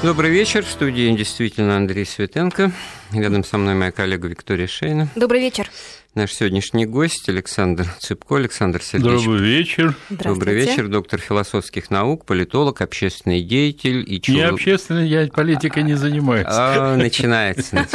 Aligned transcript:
Добрый 0.00 0.30
вечер. 0.30 0.64
В 0.64 0.68
студии 0.68 1.12
действительно 1.16 1.76
Андрей 1.76 2.06
Светенко. 2.06 2.70
Рядом 3.10 3.42
со 3.42 3.58
мной 3.58 3.74
моя 3.74 3.90
коллега 3.90 4.28
Виктория 4.28 4.68
Шейна. 4.68 5.08
Добрый 5.16 5.40
вечер. 5.40 5.68
Наш 6.14 6.32
сегодняшний 6.32 6.86
гость 6.86 7.28
Александр 7.28 7.86
Цыпко. 8.00 8.36
Александр 8.36 8.82
Сергеевич. 8.82 9.24
Добрый 9.24 9.40
вечер. 9.40 9.94
Добрый 10.08 10.54
вечер. 10.54 10.88
Доктор 10.88 11.20
философских 11.20 11.90
наук, 11.90 12.24
политолог, 12.24 12.80
общественный 12.80 13.42
деятель. 13.42 14.02
И 14.10 14.18
чего... 14.20 14.38
Не 14.38 14.44
общественный, 14.44 15.06
я 15.06 15.26
политикой 15.28 15.82
не 15.82 15.92
занимаюсь. 15.94 16.46
А, 16.48 16.96
начинается. 16.96 17.86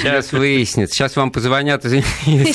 Сейчас 0.00 0.32
выяснится. 0.32 0.94
Сейчас 0.94 1.14
вам 1.14 1.30
позвонят 1.30 1.84
и 1.84 2.02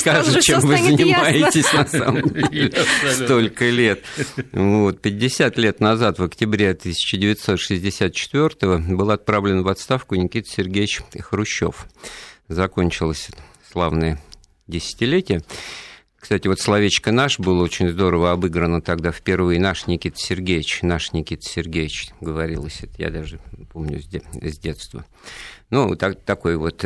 скажут, 0.00 0.42
чем 0.42 0.58
вы 0.60 0.76
занимаетесь 0.76 1.72
на 1.72 1.86
самом 1.86 2.28
деле. 2.50 2.74
Столько 3.12 3.70
лет. 3.70 4.02
Вот, 4.50 5.00
50 5.00 5.58
лет 5.58 5.78
назад, 5.78 6.18
в 6.18 6.24
октябре 6.24 6.70
1964 6.70 8.78
был 8.94 9.12
отправлен 9.12 9.62
в 9.62 9.68
отставку 9.68 10.16
Никита 10.16 10.50
Сергеевич 10.50 11.02
Хрущев. 11.20 11.86
Закончилась 12.48 13.28
славная 13.70 14.20
десятилетия. 14.72 15.42
Кстати, 16.22 16.46
вот 16.46 16.60
словечко 16.60 17.10
«наш» 17.10 17.40
было 17.40 17.64
очень 17.64 17.88
здорово 17.90 18.30
обыграно 18.30 18.80
тогда 18.80 19.10
впервые. 19.10 19.58
«Наш 19.58 19.88
Никита 19.88 20.16
Сергеевич», 20.16 20.82
«наш 20.82 21.12
Никита 21.12 21.42
Сергеевич» 21.42 22.10
говорилось. 22.20 22.78
Это 22.80 22.94
я 22.98 23.10
даже 23.10 23.40
помню 23.72 24.00
с 24.00 24.58
детства. 24.58 25.04
Ну, 25.70 25.96
так, 25.96 26.20
такой 26.20 26.56
вот 26.56 26.84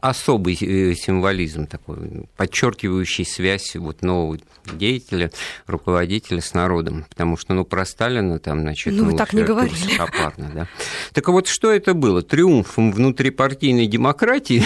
особый 0.00 0.54
э, 0.54 0.94
символизм, 0.94 1.66
такой, 1.66 2.28
подчеркивающий 2.36 3.26
связь 3.26 3.76
вот 3.76 4.00
нового 4.00 4.38
деятеля, 4.72 5.30
руководителя 5.66 6.40
с 6.40 6.54
народом. 6.54 7.04
Потому 7.10 7.36
что, 7.36 7.52
ну, 7.52 7.66
про 7.66 7.84
Сталина 7.84 8.38
там, 8.38 8.60
значит... 8.60 8.94
Ну, 8.94 9.10
ну 9.10 9.16
так 9.18 9.34
не 9.34 9.42
говорили. 9.42 9.98
да. 10.54 10.66
Так 11.12 11.28
вот, 11.28 11.46
что 11.46 11.70
это 11.70 11.92
было? 11.92 12.22
Триумфом 12.22 12.92
внутрипартийной 12.92 13.86
демократии 13.86 14.62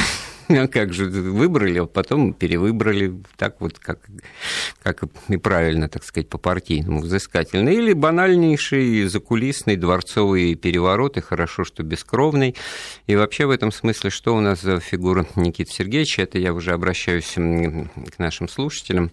а 0.48 0.68
как 0.68 0.92
же, 0.92 1.06
выбрали, 1.06 1.80
а 1.80 1.86
потом 1.86 2.32
перевыбрали, 2.32 3.14
так 3.36 3.60
вот, 3.60 3.78
как, 3.78 4.00
как 4.82 5.02
и 5.28 5.36
правильно, 5.36 5.88
так 5.88 6.04
сказать, 6.04 6.28
по-партийному, 6.28 7.00
взыскательно. 7.00 7.68
Или 7.70 7.92
банальнейший 7.92 9.04
закулисный 9.04 9.76
дворцовый 9.76 10.54
переворот, 10.54 11.16
и 11.16 11.20
хорошо, 11.20 11.64
что 11.64 11.82
бескровный. 11.82 12.54
И 13.06 13.16
вообще 13.16 13.46
в 13.46 13.50
этом 13.50 13.72
смысле, 13.72 14.10
что 14.10 14.36
у 14.36 14.40
нас 14.40 14.60
за 14.60 14.80
фигура 14.80 15.26
Никиты 15.36 15.72
Сергеевича, 15.72 16.22
это 16.22 16.38
я 16.38 16.52
уже 16.52 16.72
обращаюсь 16.72 17.32
к 17.34 18.18
нашим 18.18 18.48
слушателям. 18.48 19.10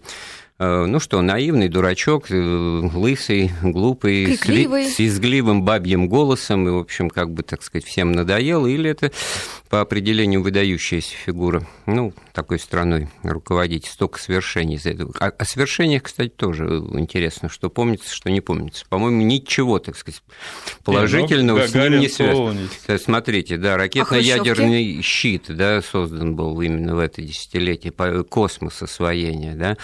Э, 0.56 0.84
ну 0.86 1.00
что, 1.00 1.20
наивный 1.20 1.68
дурачок, 1.68 2.30
э, 2.30 2.34
лысый, 2.36 3.50
глупый, 3.60 4.36
Крикливый. 4.36 4.86
с 4.86 5.00
визгливым 5.00 5.64
бабьим 5.64 6.08
голосом, 6.08 6.68
и, 6.68 6.70
в 6.70 6.76
общем, 6.76 7.10
как 7.10 7.32
бы, 7.32 7.42
так 7.42 7.64
сказать, 7.64 7.84
всем 7.84 8.12
надоел, 8.12 8.64
или 8.64 8.88
это 8.88 9.10
по 9.68 9.80
определению 9.80 10.44
выдающаяся 10.44 11.16
фигура, 11.16 11.66
ну, 11.86 12.14
такой 12.32 12.60
страной 12.60 13.08
руководить, 13.24 13.86
столько 13.86 14.20
свершений 14.20 14.78
за 14.78 14.90
это. 14.90 15.08
О, 15.18 15.26
о 15.26 15.44
свершениях, 15.44 16.04
кстати, 16.04 16.30
тоже 16.30 16.66
интересно, 16.92 17.48
что 17.48 17.68
помнится, 17.68 18.14
что 18.14 18.30
не 18.30 18.40
помнится. 18.40 18.84
По-моему, 18.88 19.22
ничего, 19.22 19.80
так 19.80 19.96
сказать, 19.96 20.22
положительного 20.84 21.62
не, 21.62 21.66
с 21.66 21.74
ним 21.74 21.98
не 21.98 22.08
связано. 22.08 22.68
Смотрите, 23.02 23.56
да, 23.56 23.76
ракетно-ядерный 23.76 25.00
а 25.00 25.02
щит, 25.02 25.46
да, 25.48 25.82
создан 25.82 26.36
был 26.36 26.60
именно 26.60 26.94
в 26.94 27.00
это 27.00 27.22
десятилетие, 27.22 27.92
космос 28.22 28.80
освоения, 28.82 29.54
да, 29.56 29.76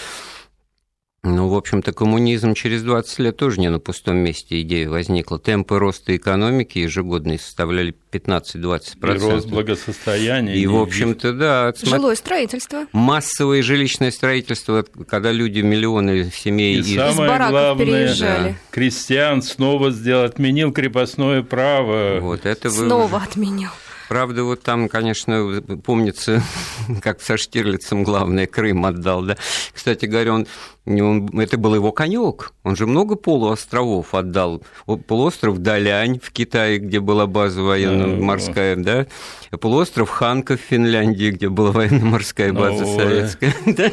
ну, 1.22 1.48
в 1.48 1.54
общем-то, 1.54 1.92
коммунизм 1.92 2.54
через 2.54 2.82
20 2.82 3.18
лет 3.18 3.36
тоже 3.36 3.60
не 3.60 3.68
на 3.68 3.78
пустом 3.78 4.16
месте 4.16 4.62
идея 4.62 4.88
возникла. 4.88 5.38
Темпы 5.38 5.78
роста 5.78 6.16
экономики 6.16 6.78
ежегодные 6.78 7.38
составляли 7.38 7.94
15-20%. 8.10 9.16
И 9.16 9.18
рост 9.18 9.46
благосостояния. 9.46 10.56
И, 10.56 10.66
в 10.66 10.76
общем-то, 10.76 11.34
да. 11.34 11.74
Жилое 11.76 12.14
строительство. 12.14 12.86
Массовое 12.92 13.60
жилищное 13.60 14.10
строительство, 14.10 14.82
когда 15.06 15.30
люди, 15.30 15.60
миллионы 15.60 16.30
семей 16.30 16.76
и 16.76 16.78
из, 16.78 16.94
самое 16.94 17.32
из 17.32 17.50
главное, 17.50 17.86
переезжали. 17.86 18.48
Да. 18.52 18.56
крестьян 18.70 19.42
снова 19.42 19.90
сделал, 19.90 20.24
отменил 20.24 20.72
крепостное 20.72 21.42
право. 21.42 22.18
Вот 22.20 22.46
это 22.46 22.70
снова 22.70 23.18
вы... 23.18 23.22
отменил. 23.22 23.70
Правда, 24.10 24.42
вот 24.42 24.60
там, 24.62 24.88
конечно, 24.88 25.62
помнится, 25.84 26.42
как 27.00 27.22
со 27.22 27.36
Штирлицем 27.36 28.02
главное, 28.02 28.48
Крым 28.48 28.84
отдал, 28.84 29.22
да. 29.22 29.36
Кстати 29.72 30.06
говоря, 30.06 30.34
он, 30.34 30.48
он, 30.84 31.28
это 31.38 31.56
был 31.56 31.76
его 31.76 31.92
конек. 31.92 32.52
Он 32.64 32.74
же 32.74 32.88
много 32.88 33.14
полуостровов 33.14 34.12
отдал. 34.12 34.64
Полуостров 35.06 35.58
Далянь 35.58 36.18
в 36.18 36.32
Китае, 36.32 36.78
где 36.78 36.98
была 36.98 37.28
база 37.28 37.62
военно-морская, 37.62 38.74
да. 38.74 39.06
Полуостров 39.60 40.10
Ханка 40.10 40.56
в 40.56 40.60
Финляндии, 40.60 41.30
где 41.30 41.48
была 41.48 41.70
военно-морская 41.70 42.52
база 42.52 42.86
советская. 42.86 43.54
Да? 43.64 43.86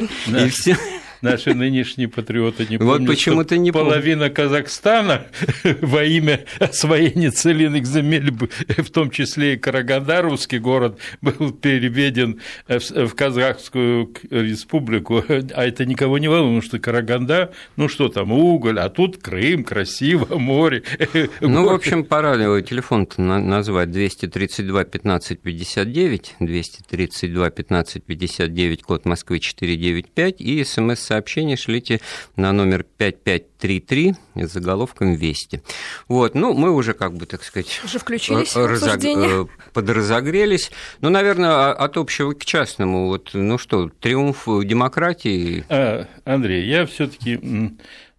И 0.44 0.48
все 0.48 0.76
наши 1.22 1.54
нынешние 1.54 2.08
патриоты 2.08 2.66
не 2.68 2.78
помнят, 2.78 3.00
вот 3.00 3.06
почему-то 3.08 3.56
не 3.56 3.72
половина 3.72 4.28
Казахстана 4.30 5.26
во 5.80 6.04
имя 6.04 6.44
освоения 6.58 7.30
целинных 7.30 7.86
земель, 7.86 8.30
в 8.30 8.90
том 8.90 9.10
числе 9.10 9.54
и 9.54 9.56
Карагандаровский 9.56 10.58
город, 10.58 10.98
был 11.22 11.52
переведен 11.52 12.40
в 12.68 13.14
Казахскую 13.14 14.12
республику, 14.30 15.24
а 15.28 15.64
это 15.64 15.86
никого 15.86 16.18
не 16.18 16.28
волнует, 16.28 16.58
потому 16.58 16.62
что 16.62 16.78
Караганда, 16.78 17.52
ну 17.76 17.88
что 17.88 18.08
там, 18.08 18.32
уголь, 18.32 18.78
а 18.80 18.88
тут 18.88 19.18
Крым, 19.18 19.64
красиво, 19.64 20.26
море. 20.38 20.82
Ну, 21.40 21.64
в 21.64 21.72
общем, 21.72 22.04
пора 22.04 22.36
телефон 22.62 23.08
назвать. 23.16 23.90
232 23.90 24.84
15 24.84 25.40
59, 25.40 26.36
232 26.40 27.50
15 27.50 28.04
59, 28.04 28.82
код 28.82 29.04
Москвы 29.04 29.38
495 29.38 30.40
и 30.40 30.64
смс 30.64 31.07
сообщение 31.08 31.56
шлите 31.56 32.00
на 32.36 32.52
номер 32.52 32.84
5533 32.98 34.14
с 34.34 34.52
заголовком 34.52 35.14
«Вести». 35.14 35.62
Вот, 36.06 36.34
ну, 36.34 36.52
мы 36.52 36.70
уже, 36.70 36.92
как 36.92 37.14
бы, 37.14 37.26
так 37.26 37.42
сказать... 37.42 37.80
Уже 37.84 37.98
включились 37.98 38.54
разог... 38.54 39.04
Э, 39.04 39.46
подразогрелись. 39.72 40.70
Ну, 41.00 41.08
наверное, 41.08 41.72
от 41.72 41.96
общего 41.96 42.32
к 42.32 42.44
частному. 42.44 43.08
Вот, 43.08 43.30
ну 43.32 43.58
что, 43.58 43.88
триумф 43.88 44.44
демократии... 44.64 45.64
А, 45.68 46.06
Андрей, 46.24 46.66
я 46.66 46.84
все 46.86 47.06
таки 47.08 47.40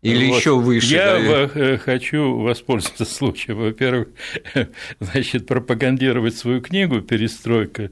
или 0.01 0.27
вот. 0.27 0.37
еще 0.37 0.55
выше. 0.55 0.93
Я 0.93 1.13
да? 1.17 1.51
Э, 1.53 1.77
хочу 1.77 2.37
воспользоваться 2.37 3.05
случаем. 3.05 3.59
Во-первых, 3.59 4.07
значит, 4.99 5.45
пропагандировать 5.45 6.35
свою 6.35 6.61
книгу 6.61 7.01
«Перестройка 7.01 7.91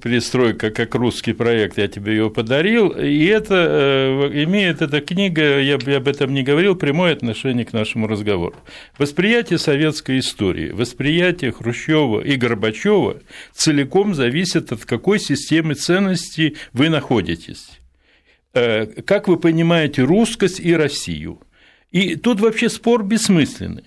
перестройка 0.00 0.70
как 0.70 0.94
русский 0.94 1.32
проект, 1.32 1.78
я 1.78 1.88
тебе 1.88 2.12
ее 2.12 2.30
подарил, 2.30 2.88
и 2.88 3.24
это 3.26 3.54
э, 3.54 4.42
имеет 4.44 4.80
эта 4.80 5.00
книга, 5.00 5.60
я 5.60 5.78
бы 5.78 5.92
об 5.94 6.08
этом 6.08 6.32
не 6.32 6.42
говорил, 6.42 6.74
прямое 6.74 7.12
отношение 7.12 7.64
к 7.64 7.72
нашему 7.72 8.06
разговору. 8.06 8.56
Восприятие 8.98 9.58
советской 9.58 10.20
истории, 10.20 10.70
восприятие 10.70 11.52
Хрущева 11.52 12.20
и 12.20 12.36
Горбачева 12.36 13.20
целиком 13.52 14.14
зависит 14.14 14.72
от 14.72 14.84
какой 14.84 15.18
системы 15.18 15.74
ценностей 15.74 16.56
вы 16.72 16.88
находитесь. 16.88 17.68
Э, 18.54 18.86
как 18.86 19.28
вы 19.28 19.36
понимаете 19.36 20.02
русскость 20.02 20.60
и 20.60 20.74
Россию? 20.74 21.40
И 21.90 22.16
тут 22.16 22.40
вообще 22.40 22.70
спор 22.70 23.04
бессмысленный. 23.04 23.84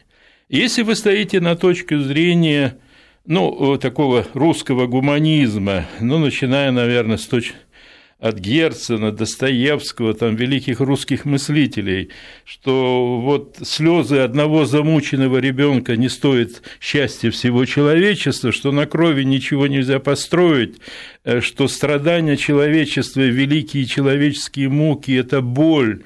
Если 0.50 0.84
вы 0.84 0.96
стоите 0.96 1.40
на 1.40 1.56
точке 1.56 1.98
зрения 2.00 2.78
ну, 3.26 3.78
такого 3.78 4.26
русского 4.34 4.88
гуманизма, 4.88 5.86
ну, 6.00 6.20
начиная, 6.20 6.72
наверное, 6.72 7.18
с 7.18 7.26
точки 7.26 7.56
от 8.20 8.40
Герцена, 8.40 9.12
Достоевского, 9.12 10.14
там, 10.14 10.36
великих 10.36 10.80
русских 10.80 11.26
мыслителей, 11.26 12.10
что 12.46 13.20
вот 13.20 13.58
слезы 13.64 14.18
одного 14.20 14.66
замученного 14.66 15.38
ребенка 15.38 15.98
не 15.98 16.08
стоят 16.08 16.64
счастья 16.80 17.30
всего 17.30 17.66
человечества, 17.66 18.52
что 18.52 18.72
на 18.72 18.86
крови 18.86 19.24
ничего 19.24 19.68
нельзя 19.68 20.00
построить, 20.00 20.78
э, 21.24 21.42
что 21.42 21.68
страдания 21.68 22.38
человечества, 22.38 23.22
великие 23.22 23.86
человеческие 23.86 24.70
муки– 24.70 25.12
это 25.14 25.42
боль, 25.42 26.04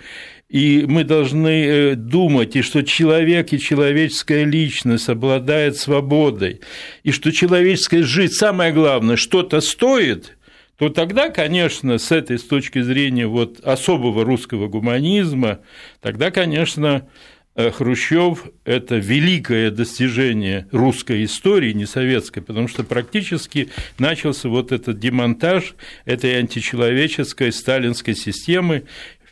и 0.49 0.85
мы 0.87 1.03
должны 1.03 1.65
э, 1.65 1.95
думать, 1.95 2.55
и 2.55 2.63
что 2.63 2.81
человек 2.81 3.53
и 3.53 3.59
человеческая 3.59 4.45
личность 4.45 5.07
обладает 5.07 5.77
свободой, 5.77 6.61
и 7.03 7.11
что 7.11 7.31
человеческая 7.31 8.03
жизнь, 8.03 8.33
самое 8.33 8.73
главное, 8.73 9.15
что-то 9.15 9.61
стоит, 9.61 10.37
то 10.77 10.89
тогда, 10.89 11.29
конечно, 11.29 11.99
с 11.99 12.11
этой 12.11 12.39
с 12.39 12.43
точки 12.43 12.81
зрения 12.81 13.27
вот 13.27 13.59
особого 13.59 14.25
русского 14.25 14.67
гуманизма, 14.67 15.59
тогда, 16.01 16.31
конечно, 16.31 17.07
э, 17.55 17.69
Хрущев– 17.69 18.45
это 18.65 18.95
великое 18.95 19.69
достижение 19.69 20.67
русской 20.71 21.25
истории, 21.25 21.73
не 21.73 21.85
советской, 21.85 22.41
потому 22.41 22.67
что 22.67 22.83
практически 22.83 23.69
начался 23.99 24.49
вот 24.49 24.71
этот 24.71 24.97
демонтаж 24.97 25.75
этой 26.05 26.39
античеловеческой 26.39 27.51
сталинской 27.51 28.15
системы, 28.15 28.85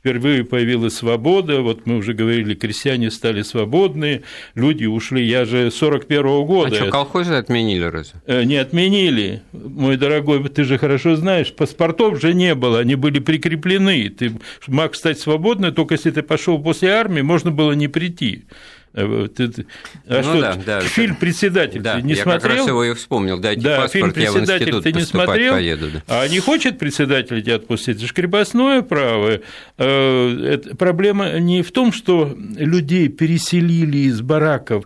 впервые 0.07 0.45
появилась 0.45 0.95
свобода, 0.95 1.61
вот 1.61 1.85
мы 1.85 1.97
уже 1.97 2.13
говорили, 2.13 2.55
крестьяне 2.55 3.11
стали 3.11 3.41
свободны, 3.41 4.23
люди 4.55 4.85
ушли, 4.85 5.25
я 5.25 5.43
же 5.43 5.67
41-го 5.67 6.45
года. 6.45 6.73
А 6.73 6.75
что, 6.75 6.89
колхозы 6.89 7.33
отменили 7.33 7.83
разве? 7.83 8.21
Э, 8.25 8.43
не 8.43 8.55
отменили, 8.55 9.41
мой 9.51 9.97
дорогой, 9.97 10.41
ты 10.47 10.63
же 10.63 10.77
хорошо 10.77 11.17
знаешь, 11.17 11.53
паспортов 11.53 12.21
же 12.21 12.33
не 12.33 12.55
было, 12.55 12.79
они 12.79 12.95
были 12.95 13.19
прикреплены, 13.19 14.07
ты 14.07 14.31
мог 14.67 14.95
стать 14.95 15.19
свободным, 15.19 15.73
только 15.73 15.95
если 15.95 16.11
ты 16.11 16.21
пошел 16.21 16.57
после 16.57 16.91
армии, 16.91 17.21
можно 17.21 17.51
было 17.51 17.73
не 17.73 17.89
прийти. 17.89 18.45
Э, 18.93 19.27
ты, 19.35 19.65
а 20.07 20.21
ну, 20.21 20.23
что, 20.23 20.41
да, 20.41 20.55
да, 20.65 20.81
фильм 20.81 21.15
«Председатель» 21.15 21.81
да, 21.81 21.95
ты 21.95 22.01
не 22.01 22.13
я 22.13 22.23
смотрел? 22.23 22.41
Я 22.41 22.49
как 22.49 22.59
раз 22.59 22.67
его 22.67 22.83
и 22.83 22.93
вспомнил. 22.93 23.39
Дайте 23.39 23.61
да, 23.61 23.81
паспорт, 23.81 23.91
фильм 23.91 24.13
«Председатель» 24.13 24.81
ты 24.81 24.93
не 24.93 25.01
смотрел? 25.01 25.53
Поеду, 25.53 25.87
да. 25.91 26.01
А 26.07 26.27
не 26.27 26.39
хочет 26.39 26.79
председатель 26.79 27.41
тебя 27.43 27.55
отпустить? 27.55 27.97
Это 27.97 28.07
же 28.07 28.13
крепостное 28.13 28.81
право. 28.81 29.39
Э, 29.77 30.53
это, 30.53 30.75
проблема 30.75 31.37
не 31.39 31.61
в 31.61 31.71
том, 31.71 31.91
что 31.91 32.35
людей 32.55 33.07
переселили 33.09 33.99
из 33.99 34.21
бараков, 34.21 34.85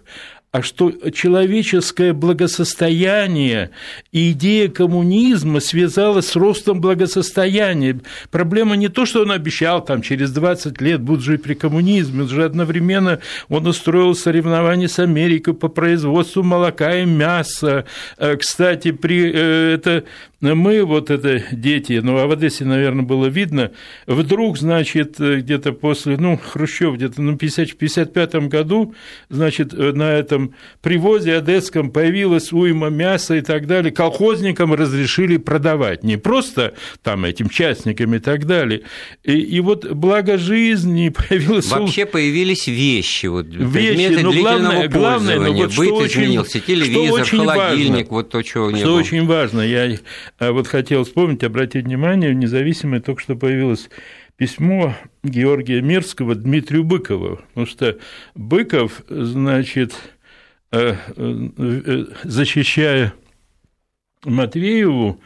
а 0.51 0.62
что 0.62 0.92
человеческое 1.12 2.12
благосостояние 2.12 3.71
и 4.12 4.31
идея 4.31 4.68
коммунизма 4.68 5.62
связалась 5.62 6.27
с 6.27 6.36
ростом 6.36 6.81
благосостояния. 6.81 8.01
Проблема 8.31 8.75
не 8.75 8.89
то, 8.89 9.06
что 9.06 9.21
он 9.21 9.31
обещал, 9.31 9.83
там, 9.83 10.01
через 10.01 10.31
20 10.31 10.81
лет 10.81 11.00
будут 11.00 11.24
жить 11.24 11.42
при 11.42 11.53
коммунизме, 11.53 12.24
уже 12.24 12.44
одновременно 12.44 13.19
он 13.48 13.65
устроил 13.65 14.13
соревнования 14.13 14.89
с 14.89 15.00
Америкой 15.00 15.53
по 15.53 15.69
производству 15.69 16.44
молока 16.44 16.97
и 16.97 17.06
мяса. 17.06 17.86
Э, 18.18 18.36
кстати, 18.36 18.92
при, 18.92 19.31
э, 19.33 19.75
это 19.75 20.04
мы, 20.42 20.84
вот 20.84 21.10
это 21.12 21.44
дети, 21.52 22.00
ну, 22.04 22.18
а 22.18 22.26
в 22.26 22.32
Одессе, 22.32 22.66
наверное, 22.66 23.04
было 23.04 23.28
видно, 23.28 23.72
вдруг, 24.08 24.58
значит, 24.58 25.20
где-то 25.20 25.72
после, 25.74 26.18
ну, 26.18 26.38
Хрущев 26.38 26.96
где-то 26.96 27.22
ну, 27.22 27.34
в 27.34 27.38
55 27.38 28.36
году, 28.48 28.96
значит, 29.30 29.74
на 29.74 30.12
этом 30.12 30.56
привозе 30.82 31.38
одесском 31.38 31.92
появилась 31.92 32.52
уйма 32.52 32.90
мяса 32.90 33.36
и 33.36 33.42
так 33.42 33.68
далее, 33.68 33.92
колхозникам 33.92 34.74
разрешили 34.74 35.38
продавать, 35.38 36.04
не 36.04 36.18
просто 36.18 36.74
там 37.04 37.26
этим 37.26 37.50
частникам 37.50 38.16
и 38.16 38.20
так 38.20 38.46
далее. 38.46 38.82
И, 39.24 39.34
и 39.34 39.60
вот 39.60 39.86
благо 39.92 40.38
жизни 40.38 41.10
появилось... 41.30 41.70
Вообще 41.70 42.06
появились 42.08 42.68
вещи, 42.68 43.28
вот, 43.28 43.46
вещи, 43.48 44.22
но 44.22 44.34
главное, 44.34 44.88
главное, 44.88 45.40
но 45.40 45.54
вот 45.54 45.76
Быт 45.76 45.88
что 45.88 46.08
изменился, 46.08 46.58
очень, 46.58 46.68
телевизор, 46.68 47.26
что 47.26 47.38
холодильник, 47.38 47.92
важно, 47.92 48.16
вот 48.16 48.30
то, 48.30 48.42
чего 48.42 48.72
не 48.72 48.80
что 48.80 48.88
было. 48.88 49.00
очень 49.00 49.26
важно, 49.26 49.62
я 49.62 49.98
вот 50.50 50.68
хотел 50.68 51.04
вспомнить, 51.04 51.44
обратить 51.44 51.86
внимание, 51.86 52.34
независимое 52.34 53.00
только 53.00 53.22
что 53.22 53.36
появилось 53.36 53.90
письмо 54.38 54.96
Георгия 55.24 55.82
Мирского 55.82 56.34
Дмитрию 56.34 56.84
Быкову, 56.84 57.42
потому 57.50 57.68
что 57.68 58.00
Быков, 58.34 59.04
значит, 59.08 59.94
э, 60.72 60.96
э, 61.16 62.06
защищая 62.24 63.14
Матвееву, 64.26 65.22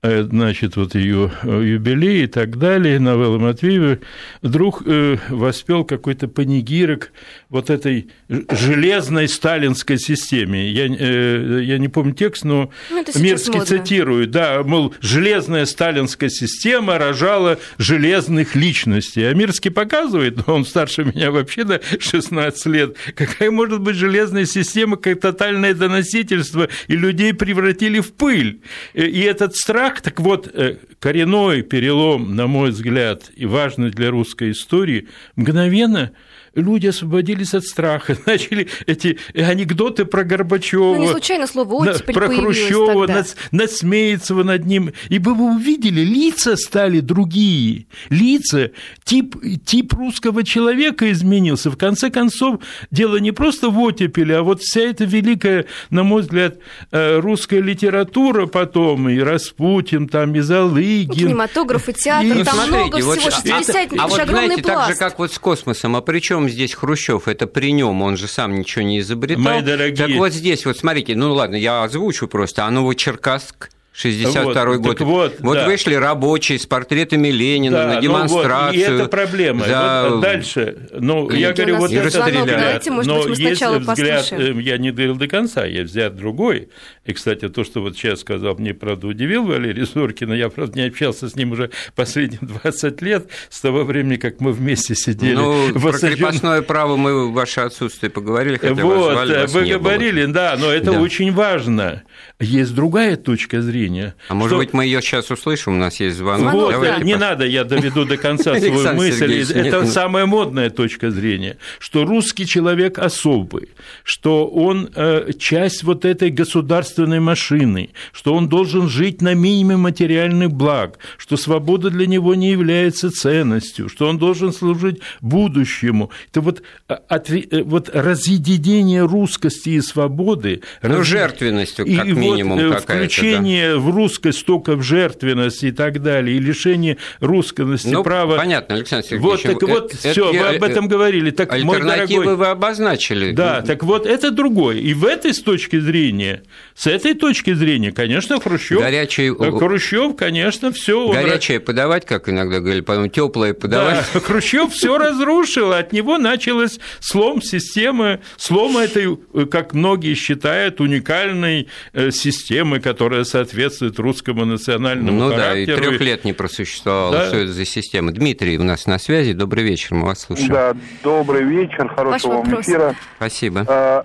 Э, 0.00 0.22
значит, 0.22 0.76
вот 0.76 0.94
ее 0.94 1.32
э, 1.42 1.62
юбилей 1.64 2.22
и 2.24 2.26
так 2.28 2.56
далее, 2.56 3.00
новелла 3.00 3.38
Матвеева, 3.38 3.98
вдруг 4.42 4.82
э, 4.86 5.16
воспел 5.28 5.84
какой-то 5.84 6.28
панигирок 6.28 7.10
вот 7.50 7.70
этой 7.70 8.08
железной 8.28 9.26
сталинской 9.26 9.98
системе. 9.98 10.70
Я, 10.70 10.84
я 10.84 11.78
не 11.78 11.88
помню 11.88 12.14
текст, 12.14 12.44
но 12.44 12.70
ну, 12.90 13.04
Мирский 13.16 13.64
цитирует, 13.64 14.30
да, 14.30 14.62
мол, 14.62 14.94
железная 15.00 15.64
сталинская 15.64 16.28
система 16.28 16.98
рожала 16.98 17.58
железных 17.78 18.54
личностей. 18.54 19.24
А 19.24 19.34
Мирский 19.34 19.70
показывает, 19.70 20.48
он 20.48 20.64
старше 20.64 21.04
меня 21.04 21.30
вообще 21.30 21.64
на 21.64 21.80
16 21.98 22.66
лет, 22.66 22.96
какая 23.14 23.50
может 23.50 23.80
быть 23.80 23.96
железная 23.96 24.44
система, 24.44 24.96
как 24.96 25.20
тотальное 25.20 25.74
доносительство, 25.74 26.68
и 26.86 26.96
людей 26.96 27.32
превратили 27.32 28.00
в 28.00 28.12
пыль. 28.12 28.60
И 28.92 29.20
этот 29.20 29.56
страх 29.56 29.98
так, 30.02 30.02
так 30.02 30.20
вот, 30.20 30.48
э, 30.52 30.76
коренной 30.98 31.62
перелом, 31.62 32.36
на 32.36 32.46
мой 32.46 32.70
взгляд, 32.70 33.30
и 33.36 33.46
важный 33.46 33.90
для 33.90 34.10
русской 34.10 34.50
истории, 34.50 35.08
мгновенно– 35.36 36.12
люди 36.60 36.86
освободились 36.88 37.54
от 37.54 37.64
страха, 37.64 38.16
начали 38.26 38.68
эти 38.86 39.18
анекдоты 39.34 40.04
про 40.04 40.24
Горбачева. 40.24 40.94
Ну, 40.94 41.00
не 41.00 41.08
случайно 41.08 41.46
слово 41.46 41.74
«оттепель» 41.74 42.14
Про 42.14 42.28
Хрущева, 42.28 43.06
над, 43.06 43.36
насмеяться 43.50 44.34
над 44.34 44.66
ним. 44.66 44.92
И 45.08 45.18
бы 45.18 45.34
вы 45.34 45.54
увидели, 45.54 46.00
лица 46.00 46.56
стали 46.56 47.00
другие. 47.00 47.86
Лица, 48.10 48.70
тип, 49.04 49.36
тип 49.64 49.92
русского 49.94 50.44
человека 50.44 51.10
изменился. 51.10 51.70
В 51.70 51.76
конце 51.76 52.10
концов, 52.10 52.60
дело 52.90 53.16
не 53.16 53.32
просто 53.32 53.70
в 53.70 53.78
оттепели, 53.78 54.32
а 54.32 54.42
вот 54.42 54.60
вся 54.62 54.80
эта 54.80 55.04
великая, 55.04 55.66
на 55.90 56.02
мой 56.02 56.22
взгляд, 56.22 56.58
э, 56.90 57.18
русская 57.18 57.60
литература 57.60 58.46
потом, 58.46 59.08
и 59.08 59.18
Распутин, 59.18 60.08
там, 60.08 60.34
и 60.34 60.40
Залыгин. 60.40 61.14
Кинематограф 61.14 61.88
и 61.88 61.92
театр, 61.92 62.38
и... 62.38 62.44
там 62.44 62.54
смотрите, 62.54 62.78
много 62.78 63.04
вот, 63.04 63.18
всего, 63.18 63.30
60 63.30 63.76
а, 63.76 64.04
а 64.04 64.08
вот, 64.08 64.28
знаете, 64.28 64.62
пласт. 64.62 64.78
так 64.78 64.88
же, 64.88 64.94
как 64.98 65.18
вот 65.18 65.32
с 65.32 65.38
космосом, 65.38 65.96
а 65.96 66.00
при 66.00 66.20
чем 66.48 66.54
здесь 66.54 66.74
Хрущев? 66.74 67.28
Это 67.28 67.46
при 67.46 67.72
нем, 67.72 68.02
он 68.02 68.16
же 68.16 68.26
сам 68.26 68.58
ничего 68.58 68.84
не 68.84 69.00
изобретал. 69.00 69.42
Мои 69.42 69.62
дорогие. 69.62 69.96
Так 69.96 70.16
вот 70.16 70.32
здесь, 70.32 70.64
вот 70.64 70.78
смотрите, 70.78 71.14
ну 71.14 71.32
ладно, 71.32 71.56
я 71.56 71.84
озвучу 71.84 72.28
просто, 72.28 72.64
а 72.64 72.70
Новочеркасск 72.70 73.70
62 73.98 74.64
вот, 74.64 74.78
год. 74.78 75.00
Вот, 75.00 75.36
вот 75.40 75.54
да. 75.54 75.66
вышли 75.66 75.94
рабочие 75.94 76.60
с 76.60 76.66
портретами 76.66 77.28
Ленина 77.28 77.78
да, 77.78 77.94
на 77.94 78.00
демонстрацию. 78.00 78.46
Ну 78.50 78.66
вот, 78.66 78.74
и 78.74 78.78
это 78.78 79.08
проблема. 79.08 79.66
За... 79.66 80.06
Вот 80.10 80.20
дальше. 80.20 80.88
Ну, 80.92 81.28
и 81.28 81.40
я 81.40 81.52
говорю, 81.52 81.78
вот 81.78 81.90
это 81.90 82.06
взгляд, 82.06 82.86
но 82.86 83.24
быть, 83.24 83.38
есть 83.40 83.60
взгляд, 83.60 83.84
послушаем. 83.84 84.58
Э, 84.58 84.62
я 84.62 84.78
не 84.78 84.92
говорил 84.92 85.16
до 85.16 85.26
конца, 85.26 85.66
я 85.66 85.82
взгляд 85.82 86.14
другой. 86.14 86.68
И, 87.06 87.12
кстати, 87.12 87.48
то, 87.48 87.64
что 87.64 87.80
вот 87.80 87.96
сейчас 87.96 88.20
сказал, 88.20 88.54
мне, 88.56 88.72
правда, 88.72 89.08
удивил 89.08 89.44
Валерий 89.44 89.84
Зоркин, 89.84 90.32
я, 90.32 90.48
правда, 90.48 90.78
не 90.78 90.86
общался 90.86 91.28
с 91.28 91.34
ним 91.34 91.50
уже 91.50 91.72
последние 91.96 92.38
20 92.62 93.02
лет, 93.02 93.28
с 93.48 93.60
того 93.60 93.82
времени, 93.82 94.14
как 94.14 94.40
мы 94.40 94.52
вместе 94.52 94.94
сидели. 94.94 95.34
Ну, 95.34 95.72
в 95.72 95.82
про 95.82 95.98
крепостное 95.98 96.62
право 96.62 96.96
мы 96.96 97.26
в 97.26 97.32
ваше 97.32 97.62
отсутствие 97.62 98.10
поговорили, 98.10 98.58
хотя 98.58 98.74
вот, 98.74 98.96
вас 98.96 99.12
звали, 99.12 99.40
вас 99.40 99.52
вы 99.52 99.64
говорили, 99.64 100.24
было. 100.24 100.34
да, 100.34 100.56
но 100.56 100.70
это 100.70 100.92
да. 100.92 101.00
очень 101.00 101.32
важно. 101.32 102.04
Есть 102.40 102.72
другая 102.72 103.16
точка 103.16 103.60
зрения. 103.60 104.14
А 104.28 104.34
может 104.34 104.58
быть, 104.58 104.72
мы 104.72 104.84
ее 104.84 105.02
сейчас 105.02 105.28
услышим, 105.28 105.72
у 105.72 105.76
нас 105.76 105.98
есть 105.98 106.18
звонок. 106.18 106.52
Вот, 106.52 106.70
Давайте 106.70 107.04
не 107.04 107.14
по... 107.14 107.18
надо, 107.18 107.44
я 107.44 107.64
доведу 107.64 108.04
до 108.04 108.16
конца 108.16 108.54
свою 108.60 108.94
мысль. 108.94 109.44
Это 109.52 109.84
самая 109.86 110.24
модная 110.24 110.70
точка 110.70 111.10
зрения, 111.10 111.56
что 111.80 112.04
русский 112.04 112.46
человек 112.46 113.00
особый, 113.00 113.70
что 114.04 114.46
он 114.46 114.88
э, 114.94 115.32
часть 115.36 115.82
вот 115.82 116.04
этой 116.04 116.30
государственной 116.30 117.18
машины, 117.18 117.90
что 118.12 118.34
он 118.34 118.48
должен 118.48 118.88
жить 118.88 119.20
на 119.20 119.34
минимуме 119.34 119.76
материальных 119.76 120.52
благ, 120.52 121.00
что 121.16 121.36
свобода 121.36 121.90
для 121.90 122.06
него 122.06 122.36
не 122.36 122.52
является 122.52 123.10
ценностью, 123.10 123.88
что 123.88 124.08
он 124.08 124.16
должен 124.16 124.52
служить 124.52 125.00
будущему. 125.20 126.12
Это 126.30 126.40
вот, 126.40 126.62
э, 126.88 126.94
от, 127.08 127.30
э, 127.30 127.64
вот 127.64 127.90
разъединение 127.92 129.04
русскости 129.04 129.70
и 129.70 129.80
свободы. 129.80 130.62
Ну, 130.82 130.98
раз... 130.98 131.06
жертвенностью, 131.08 131.84
как 131.84 132.06
и 132.06 132.12
минимум, 132.12 132.27
вот 132.36 132.82
включение 132.82 133.74
да. 133.74 133.78
в 133.78 133.90
русскость 133.90 134.44
только 134.44 134.76
в 134.76 134.82
жертвенность 134.82 135.62
и 135.64 135.70
так 135.70 136.02
далее, 136.02 136.36
и 136.36 136.40
лишение 136.40 136.98
русскости 137.20 137.88
ну, 137.88 138.02
права. 138.02 138.36
Понятно, 138.36 138.74
Александр 138.76 139.06
Сергеевич. 139.06 139.44
Вот, 139.44 139.60
так 139.60 139.68
вот, 139.68 139.92
все, 139.92 140.32
вы 140.32 140.56
об 140.56 140.62
этом 140.62 140.88
говорили. 140.88 141.30
Так, 141.30 141.52
альтернативы 141.52 141.84
мой 141.84 142.06
дорогой, 142.26 142.36
вы 142.36 142.46
обозначили. 142.46 143.32
Да, 143.32 143.62
так 143.62 143.82
вот, 143.82 144.06
это 144.06 144.30
другое. 144.30 144.76
И 144.76 144.94
в 144.94 145.04
этой 145.04 145.34
с 145.34 145.42
точки 145.42 145.78
зрения, 145.78 146.42
с 146.74 146.86
этой 146.86 147.14
точки 147.14 147.54
зрения, 147.54 147.92
конечно, 147.92 148.40
Хрущев. 148.40 148.80
Горячий... 148.80 149.30
Хрущев, 149.30 150.16
конечно, 150.16 150.72
все. 150.72 151.08
Горячее 151.08 151.58
он... 151.58 151.64
подавать, 151.64 152.04
как 152.04 152.28
иногда 152.28 152.60
говорили, 152.60 152.80
потом 152.80 153.10
теплое 153.10 153.54
подавать. 153.54 154.04
Да, 154.12 154.20
Хрущев 154.24 154.72
все 154.72 154.98
разрушил, 154.98 155.72
от 155.72 155.92
него 155.92 156.18
началось 156.18 156.78
слом 157.00 157.42
системы, 157.42 158.20
слом 158.36 158.76
этой, 158.76 159.16
как 159.50 159.74
многие 159.74 160.14
считают, 160.14 160.80
уникальной 160.80 161.68
э, 161.92 162.10
системы, 162.18 162.80
которая 162.80 163.24
соответствует 163.24 163.98
русскому 163.98 164.44
национальному 164.44 165.18
ну, 165.18 165.30
характеру. 165.30 165.48
Ну 165.48 165.66
да, 165.66 165.72
и 165.72 165.90
трех 165.90 166.00
лет 166.00 166.24
не 166.24 166.32
просуществовало. 166.32 167.12
Да. 167.12 167.26
Что 167.26 167.36
это 167.38 167.52
за 167.52 167.64
система? 167.64 168.12
Дмитрий 168.12 168.58
у 168.58 168.64
нас 168.64 168.86
на 168.86 168.98
связи. 168.98 169.32
Добрый 169.32 169.64
вечер, 169.64 169.94
мы 169.94 170.06
вас 170.06 170.20
слушаем. 170.20 170.50
Да, 170.50 170.74
добрый 171.02 171.44
вечер, 171.44 171.88
хорошего 171.88 172.34
вам 172.34 172.60
эфира. 172.60 172.94
Спасибо. 173.16 173.64
А, 173.66 174.04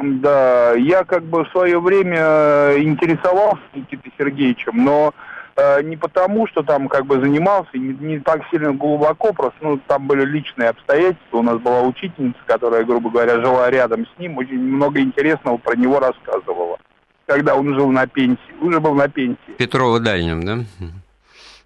да, 0.00 0.74
я 0.74 1.04
как 1.04 1.24
бы 1.24 1.44
в 1.44 1.50
свое 1.50 1.80
время 1.80 2.74
интересовался 2.78 3.62
Никитой 3.74 4.12
Сергеевичем, 4.18 4.84
но 4.84 5.14
э, 5.56 5.82
не 5.82 5.96
потому, 5.96 6.46
что 6.48 6.62
там 6.62 6.88
как 6.88 7.06
бы 7.06 7.20
занимался, 7.20 7.70
не, 7.74 7.94
не 7.94 8.18
так 8.18 8.42
сильно 8.50 8.72
глубоко, 8.72 9.32
просто 9.32 9.58
ну, 9.60 9.80
там 9.86 10.06
были 10.06 10.24
личные 10.24 10.70
обстоятельства. 10.70 11.38
У 11.38 11.42
нас 11.42 11.58
была 11.58 11.82
учительница, 11.82 12.38
которая, 12.46 12.84
грубо 12.84 13.10
говоря, 13.10 13.40
жила 13.40 13.70
рядом 13.70 14.06
с 14.06 14.18
ним, 14.18 14.36
очень 14.38 14.58
много 14.58 15.00
интересного 15.00 15.56
про 15.58 15.76
него 15.76 16.00
рассказывала 16.00 16.78
когда 17.26 17.54
он 17.56 17.74
жил 17.74 17.90
на 17.90 18.06
пенсии, 18.06 18.38
уже 18.60 18.80
был 18.80 18.94
на 18.94 19.08
пенсии. 19.08 19.38
Петрова 19.58 20.00
Дальнем, 20.00 20.44
да? 20.44 20.58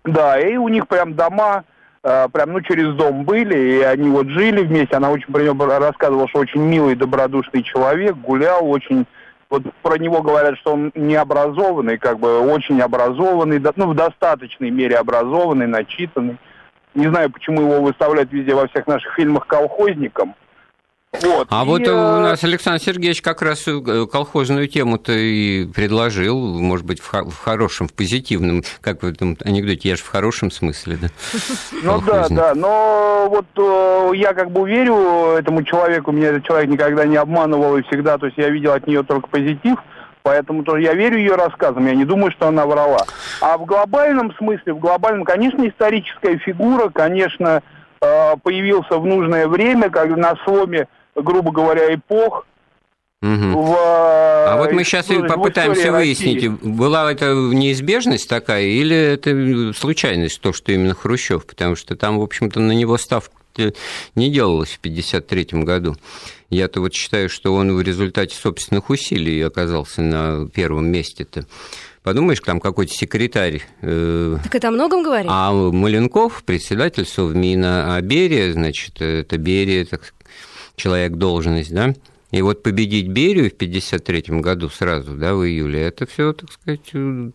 Да, 0.04 0.40
и 0.40 0.56
у 0.56 0.68
них 0.68 0.88
прям 0.88 1.14
дома 1.14 1.64
э, 2.02 2.28
прям, 2.32 2.52
ну, 2.52 2.60
через 2.60 2.94
дом 2.94 3.24
были, 3.24 3.58
и 3.58 3.80
они 3.82 4.08
вот 4.08 4.28
жили 4.28 4.62
вместе. 4.62 4.96
Она 4.96 5.10
очень 5.10 5.32
про 5.32 5.42
него 5.42 5.66
рассказывала, 5.66 6.28
что 6.28 6.40
очень 6.40 6.62
милый, 6.62 6.94
добродушный 6.94 7.62
человек, 7.62 8.16
гулял 8.16 8.68
очень... 8.68 9.06
Вот 9.50 9.62
про 9.82 9.96
него 9.96 10.20
говорят, 10.20 10.58
что 10.58 10.74
он 10.74 10.92
необразованный, 10.94 11.96
как 11.96 12.18
бы 12.18 12.40
очень 12.40 12.82
образованный, 12.82 13.62
ну, 13.76 13.86
в 13.86 13.94
достаточной 13.94 14.70
мере 14.70 14.96
образованный, 14.96 15.66
начитанный. 15.66 16.36
Не 16.94 17.08
знаю, 17.08 17.30
почему 17.30 17.62
его 17.62 17.80
выставляют 17.80 18.30
везде 18.30 18.54
во 18.54 18.66
всех 18.68 18.86
наших 18.86 19.14
фильмах 19.14 19.46
колхозником. 19.46 20.34
Вот. 21.12 21.48
А 21.50 21.62
и, 21.62 21.66
вот 21.66 21.80
у 21.80 21.90
э, 21.90 22.20
нас 22.20 22.44
Александр 22.44 22.82
Сергеевич 22.82 23.22
как 23.22 23.40
раз 23.40 23.66
э, 23.66 24.06
колхозную 24.06 24.68
тему-то 24.68 25.12
и 25.12 25.64
предложил, 25.64 26.38
может 26.60 26.84
быть, 26.84 27.00
в, 27.00 27.10
в 27.10 27.38
хорошем, 27.38 27.88
в 27.88 27.94
позитивном, 27.94 28.62
как 28.82 29.02
в 29.02 29.06
этом 29.06 29.36
анекдоте, 29.42 29.88
я 29.88 29.96
же 29.96 30.02
в 30.02 30.08
хорошем 30.08 30.50
смысле, 30.50 30.98
да? 31.00 31.08
Ну 31.82 32.02
да, 32.02 32.26
да, 32.28 32.54
но 32.54 33.26
вот 33.30 33.46
э, 33.56 34.16
я 34.16 34.34
как 34.34 34.50
бы 34.50 34.68
верю 34.68 35.36
этому 35.38 35.62
человеку, 35.62 36.12
меня 36.12 36.28
этот 36.28 36.44
человек 36.44 36.68
никогда 36.68 37.06
не 37.06 37.16
обманывал 37.16 37.78
и 37.78 37.82
всегда, 37.84 38.18
то 38.18 38.26
есть 38.26 38.36
я 38.36 38.50
видел 38.50 38.72
от 38.72 38.86
нее 38.86 39.02
только 39.02 39.28
позитив, 39.28 39.78
поэтому 40.22 40.62
тоже 40.62 40.82
я 40.82 40.92
верю 40.92 41.16
ее 41.16 41.36
рассказам, 41.36 41.86
я 41.86 41.94
не 41.94 42.04
думаю, 42.04 42.32
что 42.32 42.48
она 42.48 42.66
врала. 42.66 43.06
А 43.40 43.56
в 43.56 43.64
глобальном 43.64 44.34
смысле, 44.34 44.74
в 44.74 44.78
глобальном, 44.78 45.24
конечно, 45.24 45.66
историческая 45.66 46.36
фигура, 46.36 46.90
конечно, 46.90 47.62
появился 47.98 48.98
в 48.98 49.06
нужное 49.06 49.48
время, 49.48 49.90
как 49.90 50.10
на 50.10 50.36
сломе 50.44 50.86
грубо 51.22 51.52
говоря, 51.52 51.94
эпох. 51.94 52.46
Угу. 53.20 53.30
В, 53.30 53.74
а 53.76 54.56
вот 54.58 54.72
мы 54.72 54.84
сейчас 54.84 55.08
в, 55.08 55.26
попытаемся 55.26 55.90
выяснить, 55.90 56.44
России. 56.44 56.58
была 56.62 57.10
это 57.10 57.34
неизбежность 57.34 58.28
такая 58.28 58.64
или 58.64 58.96
это 58.96 59.72
случайность, 59.76 60.40
то, 60.40 60.52
что 60.52 60.70
именно 60.70 60.94
Хрущев, 60.94 61.44
потому 61.44 61.74
что 61.74 61.96
там, 61.96 62.18
в 62.20 62.22
общем-то, 62.22 62.60
на 62.60 62.72
него 62.72 62.96
ставка 62.96 63.34
не 64.14 64.30
делалась 64.30 64.70
в 64.70 64.78
1953 64.78 65.62
году. 65.64 65.96
Я-то 66.48 66.80
вот 66.80 66.94
считаю, 66.94 67.28
что 67.28 67.54
он 67.54 67.74
в 67.74 67.82
результате 67.82 68.36
собственных 68.36 68.88
усилий 68.88 69.40
оказался 69.42 70.00
на 70.00 70.48
первом 70.48 70.86
месте-то. 70.86 71.44
Подумаешь, 72.02 72.40
там 72.40 72.60
какой-то 72.60 72.92
секретарь. 72.94 73.62
Э, 73.82 74.38
так 74.42 74.54
это 74.54 74.68
о 74.68 74.70
многом 74.70 75.02
говорит. 75.02 75.28
А 75.30 75.52
Маленков, 75.52 76.42
председатель 76.44 77.04
Совмина, 77.04 77.96
а 77.96 78.00
Берия, 78.00 78.52
значит, 78.52 79.02
это 79.02 79.36
Берия, 79.36 79.84
так 79.84 80.14
человек 80.78 81.12
должность, 81.12 81.72
да, 81.72 81.94
и 82.30 82.42
вот 82.42 82.62
победить 82.62 83.08
Берию 83.08 83.50
в 83.50 83.54
1953 83.54 84.40
году 84.40 84.68
сразу, 84.68 85.12
да, 85.12 85.34
в 85.34 85.46
июле, 85.46 85.80
это 85.80 86.06
все, 86.06 86.32
так 86.32 86.52
сказать, 86.52 86.90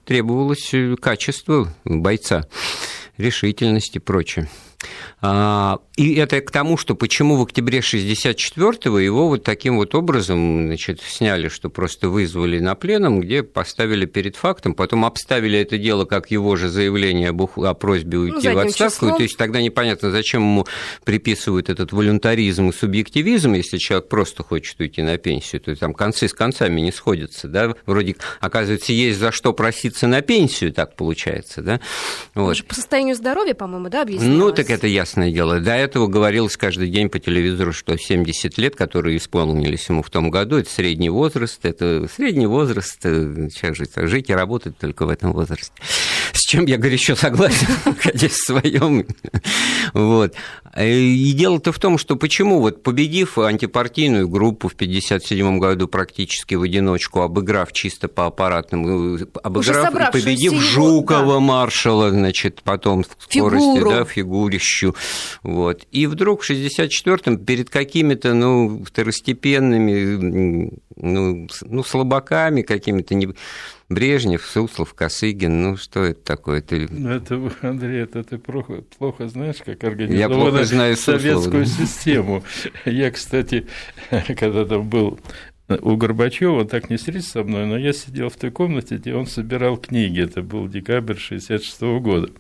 требовалось 0.06 0.72
качество 1.02 1.74
бойца, 1.84 2.48
решительности 3.18 3.98
и 3.98 4.00
прочее. 4.00 4.50
А, 5.22 5.80
и 5.96 6.16
это 6.16 6.42
к 6.42 6.52
тому, 6.52 6.78
что 6.78 6.96
почему 6.96 7.38
в 7.38 7.44
октябре 7.44 7.80
64-го 7.80 9.00
его 9.00 9.28
вот 9.30 9.44
таким 9.44 9.78
вот 9.78 9.96
образом 9.96 10.68
значит, 10.68 11.02
сняли, 11.02 11.48
что 11.48 11.70
просто 11.70 12.10
вызвали 12.10 12.60
на 12.60 12.76
пленум, 12.76 13.22
где 13.22 13.44
поставили 13.44 14.06
перед 14.06 14.36
фактом, 14.36 14.74
потом 14.74 15.06
обставили 15.06 15.60
это 15.60 15.78
дело 15.78 16.06
как 16.06 16.32
его 16.32 16.56
же 16.56 16.70
заявление 16.70 17.30
об, 17.30 17.42
о 17.42 17.74
просьбе 17.74 18.18
уйти 18.18 18.50
ну, 18.50 18.56
в 18.56 18.58
отставку. 18.60 19.06
Числом. 19.06 19.18
То 19.18 19.24
есть 19.24 19.38
тогда 19.38 19.62
непонятно, 19.62 20.12
зачем 20.12 20.42
ему 20.42 20.68
приписывают 21.04 21.70
этот 21.70 21.92
волюнтаризм 21.92 22.70
и 22.70 22.74
субъективизм, 22.74 23.54
если 23.54 23.78
человек 23.78 24.10
просто 24.10 24.44
хочет 24.44 24.80
уйти 24.80 25.02
на 25.02 25.18
пенсию. 25.18 25.62
То 25.62 25.70
есть 25.70 25.80
там 25.80 25.94
концы 25.94 26.28
с 26.28 26.34
концами 26.34 26.82
не 26.82 26.92
сходятся. 26.92 27.48
Да? 27.48 27.76
Вроде, 27.86 28.16
оказывается, 28.40 28.92
есть 28.94 29.20
за 29.20 29.32
что 29.32 29.54
проситься 29.54 30.08
на 30.08 30.22
пенсию, 30.22 30.74
так 30.74 30.96
получается. 30.96 31.62
Да? 31.62 31.80
Вот. 32.36 32.64
По 32.66 32.76
состоянию 32.76 33.16
здоровья, 33.16 33.54
по-моему, 33.54 33.90
да, 33.90 34.02
объяснилось? 34.02 34.38
Ну, 34.38 34.52
так 34.52 34.70
это 34.74 34.88
ясное 34.88 35.32
дело. 35.32 35.60
До 35.60 35.74
этого 35.74 36.08
говорилось 36.08 36.58
каждый 36.58 36.90
день 36.90 37.10
по 37.10 37.20
телевизору, 37.20 37.74
что 37.74 37.98
70 37.98 38.58
лет, 38.58 38.76
которые 38.76 39.18
исполнились 39.18 39.88
ему 39.88 40.04
в 40.04 40.10
том 40.10 40.30
году, 40.30 40.58
это 40.58 40.70
средний 40.70 41.10
возраст, 41.10 41.64
это 41.64 42.08
средний 42.14 42.48
возраст, 42.48 43.00
э, 43.04 43.50
сейчас 43.52 43.78
жить, 43.78 43.92
жить 43.96 44.30
и 44.30 44.34
работать 44.34 44.78
только 44.78 45.06
в 45.06 45.10
этом 45.10 45.34
возрасте. 45.34 45.72
С 46.34 46.42
чем 46.48 46.66
я 46.66 46.78
горячо 46.78 47.16
согласен, 47.16 47.68
находясь 47.86 48.32
в 48.32 48.46
своем. 48.46 49.06
Вот. 49.94 50.34
И 50.76 51.32
дело-то 51.38 51.72
в 51.72 51.78
том, 51.78 52.00
что 52.00 52.16
почему, 52.16 52.60
вот 52.60 52.82
победив 52.82 53.38
антипартийную 53.38 54.28
группу 54.28 54.68
в 54.68 54.74
1957 54.74 55.60
году 55.60 55.88
практически 55.88 56.56
в 56.56 56.64
одиночку, 56.64 57.22
обыграв 57.22 57.72
чисто 57.72 58.08
по 58.08 58.26
аппаратным, 58.26 59.18
э, 59.18 59.26
обыграв, 59.44 60.12
победив 60.12 60.54
Жукова, 60.54 61.36
да. 61.36 61.40
маршала, 61.40 62.10
значит, 62.10 62.62
потом 62.64 63.04
в 63.04 63.08
скорости, 63.20 63.76
Фигуру. 63.76 63.92
да, 63.92 64.04
фигурищу, 64.04 64.96
вот. 65.44 65.86
И 65.92 66.08
вдруг 66.08 66.42
в 66.42 66.50
64-м 66.50 67.38
перед 67.38 67.70
какими-то, 67.70 68.34
ну, 68.34 68.84
второстепенными, 68.84 70.72
ну, 70.96 71.48
ну 71.62 71.84
слабаками 71.84 72.64
какими-то, 72.64 73.14
не... 73.14 73.30
Брежнев, 73.94 74.46
Суслов, 74.46 74.94
Косыгин, 74.94 75.62
ну 75.62 75.78
что 75.78 76.04
это 76.04 76.24
такое? 76.24 76.62
Ты... 76.62 76.88
Ну, 76.90 77.10
это, 77.10 77.52
Андрей, 77.62 78.04
это 78.04 78.24
ты 78.24 78.38
плохо, 78.38 78.84
плохо 78.98 79.28
знаешь, 79.28 79.58
как 79.64 79.84
организована 79.84 80.20
Я 80.20 80.30
плохо 80.30 80.64
знаю 80.66 80.96
советскую 80.98 81.66
Суслова, 81.66 81.80
да. 81.80 81.86
систему. 81.86 82.44
Я, 82.86 83.12
кстати, 83.12 83.68
когда 84.38 84.66
там 84.66 84.90
был 84.90 85.20
у 85.68 85.96
Горбачева, 85.96 86.62
он 86.62 86.68
так 86.68 86.90
не 86.90 86.98
встретился 86.98 87.32
со 87.32 87.44
мной, 87.44 87.66
но 87.66 87.78
я 87.78 87.94
сидел 87.94 88.30
в 88.30 88.36
той 88.36 88.52
комнате, 88.52 88.98
где 88.98 89.16
он 89.16 89.26
собирал 89.26 89.78
книги, 89.78 90.22
это 90.22 90.42
был 90.42 90.68
декабрь 90.68 91.18
66 91.18 91.82
года. 91.82 92.32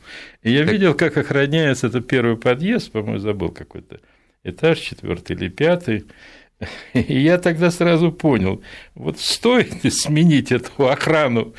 И 0.41 0.51
я 0.51 0.63
так... 0.63 0.71
видел, 0.71 0.93
как 0.93 1.17
охраняется 1.17 1.87
этот 1.87 2.07
первый 2.07 2.37
подъезд, 2.37 2.91
по-моему, 2.91 3.19
забыл 3.19 3.49
какой-то 3.49 3.99
этаж, 4.43 4.79
четвертый 4.79 5.35
или 5.35 5.49
пятый, 5.49 6.05
и 6.93 7.19
я 7.19 7.37
тогда 7.37 7.71
сразу 7.71 8.11
понял, 8.11 8.61
вот 8.95 9.19
стоит 9.19 9.73
сменить 9.93 10.51
эту 10.51 10.87
охрану, 10.89 11.53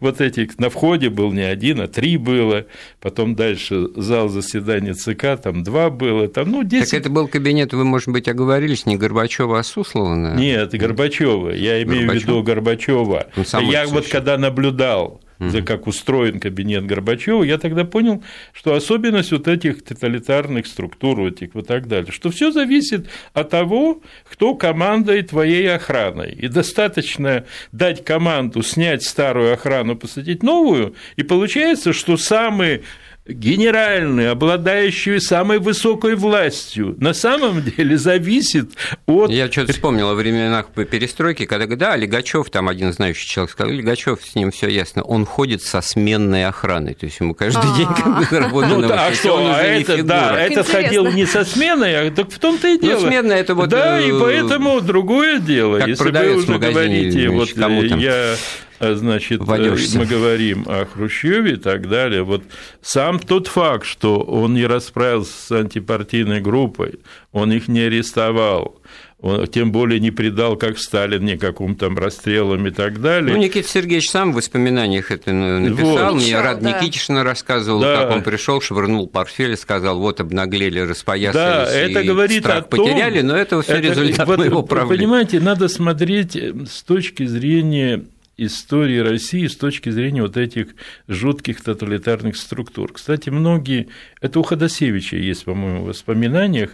вот 0.00 0.20
этих, 0.20 0.58
на 0.58 0.70
входе 0.70 1.10
был 1.10 1.32
не 1.32 1.42
один, 1.42 1.80
а 1.80 1.88
три 1.88 2.16
было, 2.16 2.66
потом 3.00 3.34
дальше 3.34 3.88
зал 3.96 4.28
заседания 4.28 4.94
ЦК, 4.94 5.40
там 5.42 5.62
два 5.62 5.90
было, 5.90 6.28
там, 6.28 6.50
ну, 6.50 6.62
10... 6.62 6.90
Так 6.90 7.00
это 7.00 7.10
был 7.10 7.28
кабинет, 7.28 7.72
вы, 7.72 7.84
может 7.84 8.08
быть, 8.08 8.28
оговорились, 8.28 8.86
не 8.86 8.96
Горбачева, 8.96 9.58
а 9.58 9.62
Суслова? 9.62 10.34
Нет, 10.34 10.72
Горбачева, 10.72 11.50
я 11.50 11.82
имею 11.82 12.06
Горбачев? 12.06 12.22
в 12.22 12.26
виду 12.26 12.42
Горбачева. 12.42 13.26
Я 13.60 13.86
вот 13.86 14.06
когда 14.08 14.38
наблюдал 14.38 15.20
за 15.50 15.62
как 15.62 15.86
устроен 15.86 16.40
кабинет 16.40 16.86
Горбачева, 16.86 17.42
я 17.42 17.58
тогда 17.58 17.84
понял, 17.84 18.22
что 18.52 18.74
особенность 18.74 19.32
вот 19.32 19.48
этих 19.48 19.82
тоталитарных 19.84 20.66
структур, 20.66 21.26
этих 21.26 21.54
вот 21.54 21.66
так 21.66 21.88
далее, 21.88 22.12
что 22.12 22.30
все 22.30 22.50
зависит 22.50 23.08
от 23.32 23.50
того, 23.50 24.02
кто 24.30 24.54
командует 24.54 25.30
твоей 25.30 25.70
охраной. 25.72 26.32
И 26.32 26.48
достаточно 26.48 27.44
дать 27.72 28.04
команду 28.04 28.62
снять 28.62 29.02
старую 29.02 29.52
охрану, 29.52 29.96
посадить 29.96 30.42
новую, 30.42 30.94
и 31.16 31.22
получается, 31.22 31.92
что 31.92 32.16
самый 32.16 32.82
генеральный, 33.26 34.30
обладающий 34.30 35.20
самой 35.20 35.60
высокой 35.60 36.16
властью, 36.16 36.96
на 36.98 37.14
самом 37.14 37.62
деле 37.62 37.96
зависит 37.96 38.70
от... 39.06 39.30
Я 39.30 39.50
что-то 39.50 39.72
вспомнил 39.72 40.08
о 40.10 40.14
временах 40.14 40.66
перестройки, 40.70 41.46
когда, 41.46 41.76
да, 41.76 41.96
Лигачев, 41.96 42.50
там 42.50 42.68
один 42.68 42.92
знающий 42.92 43.28
человек 43.28 43.52
сказал, 43.52 43.72
Лигачев, 43.72 44.18
с 44.24 44.34
ним 44.34 44.50
все 44.50 44.68
ясно, 44.68 45.02
он 45.02 45.24
ходит 45.24 45.62
со 45.62 45.80
сменной 45.82 46.46
охраной, 46.46 46.94
то 46.94 47.06
есть 47.06 47.20
ему 47.20 47.34
каждый 47.34 47.72
день 47.76 47.86
как 47.86 48.18
бы 48.18 48.38
работа 48.38 48.68
Ну, 48.68 48.92
а 48.92 49.12
что, 49.14 49.54
а 49.54 49.62
это, 49.62 50.02
да, 50.02 50.40
этот 50.40 50.68
ходил 50.68 51.06
не 51.06 51.24
со 51.24 51.44
сменой, 51.44 52.08
а 52.08 52.10
так 52.10 52.28
в 52.30 52.38
том-то 52.40 52.66
и 52.68 52.74
ну, 52.74 52.80
дело. 52.80 53.00
Ну, 53.00 53.06
сменная 53.06 53.36
это 53.36 53.54
вот... 53.54 53.68
Да, 53.68 54.00
и 54.00 54.10
э, 54.10 54.18
поэтому 54.20 54.80
другое 54.80 55.38
дело. 55.38 55.86
Если 55.86 56.10
вы 56.10 56.34
уже 56.34 56.58
говорите, 56.58 57.28
вот 57.28 57.50
я 57.50 58.34
а, 58.34 58.36
значит, 58.82 59.40
э, 59.40 59.44
Водёшься. 59.44 59.98
мы 59.98 60.06
говорим 60.06 60.64
о 60.68 60.84
Хрущеве 60.84 61.54
и 61.54 61.56
так 61.56 61.88
далее, 61.88 62.22
вот 62.22 62.42
сам 62.80 63.18
тот 63.18 63.46
факт, 63.46 63.86
что 63.86 64.20
он 64.20 64.54
не 64.54 64.66
расправился 64.66 65.32
с 65.32 65.52
антипартийной 65.52 66.40
группой, 66.40 67.00
он 67.32 67.52
их 67.52 67.68
не 67.68 67.80
арестовал, 67.80 68.80
он 69.22 69.46
тем 69.46 69.70
более 69.70 70.00
не 70.00 70.10
предал, 70.10 70.56
как 70.56 70.78
Сталин, 70.80 71.24
никаким 71.24 71.76
там 71.76 71.96
расстрелам 71.96 72.66
и 72.66 72.72
так 72.72 73.00
далее. 73.00 73.36
Ну, 73.36 73.40
Никита 73.40 73.68
Сергеевич 73.68 74.10
сам 74.10 74.32
в 74.32 74.34
воспоминаниях 74.34 75.12
это 75.12 75.32
написал. 75.32 76.14
Вот. 76.14 76.22
Мне 76.22 76.40
Рад 76.40 76.60
да. 76.60 76.72
Никитишна 76.72 77.22
рассказывал, 77.22 77.80
да. 77.80 78.02
как 78.02 78.10
он 78.10 78.22
пришел, 78.24 78.60
швырнул 78.60 79.06
портфель 79.06 79.52
и 79.52 79.56
сказал, 79.56 80.00
вот 80.00 80.20
обнаглели, 80.20 80.80
распоясались 80.80 81.34
да, 81.34 81.72
это 81.72 82.00
и 82.00 82.06
говорит 82.06 82.42
страх 82.42 82.58
о 82.58 82.62
том, 82.62 82.84
потеряли, 82.84 83.20
но 83.20 83.36
это 83.36 83.62
все 83.62 83.80
результат 83.80 84.26
вот, 84.26 84.38
моего 84.38 84.64
правления. 84.64 85.04
Понимаете, 85.04 85.38
надо 85.38 85.68
смотреть 85.68 86.36
с 86.36 86.82
точки 86.82 87.24
зрения 87.24 88.02
истории 88.36 88.98
России 88.98 89.46
с 89.46 89.56
точки 89.56 89.90
зрения 89.90 90.22
вот 90.22 90.36
этих 90.36 90.74
жутких 91.08 91.62
тоталитарных 91.62 92.36
структур. 92.36 92.92
Кстати, 92.92 93.30
многие, 93.30 93.88
это 94.20 94.40
у 94.40 94.42
Ходосевича 94.42 95.16
есть, 95.16 95.44
по-моему, 95.44 95.82
в 95.82 95.86
воспоминаниях, 95.88 96.70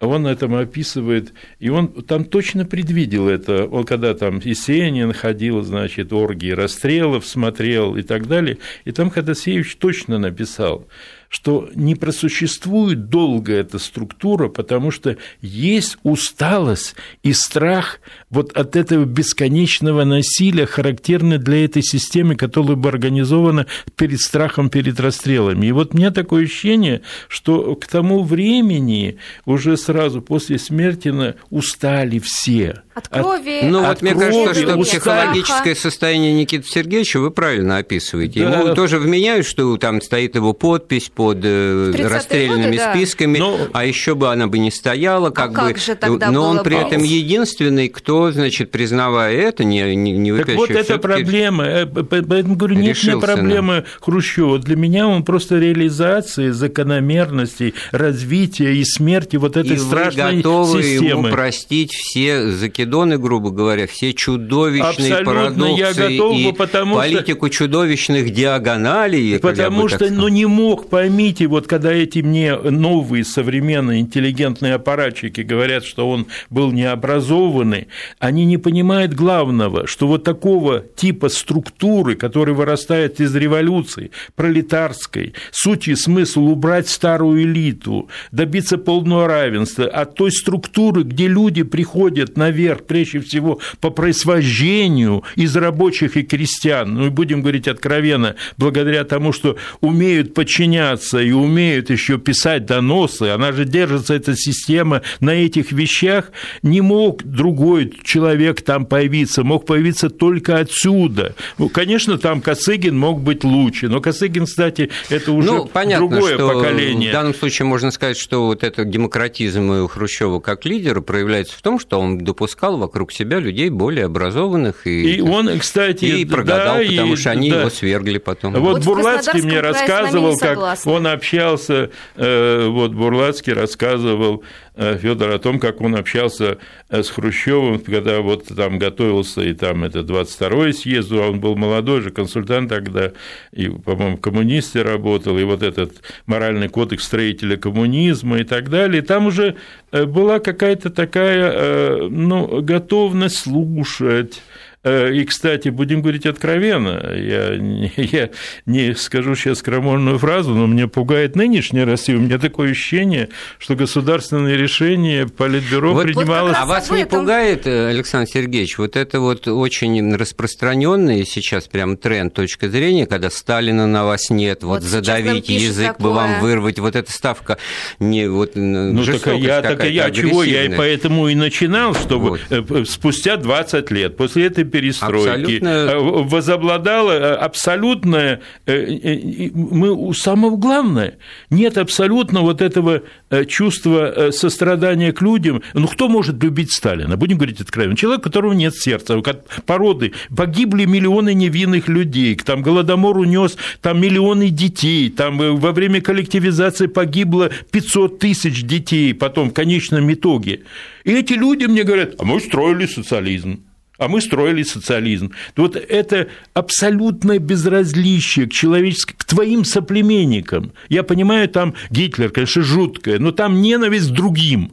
он 0.00 0.26
этом 0.26 0.54
описывает, 0.54 1.32
и 1.60 1.68
он 1.68 1.88
там 1.88 2.24
точно 2.24 2.64
предвидел 2.64 3.28
это. 3.28 3.66
Он 3.66 3.84
когда 3.84 4.14
там 4.14 4.40
Есенин 4.42 5.12
ходил, 5.12 5.62
значит, 5.62 6.12
оргии 6.12 6.50
расстрелов 6.50 7.26
смотрел 7.26 7.96
и 7.96 8.02
так 8.02 8.26
далее, 8.26 8.58
и 8.84 8.92
там 8.92 9.10
Ходосевич 9.10 9.76
точно 9.76 10.18
написал, 10.18 10.86
что 11.34 11.68
не 11.74 11.96
просуществует 11.96 13.08
долго 13.08 13.54
эта 13.54 13.80
структура, 13.80 14.48
потому 14.48 14.92
что 14.92 15.16
есть 15.42 15.98
усталость 16.04 16.94
и 17.24 17.32
страх 17.32 17.98
вот 18.30 18.56
от 18.56 18.76
этого 18.76 19.04
бесконечного 19.04 20.04
насилия, 20.04 20.64
характерный 20.64 21.38
для 21.38 21.64
этой 21.64 21.82
системы, 21.82 22.36
которая 22.36 22.76
бы 22.76 22.88
организована 22.88 23.66
перед 23.96 24.20
страхом 24.20 24.70
перед 24.70 25.00
расстрелами. 25.00 25.66
И 25.66 25.72
вот 25.72 25.92
у 25.92 25.96
меня 25.96 26.12
такое 26.12 26.44
ощущение, 26.44 27.00
что 27.26 27.74
к 27.74 27.88
тому 27.88 28.22
времени 28.22 29.18
уже 29.44 29.76
сразу 29.76 30.22
после 30.22 30.60
смерти 30.60 31.34
устали 31.50 32.20
все. 32.22 32.82
От 32.94 33.08
крови. 33.08 33.62
Ну, 33.64 33.80
от 33.80 33.88
вот 33.88 34.02
мне 34.02 34.12
крови, 34.12 34.24
кажется, 34.24 34.54
что 34.54 34.78
устали. 34.78 35.00
психологическое 35.00 35.74
состояние 35.74 36.32
Никиты 36.32 36.68
Сергеевича 36.68 37.18
вы 37.18 37.32
правильно 37.32 37.78
описываете. 37.78 38.44
Да. 38.44 38.60
Ему 38.60 38.74
тоже 38.76 39.00
вменяют, 39.00 39.46
что 39.46 39.76
там 39.78 40.00
стоит 40.00 40.36
его 40.36 40.52
подпись 40.52 41.10
под 41.24 41.38
э, 41.42 42.06
расстрельными 42.06 42.76
годы, 42.76 42.90
списками, 42.90 43.38
да. 43.38 43.68
а 43.72 43.86
еще 43.86 44.14
бы 44.14 44.30
она 44.30 44.46
бы 44.46 44.58
не 44.58 44.70
стояла, 44.70 45.30
как 45.30 45.46
а 45.58 45.62
бы. 45.62 45.68
Как 45.68 45.78
же 45.78 45.94
тогда 45.94 46.30
но 46.30 46.50
он 46.50 46.62
при 46.62 46.76
этом 46.76 47.02
единственный, 47.02 47.88
кто, 47.88 48.30
значит, 48.30 48.70
признавая 48.70 49.34
это, 49.34 49.64
не, 49.64 49.96
не, 49.96 50.12
не 50.12 50.36
Так 50.36 50.54
вот 50.56 50.70
эта 50.70 50.98
проблема, 50.98 51.64
э, 51.64 51.86
поэтому 51.86 52.56
говорю, 52.56 52.76
нет 52.76 53.02
не 53.02 53.18
проблемы 53.18 53.74
на... 53.76 53.84
Хрущева. 54.00 54.58
Для 54.58 54.76
меня 54.76 55.08
он 55.08 55.24
просто 55.24 55.58
реализация 55.58 56.52
закономерностей 56.52 57.74
развития 57.90 58.74
и 58.74 58.84
смерти 58.84 59.36
вот 59.36 59.56
этой 59.56 59.76
и 59.76 59.78
страшной 59.78 60.24
вы 60.24 60.36
готовы 60.36 60.82
системы. 60.82 61.08
ему 61.08 61.22
простить 61.30 61.92
все 61.92 62.50
закидоны, 62.50 63.16
грубо 63.18 63.50
говоря, 63.50 63.86
все 63.86 64.12
чудовищные 64.12 65.14
Абсолютно 65.14 65.24
парадоксы 65.24 65.80
я 65.80 65.94
готов, 65.94 66.36
и 66.36 66.52
потому 66.52 66.96
политику 66.96 67.46
что... 67.46 67.56
чудовищных 67.56 68.30
диагоналей. 68.30 69.38
Потому 69.38 69.88
что, 69.88 70.10
ну, 70.10 70.28
не 70.28 70.44
мог, 70.46 70.88
поймите, 71.14 71.46
вот 71.46 71.68
когда 71.68 71.92
эти 71.92 72.18
мне 72.18 72.56
новые 72.56 73.24
современные 73.24 74.00
интеллигентные 74.00 74.74
аппаратчики 74.74 75.42
говорят, 75.42 75.84
что 75.84 76.10
он 76.10 76.26
был 76.50 76.72
необразованный, 76.72 77.86
они 78.18 78.44
не 78.44 78.58
понимают 78.58 79.14
главного, 79.14 79.86
что 79.86 80.08
вот 80.08 80.24
такого 80.24 80.80
типа 80.80 81.28
структуры, 81.28 82.16
которая 82.16 82.56
вырастает 82.56 83.20
из 83.20 83.32
революции, 83.36 84.10
пролетарской, 84.34 85.34
суть 85.52 85.86
и 85.86 85.94
смысл 85.94 86.48
убрать 86.48 86.88
старую 86.88 87.42
элиту, 87.42 88.08
добиться 88.32 88.76
полного 88.76 89.28
равенства, 89.28 89.84
от 89.84 90.16
той 90.16 90.32
структуры, 90.32 91.04
где 91.04 91.28
люди 91.28 91.62
приходят 91.62 92.36
наверх, 92.36 92.86
прежде 92.86 93.20
всего, 93.20 93.60
по 93.80 93.90
происхождению 93.90 95.22
из 95.36 95.54
рабочих 95.54 96.16
и 96.16 96.24
крестьян, 96.24 96.92
ну 96.92 97.06
и 97.06 97.10
будем 97.10 97.40
говорить 97.40 97.68
откровенно, 97.68 98.34
благодаря 98.56 99.04
тому, 99.04 99.32
что 99.32 99.56
умеют 99.80 100.34
подчиняться 100.34 100.93
и 101.14 101.32
умеют 101.32 101.90
еще 101.90 102.18
писать 102.18 102.66
доносы, 102.66 103.24
она 103.24 103.52
же 103.52 103.64
держится, 103.64 104.14
эта 104.14 104.36
система, 104.36 105.02
на 105.20 105.30
этих 105.30 105.72
вещах, 105.72 106.30
не 106.62 106.80
мог 106.80 107.22
другой 107.22 107.92
человек 108.04 108.62
там 108.62 108.86
появиться, 108.86 109.44
мог 109.44 109.66
появиться 109.66 110.10
только 110.10 110.58
отсюда. 110.58 111.34
Ну, 111.58 111.68
конечно, 111.68 112.18
там 112.18 112.40
Косыгин 112.40 112.96
мог 112.96 113.20
быть 113.20 113.44
лучше, 113.44 113.88
но 113.88 114.00
Косыгин, 114.00 114.46
кстати, 114.46 114.90
это 115.08 115.32
уже 115.32 115.52
ну, 115.52 115.66
понятно, 115.66 116.08
другое 116.08 116.34
что 116.34 116.48
поколение. 116.48 117.10
В 117.10 117.12
данном 117.12 117.34
случае 117.34 117.66
можно 117.66 117.90
сказать, 117.90 118.16
что 118.16 118.46
вот 118.46 118.64
этот 118.64 118.90
демократизм 118.90 119.70
у 119.70 119.88
Хрущева 119.88 120.40
как 120.40 120.64
лидера 120.64 121.00
проявляется 121.00 121.56
в 121.56 121.62
том, 121.62 121.78
что 121.78 122.00
он 122.00 122.18
допускал 122.18 122.78
вокруг 122.78 123.12
себя 123.12 123.38
людей 123.38 123.70
более 123.70 124.06
образованных 124.06 124.86
и, 124.86 125.16
и 125.16 125.20
он, 125.20 125.58
кстати, 125.58 126.04
и 126.04 126.24
прогадал, 126.24 126.78
да, 126.78 126.84
потому 126.84 127.14
и, 127.14 127.16
что 127.16 127.30
они 127.30 127.50
да. 127.50 127.60
его 127.60 127.70
свергли 127.70 128.18
потом. 128.18 128.54
Вот, 128.54 128.60
вот 128.60 128.84
Бурлацкий 128.84 129.42
мне 129.42 129.60
рассказывал, 129.60 130.36
как 130.38 130.83
он 130.86 131.06
общался, 131.06 131.90
э, 132.16 132.66
вот 132.66 132.92
Бурлацкий 132.92 133.52
рассказывал 133.52 134.44
Э, 134.76 134.98
Федор 134.98 135.30
о 135.30 135.38
том, 135.38 135.60
как 135.60 135.80
он 135.80 135.94
общался 135.94 136.58
э, 136.88 137.02
с 137.04 137.10
Хрущевым, 137.10 137.78
когда 137.78 138.20
вот 138.20 138.46
там 138.48 138.80
готовился, 138.80 139.42
и 139.42 139.52
там 139.52 139.84
это 139.84 140.00
22-й 140.00 140.72
съезд, 140.72 141.12
а 141.12 141.30
он 141.30 141.38
был 141.38 141.54
молодой 141.54 142.00
же 142.00 142.10
консультант 142.10 142.70
тогда, 142.70 143.12
и, 143.52 143.68
по-моему, 143.68 144.16
в 144.16 144.20
коммунисте 144.20 144.82
работал, 144.82 145.38
и 145.38 145.44
вот 145.44 145.62
этот 145.62 146.02
моральный 146.26 146.68
кодекс 146.68 147.04
строителя 147.04 147.56
коммунизма 147.56 148.38
и 148.38 148.44
так 148.44 148.68
далее. 148.68 149.00
И 149.00 149.06
там 149.06 149.26
уже 149.26 149.54
была 149.92 150.40
какая-то 150.40 150.90
такая 150.90 152.08
ну, 152.08 152.60
готовность 152.60 153.38
слушать, 153.38 154.42
и, 154.84 155.24
кстати, 155.24 155.68
будем 155.68 156.02
говорить 156.02 156.26
откровенно, 156.26 157.14
я, 157.14 157.54
я 157.96 158.30
не 158.66 158.94
скажу 158.94 159.34
сейчас 159.34 159.62
крамольную 159.62 160.18
фразу, 160.18 160.54
но 160.54 160.66
меня 160.66 160.88
пугает 160.88 161.36
нынешняя 161.36 161.86
Россия. 161.86 162.16
У 162.16 162.20
меня 162.20 162.38
такое 162.38 162.70
ощущение, 162.70 163.30
что 163.58 163.76
государственные 163.76 164.56
решения 164.56 165.26
Политбюро 165.26 165.94
вот, 165.94 166.04
принималось... 166.04 166.56
Вот 166.56 166.62
а 166.62 166.66
вас 166.66 166.90
не 166.90 167.06
пугает, 167.06 167.66
э, 167.66 167.88
Александр 167.88 168.30
Сергеевич, 168.30 168.78
вот 168.78 168.96
это 168.96 169.20
вот 169.20 169.48
очень 169.48 170.14
распространенный 170.14 171.24
сейчас 171.24 171.66
прям 171.66 171.96
тренд 171.96 172.34
точка 172.34 172.68
зрения, 172.68 173.06
когда 173.06 173.30
Сталина 173.30 173.86
на 173.86 174.04
вас 174.04 174.30
нет, 174.30 174.62
вот, 174.62 174.80
вот 174.80 174.82
задавить 174.82 175.48
язык 175.48 175.96
такое. 175.96 176.10
бы 176.10 176.14
вам 176.14 176.40
вырвать, 176.40 176.78
вот 176.78 176.96
эта 176.96 177.10
ставка 177.10 177.58
не 177.98 178.28
вот 178.28 178.52
ну, 178.54 179.04
так 179.04 179.26
я, 179.38 179.62
так 179.62 179.84
я 179.84 180.10
чего 180.10 180.44
я 180.44 180.64
и 180.64 180.74
поэтому 180.76 181.28
и 181.28 181.34
начинал, 181.34 181.94
чтобы 181.94 182.38
вот. 182.50 182.88
спустя 182.88 183.36
20 183.36 183.90
лет 183.90 184.16
после 184.16 184.46
этой 184.46 184.64
перестройки, 184.74 185.28
абсолютно... 185.28 185.68
Э, 185.68 185.98
возобладало 185.98 187.12
э, 187.12 187.34
абсолютное, 187.34 188.40
э, 188.66 189.50
мы 189.54 190.12
самое 190.14 190.56
главное, 190.56 191.18
нет 191.50 191.78
абсолютно 191.78 192.40
вот 192.40 192.60
этого 192.60 193.02
чувства 193.46 194.30
сострадания 194.30 195.12
к 195.12 195.22
людям. 195.22 195.62
Ну, 195.74 195.86
кто 195.86 196.08
может 196.08 196.42
любить 196.42 196.72
Сталина? 196.72 197.16
Будем 197.16 197.36
говорить 197.36 197.60
откровенно. 197.60 197.96
Человек, 197.96 198.20
у 198.20 198.24
которого 198.24 198.52
нет 198.52 198.74
сердца, 198.74 199.20
породы. 199.64 200.12
Погибли 200.36 200.84
миллионы 200.86 201.34
невинных 201.34 201.88
людей, 201.88 202.36
там 202.36 202.62
Голодомор 202.62 203.18
унес 203.18 203.56
там 203.80 204.00
миллионы 204.00 204.50
детей, 204.50 205.10
там 205.10 205.38
во 205.38 205.72
время 205.72 206.00
коллективизации 206.00 206.86
погибло 206.86 207.50
500 207.70 208.18
тысяч 208.18 208.62
детей 208.62 209.14
потом 209.14 209.50
в 209.50 209.52
конечном 209.52 210.12
итоге. 210.12 210.62
И 211.04 211.12
эти 211.12 211.34
люди 211.34 211.66
мне 211.66 211.84
говорят, 211.84 212.14
а 212.18 212.24
мы 212.24 212.40
строили 212.40 212.86
социализм 212.86 213.60
а 213.98 214.08
мы 214.08 214.20
строили 214.20 214.62
социализм. 214.62 215.32
Вот 215.56 215.76
это 215.76 216.28
абсолютное 216.52 217.38
безразличие 217.38 218.46
к 218.46 218.52
человеческим, 218.52 219.16
к 219.16 219.24
твоим 219.24 219.64
соплеменникам. 219.64 220.72
Я 220.88 221.02
понимаю, 221.02 221.48
там 221.48 221.74
Гитлер, 221.90 222.30
конечно, 222.30 222.62
жуткое, 222.62 223.18
но 223.18 223.32
там 223.32 223.60
ненависть 223.60 224.10
к 224.10 224.14
другим. 224.14 224.72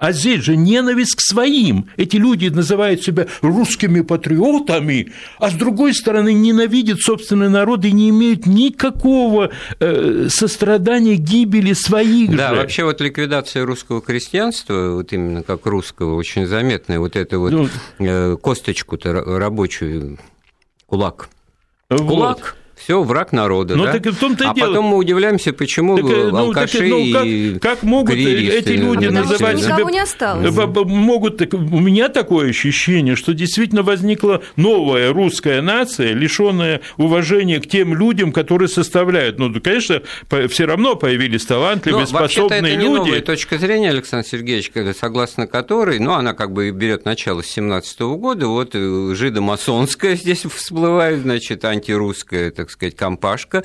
А 0.00 0.12
здесь 0.12 0.42
же 0.42 0.56
ненависть 0.56 1.14
к 1.14 1.20
своим. 1.20 1.90
Эти 1.98 2.16
люди 2.16 2.48
называют 2.48 3.02
себя 3.02 3.26
русскими 3.42 4.00
патриотами, 4.00 5.12
а 5.38 5.50
с 5.50 5.52
другой 5.52 5.92
стороны 5.94 6.32
ненавидят 6.32 7.00
собственный 7.00 7.50
народ 7.50 7.84
и 7.84 7.92
не 7.92 8.08
имеют 8.08 8.46
никакого 8.46 9.50
э, 9.78 10.28
сострадания 10.30 11.16
гибели 11.16 11.74
своих 11.74 12.34
да, 12.34 12.48
же. 12.48 12.56
вообще 12.56 12.84
вот 12.84 13.02
ликвидация 13.02 13.66
русского 13.66 14.00
крестьянства, 14.00 14.94
вот 14.94 15.12
именно 15.12 15.42
как 15.42 15.66
русского, 15.66 16.14
очень 16.14 16.46
заметная, 16.46 16.98
вот 16.98 17.14
это 17.14 17.38
вот 17.38 17.52
ну, 17.52 17.68
э, 17.98 18.38
косточку-то 18.40 19.12
рабочую, 19.12 20.18
кулак. 20.86 21.28
Вот. 21.90 22.54
Все, 22.82 23.02
враг 23.02 23.32
народа. 23.32 23.76
Ну, 23.76 23.84
да? 23.84 23.92
так 23.92 24.06
в 24.06 24.18
том-то 24.18 24.50
а 24.50 24.54
дело. 24.54 24.68
потом 24.68 24.86
мы 24.86 24.96
удивляемся, 24.96 25.52
почему 25.52 25.96
так, 25.96 26.06
ну, 26.06 26.36
алкаши 26.36 26.78
так, 26.78 26.88
ну, 26.88 27.12
как, 27.12 27.26
и 27.26 27.58
как 27.60 27.82
могут 27.82 28.16
эти 28.16 28.70
люди 28.70 29.06
а 29.06 29.10
называть 29.10 29.60
себя... 29.60 29.84
не 29.84 30.00
осталось. 30.00 30.54
Могут, 30.86 31.36
так, 31.36 31.52
у 31.52 31.58
меня 31.58 32.08
такое 32.08 32.50
ощущение, 32.50 33.16
что 33.16 33.34
действительно 33.34 33.82
возникла 33.82 34.42
новая 34.56 35.12
русская 35.12 35.60
нация, 35.60 36.14
лишенная 36.14 36.80
уважения 36.96 37.60
к 37.60 37.66
тем 37.66 37.94
людям, 37.94 38.32
которые 38.32 38.68
составляют. 38.68 39.38
Ну, 39.38 39.52
конечно, 39.60 40.02
все 40.48 40.64
равно 40.64 40.96
появились 40.96 41.44
талантливые, 41.44 42.02
Но, 42.02 42.06
способные 42.06 42.60
это 42.60 42.68
люди. 42.68 42.82
Не 42.82 42.88
новая 42.88 43.20
точка 43.20 43.58
зрения, 43.58 43.90
Александр 43.90 44.26
Сергеевич, 44.26 44.72
согласно 44.98 45.46
которой, 45.46 45.98
ну, 45.98 46.14
она 46.14 46.32
как 46.32 46.52
бы 46.52 46.70
берет 46.70 47.04
начало 47.04 47.42
с 47.42 47.46
17 47.46 48.00
года, 48.00 48.46
вот 48.46 48.70
э, 48.74 49.14
жидомасонская 49.14 50.16
здесь 50.20 50.44
всплывает, 50.44 51.20
значит, 51.20 51.64
антирусская, 51.64 52.50
так 52.50 52.69
сказать, 52.70 52.96
компашка 52.96 53.64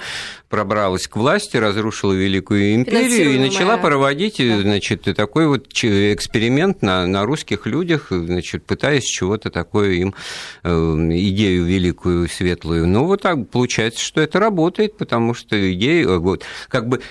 пробралась 0.49 1.07
к 1.07 1.15
власти, 1.15 1.57
разрушила 1.57 2.13
Великую 2.13 2.75
империю 2.75 3.35
и 3.35 3.39
начала 3.39 3.77
проводить 3.77 4.37
да. 4.37 4.61
значит, 4.61 5.03
такой 5.15 5.47
вот 5.47 5.67
эксперимент 5.73 6.81
на, 6.81 7.05
на 7.07 7.25
русских 7.25 7.65
людях, 7.65 8.07
значит, 8.09 8.65
пытаясь 8.65 9.03
чего-то 9.03 9.49
такое 9.49 9.91
им, 9.91 10.15
э, 10.63 10.69
идею 10.69 11.65
великую, 11.65 12.27
светлую. 12.29 12.87
Ну, 12.87 13.05
вот 13.05 13.21
так 13.21 13.49
получается, 13.49 14.03
что 14.03 14.21
это 14.21 14.39
работает, 14.39 14.97
потому 14.97 15.33
что 15.33 15.73
идея, 15.73 16.07
вот, 16.17 16.43
как 16.69 16.87
бы 16.87 17.01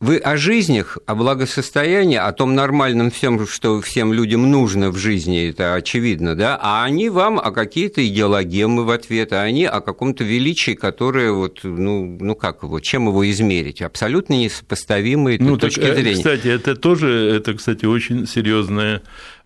вы 0.00 0.18
о 0.18 0.36
жизнях, 0.36 0.98
о 1.06 1.14
благосостоянии, 1.16 2.16
о 2.16 2.30
том 2.32 2.54
нормальном 2.54 3.10
всем, 3.10 3.46
что 3.48 3.80
всем 3.80 4.12
людям 4.12 4.48
нужно 4.50 4.90
в 4.90 4.96
жизни, 4.96 5.48
это 5.48 5.74
очевидно, 5.74 6.36
да, 6.36 6.58
а 6.60 6.84
они 6.84 7.08
вам 7.10 7.38
о 7.38 7.50
какие-то 7.50 8.06
идеологемы 8.06 8.84
в 8.84 8.90
ответ, 8.90 9.32
а 9.32 9.42
они 9.42 9.64
о 9.64 9.80
каком-то 9.80 10.22
величии, 10.22 10.72
которое 10.72 11.32
вот, 11.32 11.60
ну, 11.64 12.16
ну 12.20 12.34
как 12.36 12.62
его, 12.62 12.78
чем 12.78 13.08
его 13.08 13.28
измерить? 13.28 13.82
Абсолютно 13.82 14.34
несопоставимые 14.34 15.38
ну, 15.40 15.56
точки 15.56 15.80
так, 15.80 15.90
э, 15.90 15.94
зрения. 15.96 16.16
Кстати, 16.16 16.46
это 16.46 16.76
тоже, 16.76 17.08
это, 17.08 17.54
кстати, 17.54 17.84
очень 17.84 18.26
серьезная 18.28 19.02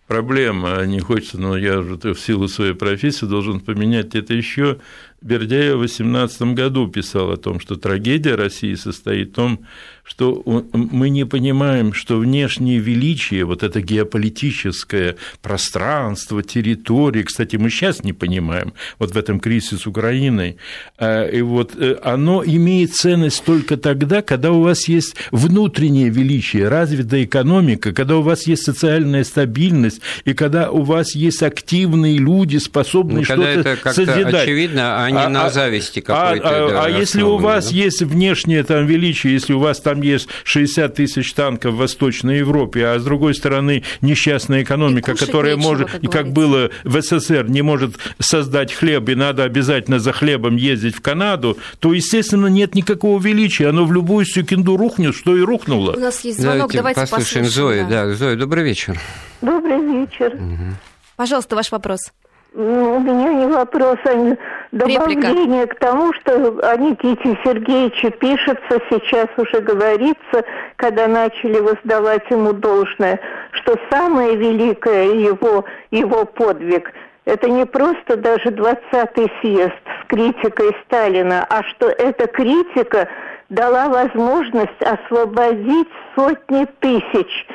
проблема. 0.07 0.85
Не 0.85 0.99
хочется, 0.99 1.39
но 1.39 1.57
я 1.57 1.79
уже 1.79 1.95
в 1.95 2.19
силу 2.19 2.47
своей 2.47 2.73
профессии 2.73 3.25
должен 3.25 3.59
поменять 3.59 4.13
это 4.13 4.33
еще 4.33 4.77
Бердяев 5.23 5.75
в 5.75 5.79
18 5.79 6.41
году 6.53 6.87
писал 6.87 7.31
о 7.31 7.37
том, 7.37 7.61
что 7.61 7.77
трагедия 7.77 8.35
России 8.35 8.75
состоит 8.75 9.29
в 9.29 9.35
том, 9.35 9.65
что 10.03 10.43
мы 10.73 11.09
не 11.09 11.25
понимаем, 11.25 11.93
что 11.93 12.17
внешнее 12.17 12.79
величие, 12.79 13.45
вот 13.45 13.63
это 13.63 13.81
геополитическое 13.81 15.15
пространство, 15.41 16.43
территории, 16.43 17.23
кстати, 17.23 17.55
мы 17.55 17.69
сейчас 17.69 18.03
не 18.03 18.11
понимаем, 18.11 18.73
вот 18.99 19.11
в 19.11 19.17
этом 19.17 19.39
кризисе 19.39 19.77
с 19.77 19.87
Украиной, 19.87 20.57
а, 20.97 21.25
и 21.25 21.41
вот 21.41 21.73
э, 21.77 21.95
оно 22.03 22.43
имеет 22.45 22.93
ценность 22.93 23.45
только 23.45 23.77
тогда, 23.77 24.21
когда 24.21 24.51
у 24.51 24.61
вас 24.61 24.89
есть 24.89 25.15
внутреннее 25.31 26.09
величие, 26.09 26.67
развитая 26.67 27.23
экономика, 27.23 27.93
когда 27.93 28.17
у 28.17 28.21
вас 28.21 28.45
есть 28.45 28.63
социальная 28.63 29.23
стабильность, 29.23 30.01
и 30.25 30.33
когда 30.33 30.69
у 30.69 30.83
вас 30.83 31.15
есть 31.15 31.41
активные 31.41 32.17
люди, 32.17 32.57
способные 32.57 33.19
ну, 33.19 33.23
что-то 33.23 33.93
созидать. 33.93 34.33
очевидно, 34.33 35.05
а 35.05 35.12
не 35.13 35.25
а, 35.25 35.29
на 35.29 35.45
а, 35.45 35.49
зависти 35.49 35.99
какой-то. 35.99 36.65
А, 36.65 36.69
да, 36.69 36.83
а 36.85 36.89
если 36.89 37.21
у 37.21 37.37
вас 37.37 37.69
да? 37.69 37.75
есть 37.75 38.01
внешнее 38.01 38.63
там 38.63 38.85
величие, 38.85 39.33
если 39.33 39.53
у 39.53 39.59
вас 39.59 39.79
там 39.79 40.01
есть 40.01 40.27
60 40.43 40.93
тысяч 40.93 41.33
танков 41.33 41.73
в 41.73 41.77
Восточной 41.77 42.39
Европе, 42.39 42.85
а 42.85 42.99
с 42.99 43.03
другой 43.03 43.35
стороны 43.35 43.83
несчастная 44.01 44.63
экономика, 44.63 45.15
которая 45.15 45.55
нечего, 45.55 45.69
может, 45.69 45.91
как, 45.91 46.11
как 46.11 46.31
было 46.31 46.69
в 46.83 47.01
СССР, 47.01 47.45
не 47.49 47.61
может 47.61 47.95
создать 48.19 48.73
хлеб, 48.73 49.09
и 49.09 49.15
надо 49.15 49.43
обязательно 49.43 49.99
за 49.99 50.11
хлебом 50.13 50.55
ездить 50.55 50.95
в 50.95 51.01
Канаду, 51.01 51.57
то, 51.79 51.93
естественно, 51.93 52.47
нет 52.47 52.75
никакого 52.75 53.21
величия. 53.21 53.69
Оно 53.69 53.85
в 53.85 53.93
любую 53.93 54.25
секунду 54.25 54.77
рухнет, 54.77 55.15
что 55.15 55.37
и 55.37 55.41
рухнуло. 55.41 55.93
У 55.93 55.99
нас 55.99 56.23
есть 56.23 56.39
звонок, 56.39 56.71
давайте, 56.71 56.77
давайте 56.77 57.01
послушаем, 57.01 57.45
послушаем 57.45 57.85
Зои. 57.85 57.89
Да. 57.89 58.05
да, 58.05 58.13
Зоя, 58.15 58.35
добрый 58.35 58.63
вечер. 58.63 58.99
Добрый 59.41 59.79
вечер. 59.81 60.35
Угу. 60.35 60.75
Пожалуйста, 61.15 61.55
ваш 61.55 61.71
вопрос. 61.71 62.11
Ну, 62.55 62.97
у 62.97 62.99
меня 62.99 63.33
не 63.33 63.47
вопрос, 63.47 63.97
а 64.05 64.37
добавление 64.71 65.61
Реплика. 65.63 65.75
к 65.75 65.79
тому, 65.79 66.13
что 66.13 66.59
о 66.61 66.77
Никите 66.77 67.37
Сергеевиче 67.43 68.11
пишется, 68.11 68.79
сейчас 68.89 69.27
уже 69.37 69.59
говорится, 69.61 70.43
когда 70.75 71.07
начали 71.07 71.59
воздавать 71.59 72.29
ему 72.29 72.53
должное, 72.53 73.19
что 73.51 73.75
самое 73.89 74.35
великое 74.35 75.13
его, 75.13 75.65
его 75.89 76.25
подвиг– 76.25 76.91
это 77.25 77.49
не 77.49 77.65
просто 77.65 78.17
даже 78.17 78.49
20-й 78.49 79.31
съезд 79.41 79.73
с 80.01 80.07
критикой 80.07 80.75
Сталина, 80.85 81.45
а 81.49 81.63
что 81.63 81.87
эта 81.87 82.27
критика 82.27 83.07
дала 83.49 83.87
возможность 83.87 84.81
освободить 84.81 85.87
сотни 86.15 86.65
тысяч 86.79 87.47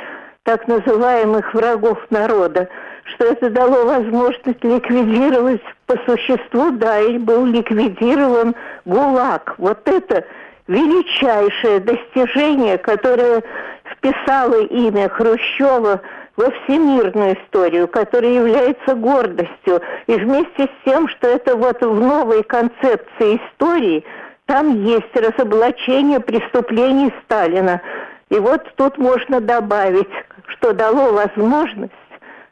так 0.44 0.66
называемых 0.68 1.52
врагов 1.52 1.98
народа 2.08 2.68
что 3.14 3.26
это 3.26 3.50
дало 3.50 3.84
возможность 3.84 4.62
ликвидировать 4.62 5.62
по 5.86 5.96
существу, 6.06 6.70
да, 6.72 7.00
и 7.00 7.18
был 7.18 7.46
ликвидирован 7.46 8.54
ГУЛАГ. 8.84 9.54
Вот 9.58 9.88
это 9.88 10.24
величайшее 10.66 11.80
достижение, 11.80 12.78
которое 12.78 13.42
вписало 13.90 14.62
имя 14.64 15.08
Хрущева 15.08 16.02
во 16.36 16.50
всемирную 16.50 17.36
историю, 17.36 17.88
которая 17.88 18.32
является 18.32 18.94
гордостью. 18.94 19.80
И 20.06 20.14
вместе 20.14 20.64
с 20.64 20.84
тем, 20.84 21.08
что 21.08 21.26
это 21.26 21.56
вот 21.56 21.80
в 21.80 22.00
новой 22.00 22.42
концепции 22.42 23.40
истории, 23.40 24.04
там 24.46 24.84
есть 24.84 25.14
разоблачение 25.14 26.20
преступлений 26.20 27.12
Сталина. 27.24 27.80
И 28.28 28.38
вот 28.38 28.62
тут 28.76 28.98
можно 28.98 29.40
добавить, 29.40 30.08
что 30.46 30.72
дало 30.74 31.12
возможность 31.12 31.92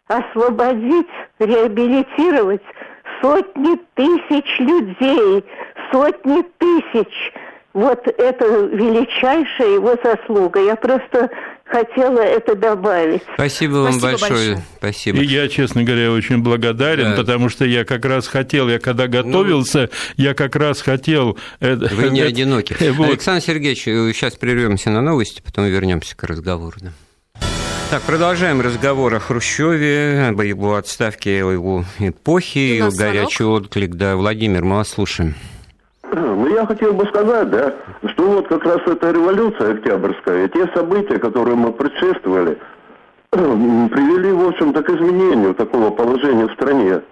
освободить, 0.06 1.06
реабилитировать 1.38 2.62
сотни 3.20 3.76
тысяч 3.94 4.58
людей, 4.58 5.44
сотни 5.92 6.42
тысяч. 6.58 7.32
Вот 7.72 8.06
это 8.06 8.44
величайшая 8.72 9.74
его 9.74 9.96
заслуга. 10.02 10.64
Я 10.64 10.76
просто 10.76 11.28
хотела 11.66 12.20
это 12.20 12.54
добавить. 12.54 13.22
Спасибо 13.34 13.74
вам 13.74 13.92
Спасибо 13.92 14.10
большое. 14.12 14.30
большое. 14.30 14.62
Спасибо. 14.78 15.18
И 15.18 15.26
я, 15.26 15.48
честно 15.48 15.82
говоря, 15.84 16.12
очень 16.12 16.38
благодарен, 16.38 17.10
да. 17.10 17.16
потому 17.16 17.50
что 17.50 17.66
я 17.66 17.84
как 17.84 18.06
раз 18.06 18.28
хотел, 18.28 18.68
я 18.68 18.78
когда 18.78 19.08
готовился, 19.08 19.90
ну, 20.16 20.24
я 20.24 20.32
как 20.32 20.56
раз 20.56 20.80
хотел... 20.80 21.36
Вы 21.60 22.10
не 22.10 22.22
одиноки. 22.22 22.74
Вот. 22.92 23.08
Александр 23.08 23.44
Сергеевич, 23.44 23.82
сейчас 23.82 24.36
прервемся 24.36 24.88
на 24.88 25.02
новости, 25.02 25.42
потом 25.44 25.66
вернемся 25.66 26.16
к 26.16 26.22
разговору. 26.22 26.76
Да. 26.80 26.92
Так, 27.88 28.02
продолжаем 28.02 28.60
разговор 28.60 29.14
о 29.14 29.20
Хрущеве, 29.20 30.26
об 30.30 30.40
его 30.40 30.74
отставке, 30.74 31.44
о 31.44 31.52
его 31.52 31.84
эпохе, 32.00 32.82
горячий 32.98 33.44
звонок. 33.44 33.62
отклик. 33.62 33.94
Да, 33.94 34.16
Владимир, 34.16 34.64
мы 34.64 34.76
вас 34.78 34.88
слушаем. 34.88 35.34
Ну, 36.12 36.48
я 36.48 36.66
хотел 36.66 36.94
бы 36.94 37.06
сказать, 37.06 37.48
да, 37.50 37.74
что 38.12 38.28
вот 38.28 38.48
как 38.48 38.64
раз 38.64 38.78
эта 38.86 39.12
революция 39.12 39.74
октябрьская, 39.74 40.48
те 40.48 40.66
события, 40.74 41.18
которые 41.18 41.54
мы 41.54 41.72
предшествовали, 41.72 42.58
привели, 43.30 44.32
в 44.32 44.48
общем-то, 44.48 44.82
к 44.82 44.90
изменению 44.90 45.54
такого 45.54 45.90
положения 45.90 46.48
в 46.48 46.54
стране. 46.54 47.02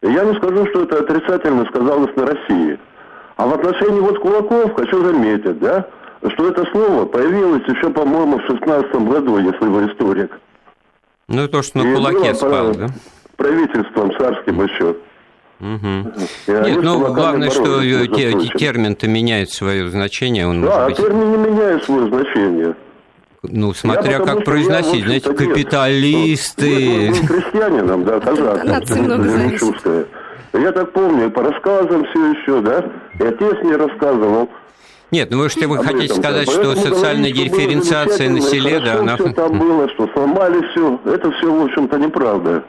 И 0.00 0.12
я 0.12 0.24
не 0.24 0.34
скажу, 0.36 0.64
что 0.68 0.84
это 0.84 1.00
отрицательно 1.00 1.64
сказалось 1.64 2.14
на 2.14 2.26
России. 2.26 2.78
А 3.36 3.46
в 3.46 3.54
отношении 3.54 3.98
вот 3.98 4.20
кулаков 4.20 4.74
хочу 4.74 5.04
заметить, 5.04 5.58
да, 5.58 5.88
что 6.28 6.48
это 6.48 6.64
слово 6.70 7.06
появилось 7.06 7.62
еще, 7.66 7.90
по-моему, 7.90 8.38
в 8.38 8.46
16 8.46 8.94
году, 8.94 9.38
если 9.38 9.66
вы 9.66 9.86
историк. 9.86 10.38
Ну, 11.28 11.48
то, 11.48 11.62
что 11.62 11.78
на 11.78 11.94
кулаке 11.94 12.34
спал, 12.34 12.74
да? 12.74 12.88
Правительством 13.36 14.12
царским 14.18 14.62
еще. 14.62 14.96
Угу. 15.60 16.66
Нет, 16.66 16.82
ну 16.82 17.12
главное, 17.12 17.50
что 17.50 17.80
термин-то 17.82 19.08
меняет 19.08 19.50
свое 19.50 19.88
значение. 19.90 20.46
Он 20.46 20.62
да, 20.62 20.86
быть... 20.86 20.96
термин 20.96 21.30
не 21.32 21.36
меняет 21.36 21.84
свое 21.84 22.08
значение. 22.08 22.74
Ну, 23.42 23.72
смотря 23.72 24.18
я 24.18 24.18
как 24.18 24.44
произносить, 24.44 25.04
знаете, 25.04 25.32
капиталисты. 25.32 27.10
Ну, 27.10 27.26
крестьянином, 27.26 28.04
да, 28.04 28.20
казак. 28.20 28.64
Я 30.52 30.72
так 30.72 30.92
помню, 30.92 31.30
по 31.30 31.42
рассказам 31.42 32.04
все 32.06 32.32
еще, 32.32 32.60
да, 32.60 32.84
и 33.18 33.22
отец 33.22 33.56
мне 33.62 33.76
рассказывал, 33.76 34.50
нет, 35.10 35.30
ну 35.30 35.38
вы 35.38 35.48
что 35.48 35.66
вы 35.68 35.82
хотите 35.84 36.14
сказать, 36.14 36.48
что 36.48 36.74
социальная 36.74 37.32
дифференциация 37.32 38.30
на 38.30 38.40
селе, 38.40 38.80
да, 38.80 39.00
она... 39.00 39.16
Все 39.16 39.32
там 39.32 39.58
было, 39.58 39.88
что 39.90 40.08
сломали 40.12 40.66
все, 40.70 41.00
это 41.04 41.30
все, 41.32 41.52
в 41.52 41.64
общем-то, 41.64 41.98
неправда. 41.98 42.64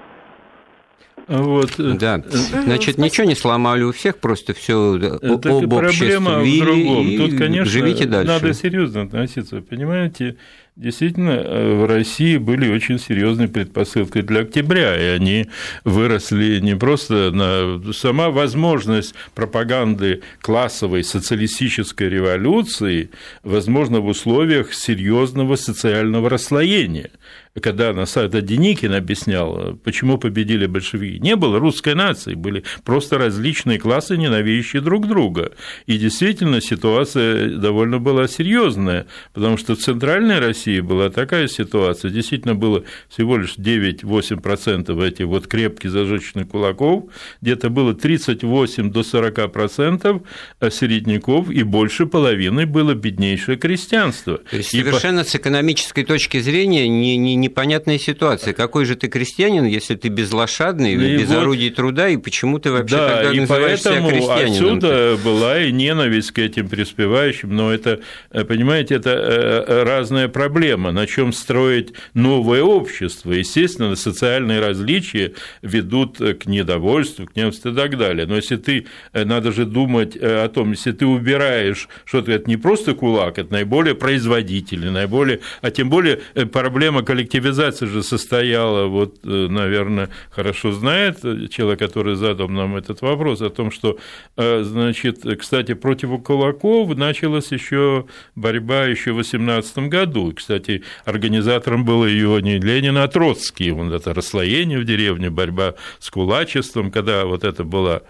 Вот. 1.27 1.79
Э, 1.79 1.93
да, 1.93 2.17
э, 2.17 2.29
значит, 2.63 2.97
ничего 2.97 3.25
не 3.25 3.35
сломали 3.35 3.83
у 3.83 3.91
всех, 3.91 4.17
просто 4.17 4.53
все 4.53 4.95
об 4.95 5.41
проблема 5.41 6.39
в 6.39 6.59
другом. 6.59 7.17
Тут, 7.17 7.37
конечно, 7.37 7.65
живите 7.65 8.05
дальше. 8.05 8.31
надо 8.33 8.53
серьезно 8.53 9.03
относиться, 9.03 9.61
понимаете? 9.61 10.35
Действительно, 10.77 11.31
э, 11.31 11.75
в 11.75 11.85
России 11.85 12.37
были 12.37 12.73
очень 12.73 12.97
серьезные 12.97 13.49
предпосылки 13.49 14.21
для 14.21 14.41
октября, 14.41 14.95
и 14.95 15.15
они 15.17 15.47
выросли 15.83 16.59
не 16.61 16.77
просто 16.77 17.31
на 17.31 17.91
сама 17.91 18.29
возможность 18.29 19.13
пропаганды 19.35 20.21
классовой 20.39 21.03
социалистической 21.03 22.07
революции, 22.07 23.09
возможно, 23.43 23.99
в 23.99 24.07
условиях 24.07 24.73
серьезного 24.73 25.57
социального 25.57 26.29
расслоения 26.29 27.11
когда 27.59 27.93
на 27.93 28.05
сайте 28.05 28.41
Деникин 28.41 28.93
объяснял, 28.93 29.75
почему 29.83 30.17
победили 30.17 30.65
большевики. 30.67 31.19
Не 31.19 31.35
было 31.35 31.59
русской 31.59 31.95
нации, 31.95 32.33
были 32.33 32.63
просто 32.83 33.17
различные 33.17 33.77
классы, 33.79 34.15
ненавидящие 34.17 34.81
друг 34.81 35.07
друга. 35.07 35.51
И 35.85 35.97
действительно 35.97 36.61
ситуация 36.61 37.57
довольно 37.57 37.99
была 37.99 38.27
серьезная, 38.27 39.07
потому 39.33 39.57
что 39.57 39.75
в 39.75 39.79
Центральной 39.79 40.39
России 40.39 40.79
была 40.79 41.09
такая 41.09 41.47
ситуация, 41.47 42.11
действительно 42.11 42.55
было 42.55 42.83
всего 43.09 43.37
лишь 43.37 43.57
9-8% 43.57 45.07
этих 45.07 45.25
вот 45.25 45.47
крепких 45.47 45.91
зажечных 45.91 46.47
кулаков, 46.47 47.05
где-то 47.41 47.69
было 47.69 47.93
38 47.93 48.91
до 48.91 49.01
40% 49.01 50.23
середняков, 50.71 51.49
и 51.49 51.63
больше 51.63 52.05
половины 52.05 52.65
было 52.65 52.93
беднейшее 52.93 53.57
крестьянство. 53.57 54.37
То 54.37 54.57
есть 54.57 54.73
и 54.73 54.79
совершенно 54.79 55.23
по... 55.23 55.29
с 55.29 55.35
экономической 55.35 56.03
точки 56.03 56.39
зрения 56.39 56.87
не, 56.87 57.17
не, 57.17 57.35
непонятная 57.41 57.97
ситуация. 57.97 58.53
Какой 58.53 58.85
же 58.85 58.95
ты 58.95 59.07
крестьянин, 59.07 59.65
если 59.65 59.95
ты 59.95 60.07
безлошадный, 60.07 60.93
и 60.93 61.17
без 61.17 61.29
вот, 61.29 61.39
орудий 61.39 61.69
труда, 61.69 62.07
и 62.07 62.17
почему 62.17 62.59
ты 62.59 62.71
вообще 62.71 62.95
да, 62.95 63.09
тогда 63.09 63.33
и 63.33 63.39
называешь 63.41 63.81
себя 63.81 64.07
крестьянином? 64.07 64.77
отсюда 64.77 65.17
была 65.23 65.59
и 65.61 65.71
ненависть 65.71 66.31
к 66.31 66.39
этим 66.39 66.69
преуспевающим, 66.69 67.53
но 67.53 67.73
это, 67.73 67.99
э, 68.31 68.45
понимаете, 68.45 68.95
это 68.95 69.09
э, 69.09 69.83
разная 69.83 70.29
проблема, 70.29 70.91
на 70.91 71.07
чем 71.07 71.33
строить 71.33 71.93
новое 72.13 72.63
общество. 72.63 73.31
Естественно, 73.31 73.95
социальные 73.95 74.59
различия 74.59 75.33
ведут 75.61 76.17
к 76.17 76.45
недовольству, 76.45 77.25
к 77.25 77.35
ненависти 77.35 77.67
и 77.67 77.75
так 77.75 77.97
далее. 77.97 78.25
Но 78.25 78.35
если 78.35 78.55
ты, 78.55 78.85
надо 79.13 79.51
же 79.51 79.65
думать 79.65 80.15
о 80.15 80.47
том, 80.49 80.71
если 80.71 80.91
ты 80.91 81.05
убираешь 81.05 81.89
что-то, 82.05 82.31
это 82.31 82.49
не 82.49 82.57
просто 82.57 82.93
кулак, 82.93 83.39
это 83.39 83.51
наиболее 83.51 83.95
производительный, 83.95 84.91
наиболее, 84.91 85.39
а 85.61 85.71
тем 85.71 85.89
более 85.89 86.17
проблема 86.51 87.01
коллективизации 87.31 87.85
же 87.85 88.03
состояла, 88.03 88.87
вот, 88.87 89.19
наверное, 89.23 90.09
хорошо 90.31 90.71
знает 90.71 91.21
человек, 91.49 91.79
который 91.79 92.15
задал 92.15 92.49
нам 92.49 92.75
этот 92.75 93.01
вопрос, 93.01 93.41
о 93.41 93.49
том, 93.49 93.71
что, 93.71 93.97
значит, 94.35 95.23
кстати, 95.39 95.73
против 95.73 96.21
кулаков 96.23 96.95
началась 96.97 97.51
еще 97.51 98.05
борьба 98.35 98.85
еще 98.85 99.13
в 99.13 99.15
18 99.15 99.89
году. 99.89 100.33
Кстати, 100.35 100.83
организатором 101.05 101.85
был 101.85 102.05
ее 102.05 102.41
не 102.41 102.59
Ленин, 102.59 102.97
а 102.97 103.07
Троцкий. 103.07 103.71
Вот 103.71 103.93
это 103.93 104.13
расслоение 104.13 104.79
в 104.79 104.85
деревне, 104.85 105.29
борьба 105.29 105.75
с 105.99 106.09
кулачеством, 106.09 106.91
когда 106.91 107.25
вот 107.25 107.43
это 107.43 107.63
была 107.63 108.01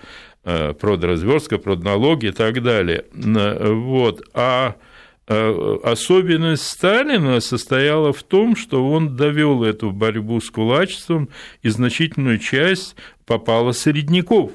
продразверстка, 0.44 1.60
продналоги 1.60 2.28
и 2.28 2.32
так 2.32 2.64
далее. 2.64 3.06
Вот. 3.14 4.24
А 4.34 4.72
Э, 4.72 4.74
особенность 5.28 6.68
Сталина 6.68 7.40
состояла 7.40 8.12
в 8.12 8.24
том, 8.24 8.56
что 8.56 8.88
он 8.90 9.16
довел 9.16 9.64
эту 9.64 9.92
борьбу 9.92 10.42
с 10.42 10.50
кулачеством, 10.50 11.30
и 11.62 11.70
значительную 11.70 12.38
часть 12.38 12.96
попала 13.26 13.74
середняков. 13.74 14.52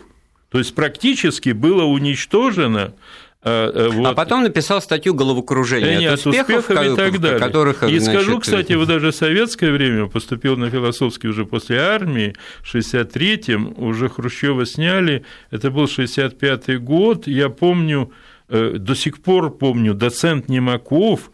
То 0.51 0.59
есть 0.59 0.75
практически 0.75 1.51
было 1.51 1.85
уничтожено 1.85 2.95
э, 3.43 3.73
э, 3.75 3.89
вот. 3.89 4.07
А 4.07 4.15
потом 4.15 4.43
написал 4.43 4.81
статью 4.81 5.13
головокружения 5.15 5.99
Нет, 5.99 6.13
от 6.15 6.27
успехов, 6.27 6.71
успехов 6.71 6.93
и 6.93 6.97
так 6.97 7.21
далее. 7.21 7.39
Которых, 7.41 7.83
и 7.83 7.99
значит... 7.99 8.23
скажу, 8.23 8.41
кстати, 8.41 8.73
вот 8.75 8.89
даже 8.89 9.11
в 9.11 9.15
советское 9.15 9.71
время 9.73 10.07
поступил 10.07 10.57
на 10.57 10.71
философский 10.71 11.29
уже 11.29 11.47
после 11.47 11.81
армии, 11.81 12.35
в 12.63 12.75
63-м 12.75 13.75
уже 13.77 14.09
Хрущева 14.09 14.67
сняли, 14.67 15.25
это 15.51 15.71
был 15.71 15.85
65-й 15.85 16.79
год, 16.79 17.27
я 17.27 17.49
помню, 17.49 18.13
до 18.49 18.95
сих 18.95 19.23
пор 19.23 19.57
помню, 19.57 19.95
доцент 19.95 20.49
Немаков 20.49 21.31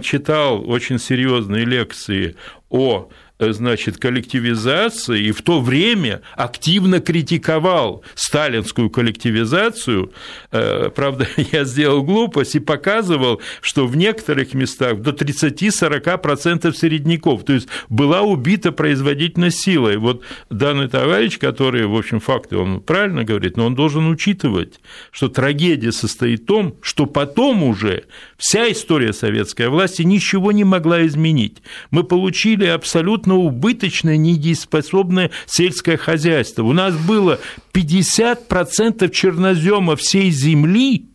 читал 0.00 0.68
очень 0.68 0.98
серьезные 0.98 1.64
лекции 1.64 2.36
о 2.70 3.08
Э, 3.08 3.23
значит, 3.38 3.98
коллективизации 3.98 5.24
и 5.24 5.32
в 5.32 5.42
то 5.42 5.60
время 5.60 6.22
активно 6.36 7.00
критиковал 7.00 8.04
сталинскую 8.14 8.90
коллективизацию. 8.90 10.12
Э, 10.52 10.90
правда, 10.94 11.26
я 11.52 11.64
сделал 11.64 12.02
глупость 12.02 12.54
и 12.54 12.60
показывал, 12.60 13.40
что 13.60 13.86
в 13.86 13.96
некоторых 13.96 14.54
местах 14.54 15.00
до 15.00 15.10
30-40% 15.10 16.74
середняков, 16.76 17.44
то 17.44 17.52
есть 17.52 17.68
была 17.88 18.22
убита 18.22 18.70
производительность 18.70 19.58
силой. 19.58 19.96
Вот 19.96 20.22
данный 20.50 20.88
товарищ, 20.88 21.38
который, 21.38 21.86
в 21.86 21.96
общем, 21.96 22.20
факты 22.20 22.56
он 22.56 22.80
правильно 22.80 23.24
говорит, 23.24 23.56
но 23.56 23.66
он 23.66 23.74
должен 23.74 24.08
учитывать, 24.08 24.80
что 25.10 25.28
трагедия 25.28 25.92
состоит 25.92 26.42
в 26.42 26.46
том, 26.46 26.76
что 26.82 27.06
потом 27.06 27.64
уже 27.64 28.04
вся 28.36 28.70
история 28.70 29.12
советской 29.12 29.68
власти 29.68 30.02
ничего 30.02 30.52
не 30.52 30.64
могла 30.64 31.04
изменить. 31.06 31.62
Мы 31.90 32.04
получили 32.04 32.66
абсолютно 32.66 33.23
абсолютно 33.24 33.36
убыточное, 33.36 34.16
недееспособное 34.16 35.30
сельское 35.46 35.96
хозяйство. 35.96 36.62
У 36.62 36.72
нас 36.72 36.94
было 36.94 37.38
50% 37.72 39.10
чернозема 39.10 39.96
всей 39.96 40.30
земли, 40.30 41.06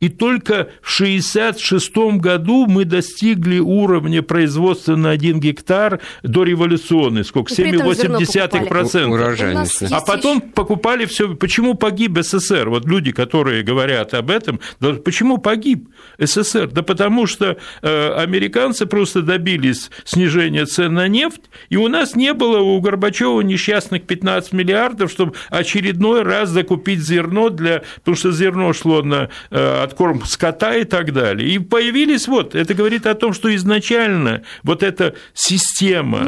и 0.00 0.08
только 0.08 0.70
в 0.82 1.00
1966 1.00 2.20
году 2.20 2.66
мы 2.66 2.84
достигли 2.86 3.58
уровня 3.58 4.22
производства 4.22 4.96
на 4.96 5.10
1 5.10 5.40
гектар 5.40 6.00
до 6.22 6.44
революционной, 6.44 7.24
сколько, 7.24 7.52
7,8%. 7.52 9.88
А 9.90 10.00
потом 10.00 10.40
покупали 10.40 11.04
все. 11.04 11.34
Почему 11.34 11.74
погиб 11.74 12.18
СССР? 12.18 12.70
Вот 12.70 12.86
люди, 12.86 13.12
которые 13.12 13.62
говорят 13.62 14.14
об 14.14 14.30
этом, 14.30 14.58
почему 15.04 15.36
погиб 15.36 15.90
СССР? 16.18 16.70
Да 16.70 16.82
потому 16.82 17.26
что 17.26 17.58
э, 17.82 18.12
американцы 18.14 18.86
просто 18.86 19.20
добились 19.20 19.90
снижения 20.04 20.64
цен 20.64 20.94
на 20.94 21.08
нефть, 21.08 21.50
и 21.68 21.76
у 21.76 21.88
нас 21.88 22.16
не 22.16 22.32
было 22.32 22.60
у 22.60 22.80
Горбачева 22.80 23.42
несчастных 23.42 24.04
15 24.04 24.52
миллиардов, 24.52 25.10
чтобы 25.10 25.34
очередной 25.50 26.22
раз 26.22 26.48
закупить 26.48 27.00
зерно 27.00 27.50
для... 27.50 27.82
Потому 27.96 28.16
что 28.16 28.32
зерно 28.32 28.72
шло 28.72 29.02
на 29.02 29.28
э, 29.50 29.89
откорм 29.90 30.24
скота 30.24 30.76
и 30.76 30.84
так 30.84 31.12
далее. 31.12 31.48
И 31.48 31.58
появились 31.58 32.28
вот, 32.28 32.54
это 32.54 32.74
говорит 32.74 33.06
о 33.06 33.14
том, 33.14 33.32
что 33.32 33.54
изначально 33.54 34.42
вот 34.62 34.82
эта 34.82 35.14
система, 35.34 36.24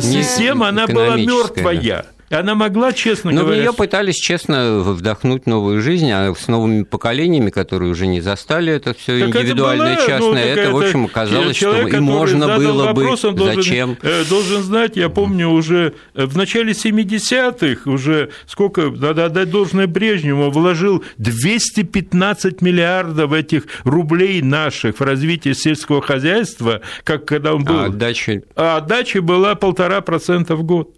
система, 0.00 0.68
она 0.68 0.86
была 0.86 1.16
мертвая. 1.16 2.02
Да. 2.02 2.15
Она 2.30 2.54
могла, 2.54 2.92
честно 2.92 3.30
Но 3.30 3.42
говоря... 3.42 3.56
Но 3.56 3.62
в 3.62 3.64
нее 3.64 3.72
пытались, 3.72 4.16
честно, 4.16 4.80
вдохнуть 4.80 5.46
новую 5.46 5.80
жизнь, 5.80 6.10
а 6.10 6.34
с 6.34 6.48
новыми 6.48 6.82
поколениями, 6.82 7.50
которые 7.50 7.90
уже 7.90 8.06
не 8.06 8.20
застали 8.20 8.72
это 8.72 8.94
все 8.94 9.20
индивидуальное, 9.20 9.92
это 9.94 10.00
было, 10.00 10.06
частное, 10.06 10.54
ну, 10.54 10.60
это, 10.60 10.70
в 10.72 10.76
общем, 10.78 11.04
оказалось, 11.04 11.56
человек, 11.56 11.88
что 11.88 11.96
и 11.96 12.00
можно 12.00 12.56
было 12.56 12.86
вопрос, 12.86 13.22
бы... 13.22 13.32
Должен, 13.32 13.62
Зачем? 13.62 13.98
Э, 14.02 14.24
должен 14.28 14.62
знать, 14.62 14.96
я 14.96 15.08
помню, 15.08 15.50
уже 15.50 15.94
в 16.14 16.36
начале 16.36 16.72
70-х, 16.72 17.88
уже 17.88 18.30
сколько, 18.46 18.90
надо 18.90 19.26
отдать 19.26 19.50
должное 19.50 19.86
Брежневу, 19.86 20.50
вложил 20.50 21.04
215 21.18 22.60
миллиардов 22.60 23.32
этих 23.32 23.64
рублей 23.84 24.42
наших 24.42 24.98
в 24.98 25.00
развитие 25.02 25.54
сельского 25.54 26.02
хозяйства, 26.02 26.80
как 27.04 27.24
когда 27.24 27.54
он 27.54 27.64
был... 27.64 27.78
А 27.78 27.84
отдача? 27.86 28.42
А 28.56 28.78
отдача 28.78 29.22
была 29.22 29.54
полтора 29.54 30.00
процента 30.00 30.56
в 30.56 30.64
год. 30.64 30.96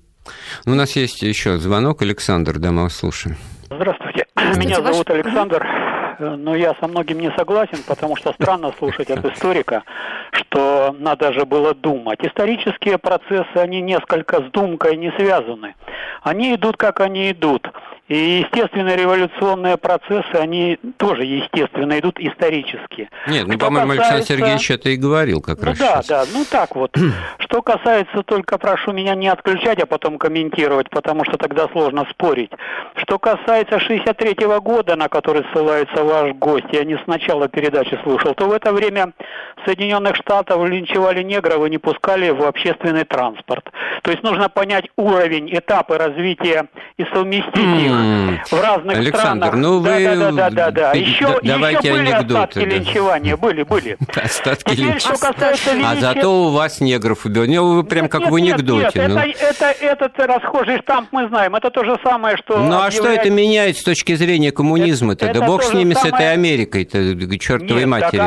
У 0.67 0.71
нас 0.71 0.97
есть 0.97 1.23
еще 1.23 1.59
звонок. 1.59 2.03
Александр, 2.03 2.59
да, 2.59 2.71
мы 2.71 2.85
вас 2.85 2.97
слушаем. 2.97 3.37
Здравствуйте. 3.71 4.27
Здравствуйте. 4.35 4.67
Меня 4.67 4.83
зовут 4.83 5.11
Александр, 5.11 5.67
но 6.19 6.55
я 6.55 6.75
со 6.81 6.89
многим 6.89 7.21
не 7.21 7.31
согласен, 7.37 7.79
потому 7.87 8.17
что 8.17 8.33
странно 8.33 8.73
слушать 8.79 9.11
от 9.11 9.25
историка, 9.25 9.83
что 10.33 10.95
надо 10.99 11.33
же 11.33 11.45
было 11.45 11.75
думать. 11.75 12.19
Исторические 12.23 12.99
процессы, 12.99 13.57
они 13.57 13.81
несколько 13.81 14.41
с 14.41 14.51
думкой 14.51 14.97
не 14.97 15.13
связаны. 15.13 15.75
Они 16.23 16.55
идут, 16.55 16.77
как 16.77 17.01
они 17.01 17.31
идут. 17.31 17.69
И 18.09 18.43
естественные 18.43 18.97
революционные 18.97 19.77
процессы, 19.77 20.33
они 20.33 20.79
тоже 20.97 21.25
естественно 21.25 21.99
идут 21.99 22.19
исторически. 22.19 23.11
Нет, 23.27 23.47
ну, 23.47 23.59
по-моему, 23.59 23.91
касается... 23.91 24.15
Александр 24.15 24.27
Сергеевич 24.27 24.71
это 24.71 24.89
и 24.89 24.97
говорил 24.97 25.43
как 25.43 25.59
ну, 25.59 25.67
раз 25.67 25.79
Да, 25.79 26.03
сейчас. 26.03 26.07
да, 26.07 26.25
ну 26.33 26.45
так 26.51 26.75
вот. 26.75 26.97
Что 27.39 27.61
касается, 27.61 28.23
только 28.23 28.57
прошу 28.57 28.93
меня 28.93 29.15
не 29.15 29.29
отключать, 29.29 29.79
а 29.81 29.87
потом 29.87 30.17
комментировать, 30.17 30.89
потому 30.89 31.25
что 31.25 31.37
тогда 31.37 31.69
сложно 31.69 32.07
спорить. 32.11 32.51
Что 32.97 33.19
касается 33.19 33.77
63-го 33.77 34.61
года, 34.63 34.97
на 34.97 35.09
который 35.09 35.45
ссылается 35.53 36.03
ваш 36.03 36.33
гость, 36.33 36.67
я 36.73 36.85
не 36.85 36.97
с 36.97 37.07
начала 37.07 37.49
передачи 37.49 37.99
слушал, 38.05 38.35
то 38.35 38.47
в 38.47 38.53
это 38.53 38.73
время 38.73 39.13
Соединенных 39.67 40.17
Штатов 40.17 40.67
линчевали 40.67 41.23
негров 41.23 41.67
и 41.67 41.71
не 41.71 41.79
пускали 41.79 42.31
в 42.31 42.43
общественный 42.43 43.05
транспорт. 43.05 43.71
То 44.03 44.11
есть 44.11 44.23
нужно 44.23 44.49
понять 44.49 44.87
уровень, 44.97 45.51
этапы 45.53 45.99
развития 45.99 46.69
и 46.97 47.05
совместить 47.13 47.83
их 47.85 47.98
в 48.51 48.53
разных 48.53 48.97
Александр, 48.97 49.47
странах. 49.47 49.55
ну 49.55 49.79
вы... 49.81 50.05
Да, 50.05 50.15
да, 50.17 50.31
да, 50.33 50.51
да, 50.51 50.71
да. 50.71 50.93
Еще, 50.93 51.39
Давайте 51.43 51.89
еще 51.89 51.93
были 51.93 52.11
анекдоты, 52.11 52.39
остатки 52.39 52.59
да. 52.59 52.65
линчевания, 52.65 53.37
были, 53.37 53.63
были. 53.63 53.97
Остатки 54.17 54.75
линчевания. 54.75 55.89
А 55.89 55.97
зато 55.97 56.47
у 56.47 56.51
вас 56.51 56.81
негров 56.81 57.25
убили. 57.25 57.57
Ну, 57.57 57.77
вы 57.77 57.85
прям 57.85 58.09
как 58.09 58.31
в 58.31 58.35
анекдоте. 58.35 58.99
Нет, 58.99 59.09
ну. 59.09 59.19
это, 59.19 59.65
это, 59.65 59.67
этот 59.81 60.19
расхожий 60.19 60.79
штамп 60.81 61.09
мы 61.13 61.29
знаем. 61.29 61.55
Это 61.55 61.71
то 61.71 61.85
же 61.85 61.99
самое, 62.03 62.37
что... 62.37 62.59
Ну, 62.59 62.81
а 62.81 62.91
что 62.91 63.09
это 63.09 63.31
меняет 63.31 63.77
с 63.79 63.83
точки 63.83 64.15
зрения 64.15 64.53
коммунизма-то? 64.53 65.33
Да 65.33 65.47
бог 65.47 65.63
с 65.63 65.73
ними, 65.73 65.95
с 65.95 66.05
этой 66.05 66.33
Америкой-то, 66.33 66.99
чертовой 67.39 67.87
матери. 67.87 68.21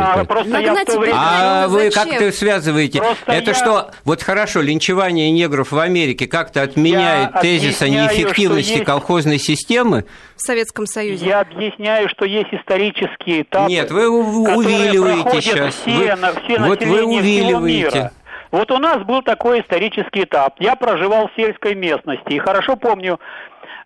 А 1.13 1.67
вы 1.67 1.89
как-то 1.89 2.31
связываете? 2.31 3.01
Это 3.25 3.53
что, 3.53 3.91
вот 4.05 4.23
хорошо, 4.23 4.61
линчевание 4.61 5.31
негров 5.31 5.71
в 5.71 5.79
Америке 5.79 6.27
как-то 6.27 6.61
отменяет 6.61 7.41
тезис 7.41 7.81
о 7.81 7.89
неэффективности 7.89 8.83
колхозной 8.83 9.37
системы? 9.37 9.60
Системы. 9.61 10.05
В 10.35 10.41
Советском 10.41 10.85
Союзе. 10.85 11.25
Я 11.25 11.41
объясняю, 11.41 12.09
что 12.09 12.25
есть 12.25 12.53
исторические 12.53 13.43
этапы. 13.43 13.71
Нет, 13.71 13.91
вы 13.91 14.09
увиливаете 14.09 15.41
сейчас. 15.41 15.75
Все, 15.75 15.91
вы, 15.91 16.15
на, 16.15 16.33
все 16.33 16.59
вот 16.59 16.83
вы 16.83 17.03
увиливаете. 17.03 18.11
Вот 18.51 18.69
у 18.71 18.77
нас 18.79 19.03
был 19.03 19.21
такой 19.21 19.61
исторический 19.61 20.23
этап. 20.23 20.55
Я 20.59 20.75
проживал 20.75 21.29
в 21.29 21.35
сельской 21.37 21.73
местности 21.73 22.33
и 22.33 22.39
хорошо 22.39 22.75
помню 22.75 23.19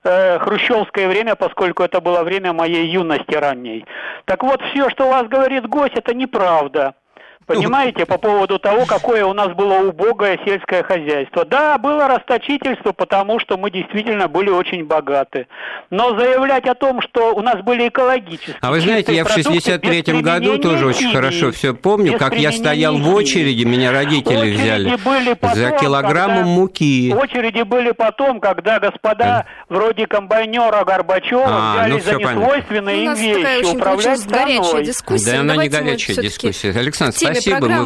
э, 0.04 0.40
хрущевское 0.40 1.08
время, 1.08 1.36
поскольку 1.36 1.84
это 1.84 2.02
было 2.02 2.24
время 2.24 2.52
моей 2.52 2.88
юности 2.88 3.36
ранней. 3.36 3.86
Так 4.26 4.44
вот, 4.44 4.62
все, 4.72 4.90
что 4.90 5.06
у 5.06 5.10
вас 5.10 5.28
говорит 5.28 5.68
гость, 5.68 5.94
это 5.96 6.16
неправда. 6.16 6.96
Понимаете, 7.46 8.06
по 8.06 8.18
поводу 8.18 8.60
того, 8.60 8.86
какое 8.88 9.26
у 9.26 9.34
нас 9.34 9.54
было 9.54 9.76
убогое 9.88 10.40
сельское 10.46 10.84
хозяйство. 10.84 11.46
Да, 11.46 11.78
было 11.78 12.08
расточительство, 12.08 12.92
потому 12.92 13.40
что 13.40 13.58
мы 13.58 13.72
действительно 13.72 14.28
были 14.28 14.50
очень 14.50 14.86
богаты. 14.86 15.48
Но 15.90 16.18
заявлять 16.18 16.68
о 16.68 16.76
том, 16.76 17.02
что 17.02 17.34
у 17.36 17.42
нас 17.42 17.62
были 17.64 17.88
экологические 17.88 18.56
А 18.62 18.72
вы 18.72 18.82
знаете, 18.82 19.14
я 19.14 19.24
в 19.24 19.38
63-м 19.38 20.22
году 20.22 20.58
тоже 20.58 20.86
очень 20.86 21.12
хорошо 21.12 21.52
все 21.52 21.74
помню, 21.74 22.18
как 22.18 22.36
я 22.36 22.52
стоял 22.52 22.98
в 22.98 23.14
очереди, 23.14 23.64
меня 23.64 23.92
родители 23.92 24.38
очереди 24.38 24.62
взяли 24.62 24.96
были 25.06 25.34
потом, 25.34 25.56
за 25.56 25.72
килограммом 25.72 26.38
когда, 26.38 26.50
муки. 26.50 27.14
Очереди 27.14 27.62
были 27.62 27.92
потом, 27.92 28.40
когда 28.40 28.80
господа 28.80 29.16
да. 29.16 29.46
вроде 29.70 30.08
комбайнера 30.08 30.84
Горбачева 30.84 31.44
а, 31.46 31.74
взяли 31.74 31.92
ну, 31.92 32.00
за 32.00 32.14
несвойственные 32.16 33.06
им 33.06 33.14
вещи 33.14 33.76
управлять 33.76 34.20
страной. 34.20 34.86
Да, 35.26 35.40
она 35.40 35.56
не 35.58 35.70
горячая 35.70 36.18
дискуссия. 36.18 36.70
Александр, 36.70 37.16
спасибо, 37.16 37.35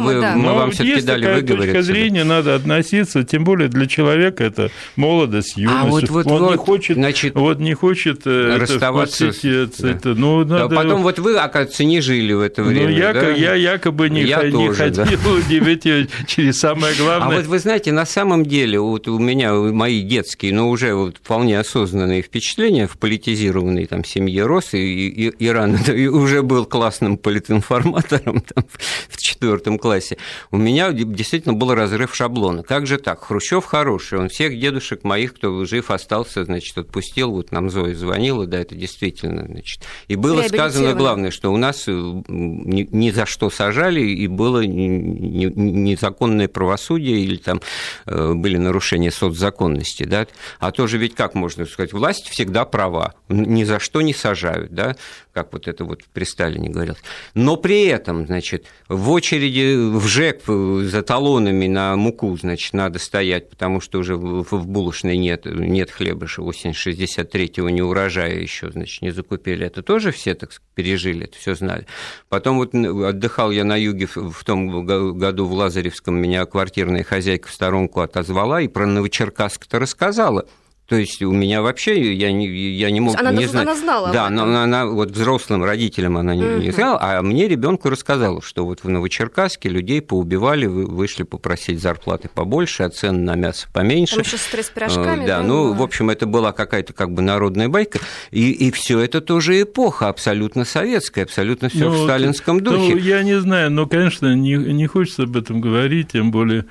вы, 0.00 0.20
да. 0.20 0.34
мы 0.36 0.54
вам 0.54 0.70
все-таки 0.70 1.02
дали 1.02 1.24
выговориться. 1.24 1.56
точка 1.56 1.82
зрения, 1.82 2.24
надо 2.24 2.54
относиться, 2.54 3.24
тем 3.24 3.44
более 3.44 3.68
для 3.68 3.86
человека 3.86 4.44
это 4.44 4.70
молодость, 4.96 5.56
юность. 5.56 5.78
А 5.80 5.86
вот, 5.86 6.08
вот, 6.08 6.26
Он 6.26 6.42
вот, 6.42 6.50
не 6.52 6.56
хочет, 6.56 6.96
значит, 6.96 7.34
вот 7.34 7.58
не 7.58 7.74
хочет 7.74 8.22
э, 8.26 8.56
расставаться 8.56 9.28
это, 9.28 9.66
с... 9.66 9.80
да. 9.80 9.90
это, 9.90 10.14
ну, 10.14 10.44
надо... 10.44 10.68
да, 10.68 10.76
Потом 10.76 11.02
вот 11.02 11.18
вы, 11.18 11.36
оказывается, 11.36 11.84
не 11.84 12.00
жили 12.00 12.32
в 12.32 12.40
это 12.40 12.62
ну, 12.62 12.68
время, 12.68 12.88
ну, 12.88 12.96
я, 12.96 13.12
да? 13.12 13.30
я 13.30 13.54
якобы 13.54 14.10
не, 14.10 14.22
я 14.22 14.42
не 14.42 14.52
тоже, 14.52 14.74
ходил 14.74 15.04
да. 15.04 15.70
эти, 15.70 16.08
через 16.26 16.58
самое 16.58 16.94
главное. 16.94 17.38
А 17.38 17.40
вот 17.40 17.46
вы 17.46 17.58
знаете, 17.58 17.92
на 17.92 18.06
самом 18.06 18.44
деле, 18.44 18.80
вот 18.80 19.08
у 19.08 19.18
меня 19.18 19.54
мои 19.54 20.02
детские, 20.02 20.54
но 20.54 20.68
уже 20.68 20.94
вот 20.94 21.18
вполне 21.18 21.58
осознанные 21.58 22.22
впечатления 22.22 22.86
в 22.86 22.98
политизированной 22.98 23.86
там 23.86 24.04
семье 24.04 24.46
рос, 24.46 24.74
и, 24.74 25.08
и, 25.08 25.28
и 25.28 25.48
рано 25.48 25.78
и 25.92 26.06
уже 26.06 26.42
был 26.42 26.66
классным 26.66 27.16
политинформатором 27.16 28.40
там, 28.40 28.64
в 29.08 29.16
четвертом 29.40 29.78
классе, 29.78 30.18
у 30.50 30.58
меня 30.58 30.92
действительно 30.92 31.54
был 31.54 31.74
разрыв 31.74 32.14
шаблона. 32.14 32.62
Как 32.62 32.86
же 32.86 32.98
так? 32.98 33.24
Хрущев 33.24 33.64
хороший, 33.64 34.18
он 34.18 34.28
всех 34.28 34.58
дедушек 34.58 35.02
моих, 35.02 35.34
кто 35.34 35.64
жив 35.64 35.90
остался, 35.90 36.44
значит, 36.44 36.76
отпустил, 36.76 37.30
вот 37.32 37.50
нам 37.50 37.70
Зоя 37.70 37.94
звонила, 37.94 38.46
да, 38.46 38.58
это 38.58 38.74
действительно, 38.74 39.46
значит. 39.46 39.82
И 40.08 40.16
было 40.16 40.42
сказано 40.42 40.92
главное, 40.92 41.30
что 41.30 41.50
у 41.52 41.56
нас 41.56 41.84
э, 41.88 41.92
ни, 41.92 42.86
ни 42.90 43.10
за 43.10 43.24
что 43.24 43.48
сажали, 43.48 44.02
и 44.02 44.26
было 44.26 44.60
незаконное 44.60 46.48
правосудие, 46.48 47.20
или 47.20 47.36
там 47.36 47.62
э, 48.06 48.34
были 48.34 48.58
нарушения 48.58 49.10
соцзаконности, 49.10 50.02
да, 50.02 50.26
а 50.58 50.70
тоже 50.70 50.98
ведь 50.98 51.14
как 51.14 51.34
можно 51.34 51.64
сказать, 51.64 51.94
власть 51.94 52.28
всегда 52.28 52.66
права, 52.66 53.14
ни 53.28 53.64
за 53.64 53.78
что 53.78 54.02
не 54.02 54.12
сажают, 54.12 54.72
да, 54.72 54.96
как 55.42 55.54
вот 55.54 55.68
это 55.68 55.84
вот 55.84 56.02
при 56.12 56.24
Сталине 56.24 56.68
говорилось. 56.68 57.00
Но 57.34 57.56
при 57.56 57.86
этом, 57.86 58.26
значит, 58.26 58.66
в 58.88 59.10
очереди 59.10 59.74
в 59.74 60.06
ЖЭК 60.06 60.42
за 60.46 61.02
талонами 61.02 61.66
на 61.66 61.96
муку, 61.96 62.36
значит, 62.36 62.74
надо 62.74 62.98
стоять, 62.98 63.48
потому 63.48 63.80
что 63.80 63.98
уже 63.98 64.16
в 64.16 64.66
булочной 64.66 65.16
нет, 65.16 65.46
нет 65.46 65.90
хлеба, 65.90 66.26
что 66.26 66.44
осень 66.44 66.72
63-го 66.72 67.70
не 67.70 67.80
урожая 67.80 68.38
еще, 68.38 68.70
значит, 68.70 69.00
не 69.00 69.10
закупили. 69.12 69.66
Это 69.66 69.82
тоже 69.82 70.12
все 70.12 70.34
так 70.34 70.50
пережили, 70.74 71.24
это 71.24 71.38
все 71.38 71.54
знали. 71.54 71.86
Потом 72.28 72.58
вот 72.58 72.74
отдыхал 72.74 73.50
я 73.50 73.64
на 73.64 73.76
юге 73.76 74.06
в 74.06 74.44
том 74.44 74.84
году 74.84 75.46
в 75.46 75.54
Лазаревском, 75.54 76.16
меня 76.16 76.44
квартирная 76.44 77.02
хозяйка 77.02 77.48
в 77.48 77.52
сторонку 77.52 78.00
отозвала 78.00 78.60
и 78.60 78.68
про 78.68 78.86
Новочеркасск-то 78.86 79.78
рассказала. 79.78 80.46
То 80.90 80.96
есть 80.96 81.22
у 81.22 81.30
меня 81.30 81.62
вообще 81.62 82.12
я 82.14 82.32
не, 82.32 82.48
я 82.48 82.90
не 82.90 82.98
мог 82.98 83.16
она, 83.16 83.30
не 83.30 83.46
знать. 83.46 83.62
Она 83.62 83.76
знала. 83.76 84.10
Да, 84.10 84.28
но 84.28 84.42
она, 84.42 84.64
она 84.64 84.86
вот 84.86 85.12
взрослым 85.12 85.62
родителям 85.62 86.16
она 86.16 86.34
не, 86.34 86.64
не 86.64 86.72
знала, 86.72 86.98
а 87.00 87.22
мне 87.22 87.46
ребенку 87.46 87.90
рассказала, 87.90 88.42
что 88.42 88.66
вот 88.66 88.82
в 88.82 88.88
Новочеркасске 88.88 89.68
людей 89.68 90.02
поубивали, 90.02 90.66
вышли 90.66 91.22
попросить 91.22 91.80
зарплаты 91.80 92.28
побольше, 92.28 92.82
а 92.82 92.90
цены 92.90 93.20
на 93.20 93.36
мясо 93.36 93.68
поменьше. 93.72 94.16
Там 94.16 94.24
еще 94.24 94.36
стресс 94.36 94.66
с 94.66 94.70
пирожками. 94.70 95.24
Да, 95.24 95.38
да, 95.38 95.42
ну, 95.44 95.74
в 95.74 95.80
общем, 95.80 96.10
это 96.10 96.26
была 96.26 96.50
какая-то 96.50 96.92
как 96.92 97.12
бы 97.12 97.22
народная 97.22 97.68
байка. 97.68 98.00
И, 98.32 98.50
и 98.50 98.72
все 98.72 98.98
это 98.98 99.20
тоже 99.20 99.62
эпоха 99.62 100.08
абсолютно 100.08 100.64
советская, 100.64 101.22
абсолютно 101.22 101.68
все 101.68 101.88
ну, 101.88 101.90
в 101.90 102.02
сталинском 102.02 102.56
ну, 102.56 102.64
духе. 102.64 102.94
Ну, 102.94 102.96
я 102.96 103.22
не 103.22 103.38
знаю, 103.38 103.70
но, 103.70 103.86
конечно, 103.86 104.34
не, 104.34 104.54
не 104.56 104.88
хочется 104.88 105.22
об 105.22 105.36
этом 105.36 105.60
говорить, 105.60 106.10
тем 106.10 106.32
более 106.32 106.64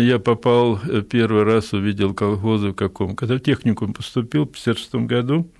я 0.00 0.18
попал 0.18 0.78
э, 0.78 1.02
первый 1.02 1.44
раз, 1.44 1.72
увидел 1.72 2.14
колхозы 2.14 2.70
в 2.70 2.74
каком, 2.74 3.16
когда 3.16 3.36
в 3.36 3.40
техникум 3.40 3.94
поступил 3.94 4.44
в 4.44 4.52
56 4.52 4.94
году, 5.06 5.50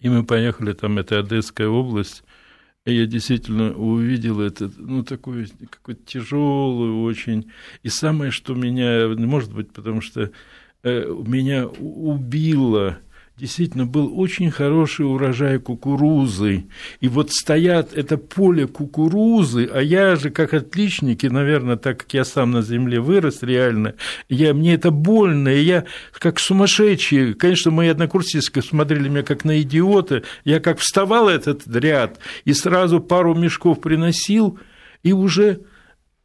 и 0.00 0.08
мы 0.08 0.24
поехали, 0.24 0.72
там 0.72 0.98
это 0.98 1.18
Одесская 1.18 1.68
область, 1.68 2.22
и 2.84 2.94
я 2.94 3.06
действительно 3.06 3.72
увидел 3.72 4.40
это, 4.40 4.70
ну, 4.78 5.04
такую 5.04 5.46
какую-то 5.68 6.02
тяжелую 6.04 7.02
очень. 7.02 7.50
И 7.82 7.88
самое, 7.88 8.30
что 8.30 8.54
меня, 8.54 9.08
может 9.08 9.52
быть, 9.52 9.72
потому 9.72 10.00
что 10.00 10.30
э, 10.82 11.04
меня 11.26 11.66
убило 11.66 12.98
действительно 13.40 13.86
был 13.86 14.18
очень 14.20 14.50
хороший 14.50 15.06
урожай 15.06 15.58
кукурузы. 15.58 16.66
И 17.00 17.08
вот 17.08 17.32
стоят 17.32 17.94
это 17.94 18.18
поле 18.18 18.66
кукурузы, 18.66 19.68
а 19.72 19.80
я 19.80 20.16
же 20.16 20.30
как 20.30 20.52
отличник, 20.52 21.24
и, 21.24 21.30
наверное, 21.30 21.76
так 21.76 22.00
как 22.00 22.12
я 22.12 22.24
сам 22.24 22.50
на 22.50 22.62
земле 22.62 23.00
вырос 23.00 23.42
реально, 23.42 23.94
я, 24.28 24.52
мне 24.52 24.74
это 24.74 24.90
больно, 24.90 25.48
и 25.48 25.62
я 25.62 25.84
как 26.12 26.38
сумасшедший, 26.38 27.34
конечно, 27.34 27.70
мои 27.70 27.88
однокурсники 27.88 28.60
смотрели 28.60 29.08
меня 29.08 29.22
как 29.22 29.44
на 29.44 29.60
идиота, 29.62 30.22
я 30.44 30.60
как 30.60 30.78
вставал 30.78 31.28
этот 31.28 31.66
ряд 31.66 32.18
и 32.44 32.52
сразу 32.52 33.00
пару 33.00 33.34
мешков 33.34 33.80
приносил, 33.80 34.58
и 35.02 35.12
уже 35.14 35.62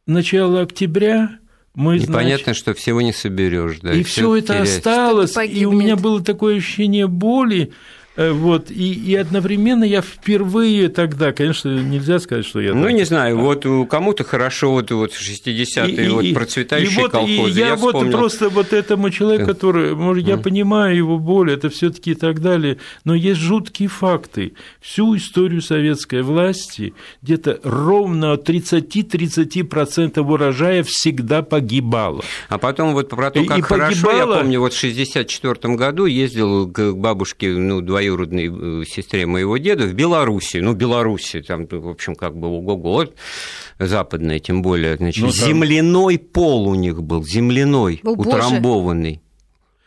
начало 0.06 0.60
октября 0.60 1.38
мы, 1.76 1.98
Непонятно, 1.98 2.44
значит, 2.44 2.56
что 2.56 2.72
всего 2.72 3.02
не 3.02 3.12
соберешь, 3.12 3.80
да. 3.82 3.92
И, 3.92 4.00
и 4.00 4.02
все 4.02 4.34
это 4.34 4.54
терять. 4.54 4.78
осталось, 4.78 5.36
и 5.36 5.66
у 5.66 5.72
меня 5.72 5.96
было 5.96 6.24
такое 6.24 6.56
ощущение 6.56 7.06
боли, 7.06 7.70
вот, 8.16 8.70
и, 8.70 8.94
и 8.94 9.14
одновременно 9.14 9.84
я 9.84 10.00
впервые 10.00 10.88
тогда, 10.88 11.32
конечно, 11.32 11.68
нельзя 11.68 12.18
сказать, 12.18 12.46
что 12.46 12.60
я... 12.60 12.72
Ну, 12.74 12.84
так, 12.84 12.92
не 12.94 13.04
знаю, 13.04 13.38
вот 13.38 13.66
кому-то 13.90 14.24
хорошо, 14.24 14.72
вот, 14.72 14.90
вот 14.90 15.12
60-е, 15.12 16.10
вот 16.10 16.34
процветающие 16.34 16.98
и 16.98 17.02
вот, 17.02 17.12
колхозы. 17.12 17.50
И 17.50 17.60
я, 17.60 17.68
я 17.68 17.76
вот 17.76 17.94
вспомнил... 17.94 18.16
просто 18.16 18.48
вот 18.48 18.72
этому 18.72 19.10
человеку, 19.10 19.46
который, 19.46 19.94
может, 19.94 20.26
я 20.26 20.38
понимаю 20.38 20.96
его 20.96 21.18
боль, 21.18 21.52
это 21.52 21.68
все 21.68 21.90
таки 21.90 22.12
и 22.12 22.14
так 22.14 22.40
далее, 22.40 22.78
но 23.04 23.14
есть 23.14 23.40
жуткие 23.40 23.88
факты. 23.88 24.54
Всю 24.80 25.14
историю 25.16 25.60
советской 25.60 26.22
власти 26.22 26.94
где-то 27.20 27.60
ровно 27.62 28.32
от 28.32 28.48
30-30% 28.48 30.20
урожая 30.20 30.82
всегда 30.84 31.42
погибало. 31.42 32.24
А 32.48 32.56
потом 32.56 32.94
вот 32.94 33.10
про 33.10 33.30
то, 33.30 33.44
как 33.44 33.58
и 33.58 33.60
хорошо, 33.60 34.06
погибало... 34.06 34.36
я 34.36 34.40
помню, 34.40 34.60
вот 34.60 34.72
в 34.72 34.78
64 34.78 35.74
году 35.74 36.06
ездил 36.06 36.66
к 36.66 36.92
бабушке, 36.92 37.50
ну, 37.50 37.82
двоюродной 37.82 38.05
двоюродной 38.06 38.82
э, 38.82 38.84
сестре 38.86 39.26
моего 39.26 39.56
деда 39.58 39.84
в 39.84 39.94
Беларуси. 39.94 40.58
Ну, 40.58 40.74
Беларуси, 40.74 41.42
там, 41.42 41.66
в 41.68 41.88
общем, 41.88 42.14
как 42.14 42.36
бы 42.36 42.48
ого-го, 42.48 43.06
западная, 43.78 44.38
тем 44.38 44.62
более, 44.62 44.96
значит, 44.96 45.22
ну, 45.22 45.30
там... 45.30 45.46
земляной 45.46 46.18
пол 46.18 46.68
у 46.68 46.74
них 46.74 47.02
был, 47.02 47.24
земляной, 47.24 48.00
О, 48.04 48.10
утрамбованный. 48.10 49.20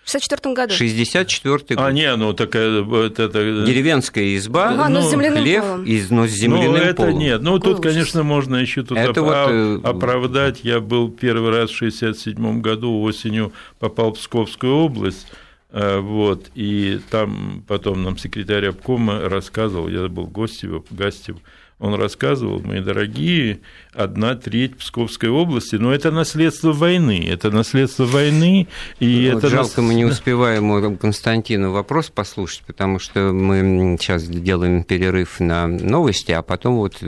В 0.03 0.12
64 0.12 0.55
году. 0.55 0.73
64 0.73 1.58
год. 1.58 1.77
А, 1.77 1.91
не, 1.91 2.15
ну 2.15 2.34
такая... 2.34 2.84
Это, 2.84 3.23
это... 3.23 3.63
Деревенская 3.65 4.36
изба, 4.38 4.69
ага, 4.69 4.89
ну, 4.89 5.01
но 5.01 5.08
хлеб, 5.08 5.63
из, 5.86 6.10
но 6.10 6.25
с 6.25 6.32
земляным 6.32 6.71
ну, 6.71 6.77
это 6.77 6.95
полом. 6.95 7.19
нет, 7.19 7.41
ну 7.43 7.60
тут, 7.60 7.84
конечно, 7.84 8.23
можно 8.23 8.55
еще 8.55 8.82
тут 8.82 8.97
это 8.97 9.12
оправ... 9.12 9.51
вот... 9.51 9.53
Э, 9.53 9.79
оправдать. 9.84 10.62
Я 10.63 10.79
был 10.79 11.12
первый 11.12 11.51
раз 11.51 11.69
в 11.69 11.75
67 11.75 12.60
году 12.60 12.99
осенью, 13.01 13.53
попал 13.77 14.13
в 14.13 14.17
Псковскую 14.17 14.77
область, 14.77 15.27
Э, 15.32 15.36
вот, 15.71 16.49
и 16.55 16.99
там 17.10 17.63
потом 17.67 18.03
нам 18.03 18.17
секретарь 18.17 18.67
обкома 18.67 19.29
рассказывал, 19.29 19.88
я 19.88 20.08
был 20.08 20.25
Гостев, 20.25 20.84
Гастев, 20.89 21.38
он 21.79 21.93
рассказывал, 21.93 22.60
мои 22.60 22.82
дорогие, 22.82 23.62
одна 23.93 24.36
треть 24.36 24.77
Псковской 24.77 25.29
области, 25.29 25.77
но 25.77 25.93
это 25.93 26.12
наследство 26.12 26.73
войны, 26.73 27.25
это 27.29 27.51
наследство 27.51 28.03
войны, 28.03 28.67
и 28.99 29.29
вот 29.32 29.38
это... 29.39 29.49
Жалко, 29.49 29.82
нас... 29.82 29.88
мы 29.88 29.93
не 29.93 30.05
успеваем 30.05 30.71
у 30.71 30.97
Константина 30.97 31.69
вопрос 31.69 32.10
послушать, 32.10 32.63
потому 32.67 32.99
что 32.99 33.32
мы 33.32 33.97
сейчас 33.99 34.27
делаем 34.27 34.84
перерыв 34.84 35.39
на 35.39 35.67
новости, 35.67 36.34
а 36.34 36.41
потом 36.41 36.75
вот 36.75 37.01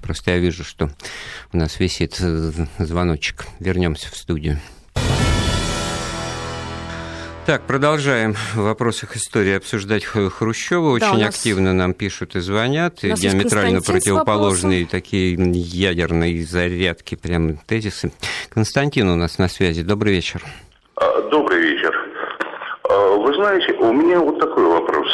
просто 0.00 0.30
я 0.30 0.38
вижу, 0.38 0.62
что 0.62 0.90
у 1.52 1.56
нас 1.56 1.80
висит 1.80 2.20
звоночек. 2.78 3.46
Вернемся 3.58 4.10
в 4.10 4.16
студию. 4.16 4.60
Так, 7.46 7.60
продолжаем 7.66 8.32
в 8.54 8.62
вопросах 8.62 9.16
истории 9.16 9.54
обсуждать 9.54 10.02
Хрущева. 10.02 10.88
Очень 10.88 11.20
да, 11.20 11.26
активно 11.26 11.74
нам 11.74 11.92
пишут 11.92 12.36
и 12.36 12.40
звонят, 12.40 13.04
и 13.04 13.12
диаметрально 13.12 13.82
противоположные 13.82 14.86
такие 14.86 15.34
ядерные 15.34 16.42
зарядки, 16.42 17.16
прям 17.16 17.58
тезисы. 17.58 18.12
Константин 18.48 19.10
у 19.10 19.16
нас 19.16 19.36
на 19.36 19.48
связи. 19.48 19.82
Добрый 19.82 20.14
вечер. 20.14 20.42
А, 20.96 21.20
добрый 21.28 21.60
вечер. 21.60 21.94
А, 22.88 23.10
вы 23.18 23.34
знаете, 23.34 23.74
у 23.74 23.92
меня 23.92 24.20
вот 24.20 24.40
такой 24.40 24.64
вопрос. 24.64 25.08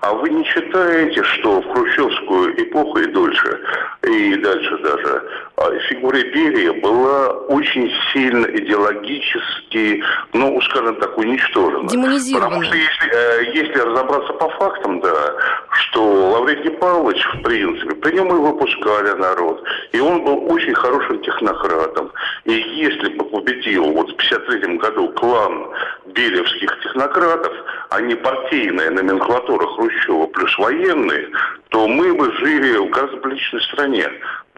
А 0.00 0.14
вы 0.14 0.30
не 0.30 0.42
считаете, 0.44 1.22
что 1.22 1.60
в 1.60 1.72
хрущевскую 1.74 2.58
эпоху 2.62 3.00
и 3.00 3.06
дольше 3.12 3.58
и 4.08 4.34
дальше 4.36 4.78
даже, 4.78 5.22
фигура 5.88 6.16
Берия 6.16 6.72
была 6.72 7.28
очень 7.48 7.90
сильно 8.12 8.46
идеологически, 8.46 10.02
ну, 10.32 10.60
скажем 10.62 10.96
так, 10.96 11.18
уничтожена. 11.18 11.88
Демонизирована. 11.88 12.46
Потому 12.46 12.64
что 12.64 12.76
если, 12.76 13.10
э, 13.12 13.52
если 13.54 13.78
разобраться 13.78 14.32
по 14.34 14.48
фактам, 14.50 15.00
да, 15.00 15.34
что 15.72 16.02
Лаврентий 16.02 16.70
Павлович, 16.70 17.22
в 17.34 17.42
принципе, 17.42 17.94
при 17.94 18.12
нем 18.14 18.28
и 18.28 18.40
выпускали 18.40 19.12
народ, 19.18 19.62
и 19.92 20.00
он 20.00 20.24
был 20.24 20.50
очень 20.50 20.74
хорошим 20.74 21.20
технократом. 21.22 22.10
И 22.44 22.52
если 22.52 23.08
бы 23.10 23.24
победил 23.26 23.84
вот 23.92 24.10
в 24.10 24.14
1953 24.14 24.76
году 24.78 25.08
клан 25.10 25.66
беревских 26.06 26.80
технократов, 26.82 27.52
а 27.90 28.00
не 28.00 28.14
партийная 28.14 28.90
номенклатура 28.90 29.66
Хрущева 29.66 30.26
плюс 30.26 30.58
военные, 30.58 31.28
то 31.68 31.86
мы 31.86 32.14
бы 32.14 32.32
жили 32.38 32.78
в 32.78 32.90
гораздо 32.90 33.18
приличной 33.18 33.62
стране 33.62 34.08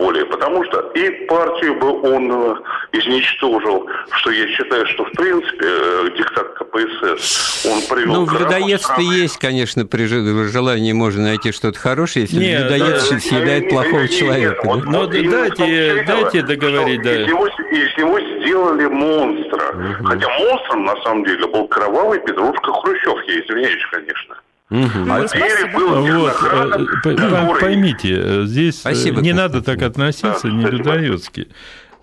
более. 0.03 0.27
Потому 0.27 0.65
что 0.65 0.81
и 0.95 1.11
партию 1.27 1.75
бы 1.79 2.01
он 2.03 2.31
э, 2.33 2.55
изничтожил, 2.93 3.87
что 4.13 4.31
я 4.31 4.47
считаю, 4.49 4.87
что 4.87 5.05
в 5.05 5.13
принципе 5.13 5.65
э, 5.67 6.09
диктат 6.19 6.55
КПСС 6.55 7.67
он 7.67 7.81
привел 7.89 8.15
Ну, 8.15 8.25
в 8.25 8.33
людоедстве 8.33 8.79
страны. 8.79 9.15
есть, 9.15 9.39
конечно, 9.39 9.87
при 9.87 10.07
желании 10.07 10.93
можно 10.93 11.23
найти 11.23 11.53
что-то 11.53 11.79
хорошее, 11.79 12.25
если 12.27 12.37
Нет, 12.45 12.63
людоедство 12.65 13.15
да, 13.15 13.21
съедает 13.21 13.63
нет, 13.65 13.71
плохого 13.73 14.01
нет, 14.01 14.11
нет, 14.11 14.19
человека. 14.19 14.61
вот- 14.65 14.81
да? 14.85 14.91
Ну, 14.91 14.99
вот 14.99 15.15
именно 15.15 15.49
дайте- 15.49 16.05
дайте 16.07 16.43
договорить, 16.43 17.03
да. 17.03 17.15
Из 17.23 17.29
него, 17.29 17.47
из 17.47 17.97
него 17.99 18.21
сделали 18.21 18.87
монстра. 18.87 19.97
Хотя 20.05 20.29
монстром, 20.39 20.85
на 20.85 20.97
самом 21.03 21.25
деле, 21.25 21.47
был 21.47 21.69
кровавый 21.69 22.19
Петрушка 22.21 22.73
Хрущев, 22.73 23.17
я 23.29 23.41
извиняюсь, 23.41 23.85
конечно. 23.91 24.37
А 24.73 25.27
был 25.75 26.21
Вот, 26.21 26.33
который- 26.35 27.61
поймите, 27.61 28.15
э, 28.17 28.43
здесь 28.47 28.77
э, 28.77 28.81
Спасибо, 28.81 29.21
не 29.21 29.33
надо 29.33 29.61
так 29.63 29.83
относиться, 29.83 30.45
Да, 30.45 30.51
не 30.51 30.65
людоедски. 30.67 31.49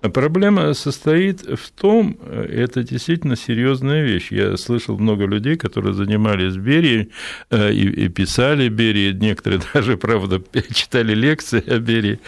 Проблема 0.00 0.72
состоит 0.72 1.42
в 1.42 1.70
том, 1.78 2.16
это 2.30 2.82
действительно 2.82 3.36
серьезная 3.36 4.02
вещь. 4.02 4.28
Я 4.30 4.56
слышал 4.56 4.96
много 4.98 5.26
людей, 5.26 5.56
которые 5.56 5.92
занимались 5.92 6.56
Берией 6.56 7.10
и, 7.50 8.04
и 8.04 8.08
писали 8.08 8.68
Берии, 8.70 9.12
некоторые 9.12 9.60
даже, 9.74 9.98
правда, 9.98 10.40
читали 10.74 11.12
лекции 11.14 11.62
о 11.68 11.78
Берии. 11.78 12.18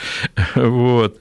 Вот. 0.55 1.18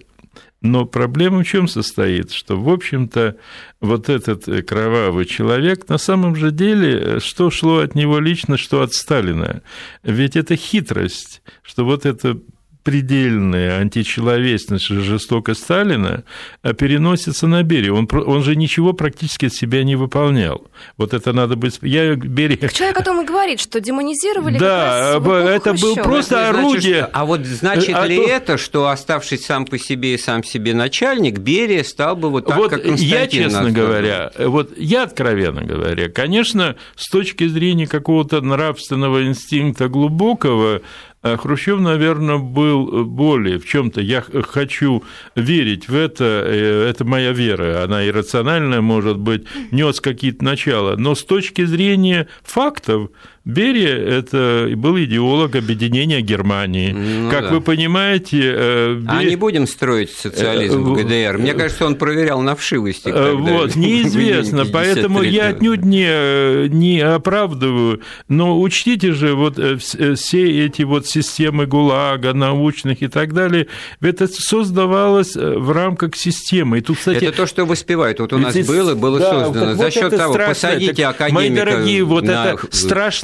Но 0.62 0.86
проблема 0.86 1.44
в 1.44 1.48
чем 1.48 1.68
состоит? 1.68 2.32
Что, 2.32 2.56
в 2.56 2.70
общем-то, 2.70 3.36
вот 3.80 4.10
этот 4.10 4.48
э, 4.48 4.62
кровавый 4.62 5.26
человек, 5.26 5.90
на 5.90 5.98
самом 5.98 6.36
же 6.36 6.52
деле, 6.52 7.00
э, 7.00 7.20
что 7.20 7.50
шло 7.50 7.80
от 7.80 7.96
него 7.96 8.20
лично, 8.20 8.58
что 8.58 8.84
от 8.84 8.94
Сталина? 8.94 9.64
Ведь 10.04 10.36
это 10.36 10.56
хитрость, 10.56 11.42
что 11.64 11.84
вот 11.84 12.06
это 12.06 12.40
предельная 12.84 13.80
античеловечность 13.80 14.90
и 14.90 14.96
жестокость 15.00 15.62
Сталина 15.64 16.24
э, 16.64 16.74
переносится 16.74 17.48
на 17.48 17.64
Берию. 17.64 17.96
Он, 17.96 18.08
он 18.12 18.44
же 18.44 18.56
ничего 18.56 18.94
практически 18.94 19.46
от 19.46 19.54
себя 19.54 19.84
не 19.84 19.96
выполнял. 19.96 20.68
Вот 20.98 21.14
это 21.14 21.34
надо 21.34 21.56
быть... 21.56 21.80
Я 21.82 22.16
Берия... 22.16 22.70
Человек 22.70 22.98
о 23.00 23.04
том 23.04 23.22
и 23.22 23.26
говорит, 23.26 23.60
что 23.60 23.80
демонизировали 23.80 24.58
Да, 24.58 25.18
это 25.18 25.74
был 25.74 25.96
просто 25.96 26.36
Значит, 26.36 26.56
орудие. 26.56 26.96
что- 27.04 27.10
а 27.14 27.26
вот 27.26 27.46
значит 27.46 27.96
А 27.96 28.08
ли 28.08 28.18
то- 28.18 28.24
это, 28.28 28.58
что 28.58 28.88
оставшись 28.88 29.46
сам 29.46 29.66
по 29.66 29.78
себе 29.78 30.16
и 30.16 30.18
сам 30.18 30.44
себе 30.44 30.74
начальник, 30.74 31.40
Берия 31.40 31.84
стал 31.84 32.16
бы 32.16 32.30
вот 32.30 32.46
так, 32.48 32.58
вот 32.58 32.70
как 32.70 32.84
Константин 32.84 33.08
я, 33.10 33.28
честно 33.28 33.64
нас 33.64 33.74
говоря, 33.74 34.32
вот 34.38 34.78
я, 34.78 35.04
откровенно 35.04 35.62
говоря, 35.64 36.10
конечно, 36.10 36.76
с 36.96 37.10
точки 37.10 37.48
зрения 37.48 37.88
какого-то 37.88 38.42
нравственного 38.42 39.26
инстинкта 39.26 39.88
глубокого, 39.88 40.82
Хрущев, 41.24 41.80
наверное, 41.80 42.38
был 42.38 43.06
более 43.06 43.60
в 43.60 43.66
чем-то. 43.66 44.02
Я 44.02 44.22
х- 44.22 44.42
хочу 44.42 45.04
верить 45.36 45.88
в 45.88 45.96
это, 45.96 46.44
э, 46.46 46.88
это 46.90 47.06
моя 47.06 47.32
вера, 47.32 47.84
она 47.84 48.06
иррациональная, 48.08 48.82
может 48.82 49.20
быть, 49.20 49.46
нес 49.72 50.02
какие-то 50.02 50.44
начала. 50.44 50.96
Но 50.98 51.14
с 51.14 51.24
точки 51.24 51.64
зрения 51.66 52.28
фактов, 52.44 53.12
Берия– 53.44 53.96
это 54.20 54.70
был 54.76 55.00
идеолог 55.00 55.56
объединения 55.56 56.22
Германии. 56.22 56.92
Ну 56.92 57.30
как 57.32 57.46
да. 57.46 57.50
вы 57.50 57.62
понимаете, 57.62 58.40
э, 58.44 59.02
А 59.08 59.24
не 59.24 59.36
будем 59.36 59.66
строить 59.66 60.12
социализм 60.12 60.84
в 60.84 60.94
Э, 61.00 61.04
ГДР. 61.04 61.38
Мне 61.40 61.54
кажется, 61.54 61.86
он 61.88 61.96
проверял 61.96 62.42
на 62.42 62.56
вшивости. 62.56 63.10
Э, 63.10 63.34
Вот, 63.34 63.72
в 63.72 63.76
неизвестно, 63.78 64.66
поэтому 64.72 65.24
я 65.24 65.50
53-го. 65.50 65.56
отнюдь 65.58 65.86
не, 65.86 66.68
не 66.70 67.00
оправдываю, 67.02 68.02
но 68.28 68.62
учтите 68.62 69.12
же, 69.14 69.34
вот 69.34 69.58
э, 69.58 69.74
вс- 69.74 69.98
э, 69.98 70.16
все 70.16 70.66
эти 70.66 70.84
вот 70.84 71.08
системы 71.08 71.66
ГУЛАГа, 71.66 72.34
научных 72.34 73.02
и 73.02 73.08
так 73.08 73.34
далее, 73.34 73.66
это 74.02 74.28
создавалось 74.28 75.36
э, 75.36 75.58
в 75.58 75.72
рамках 75.72 76.16
системы. 76.16 76.78
И 76.78 76.82
тут, 76.82 76.98
кстати, 76.98 77.26
Это 77.26 77.38
то, 77.38 77.48
что 77.48 77.66
воспевают. 77.66 78.20
Вот 78.20 78.34
у 78.34 78.38
нас 78.38 78.56
было, 78.56 78.94
было 78.94 79.20
да, 79.20 79.46
создано. 79.46 79.76
За 79.76 79.90
счет 79.90 80.16
того, 80.16 80.34
посадите 80.36 81.06
академика 81.08 81.34
Мои 81.34 81.50
дорогие, 81.50 82.04
вот 82.04 82.26
это 82.26 82.60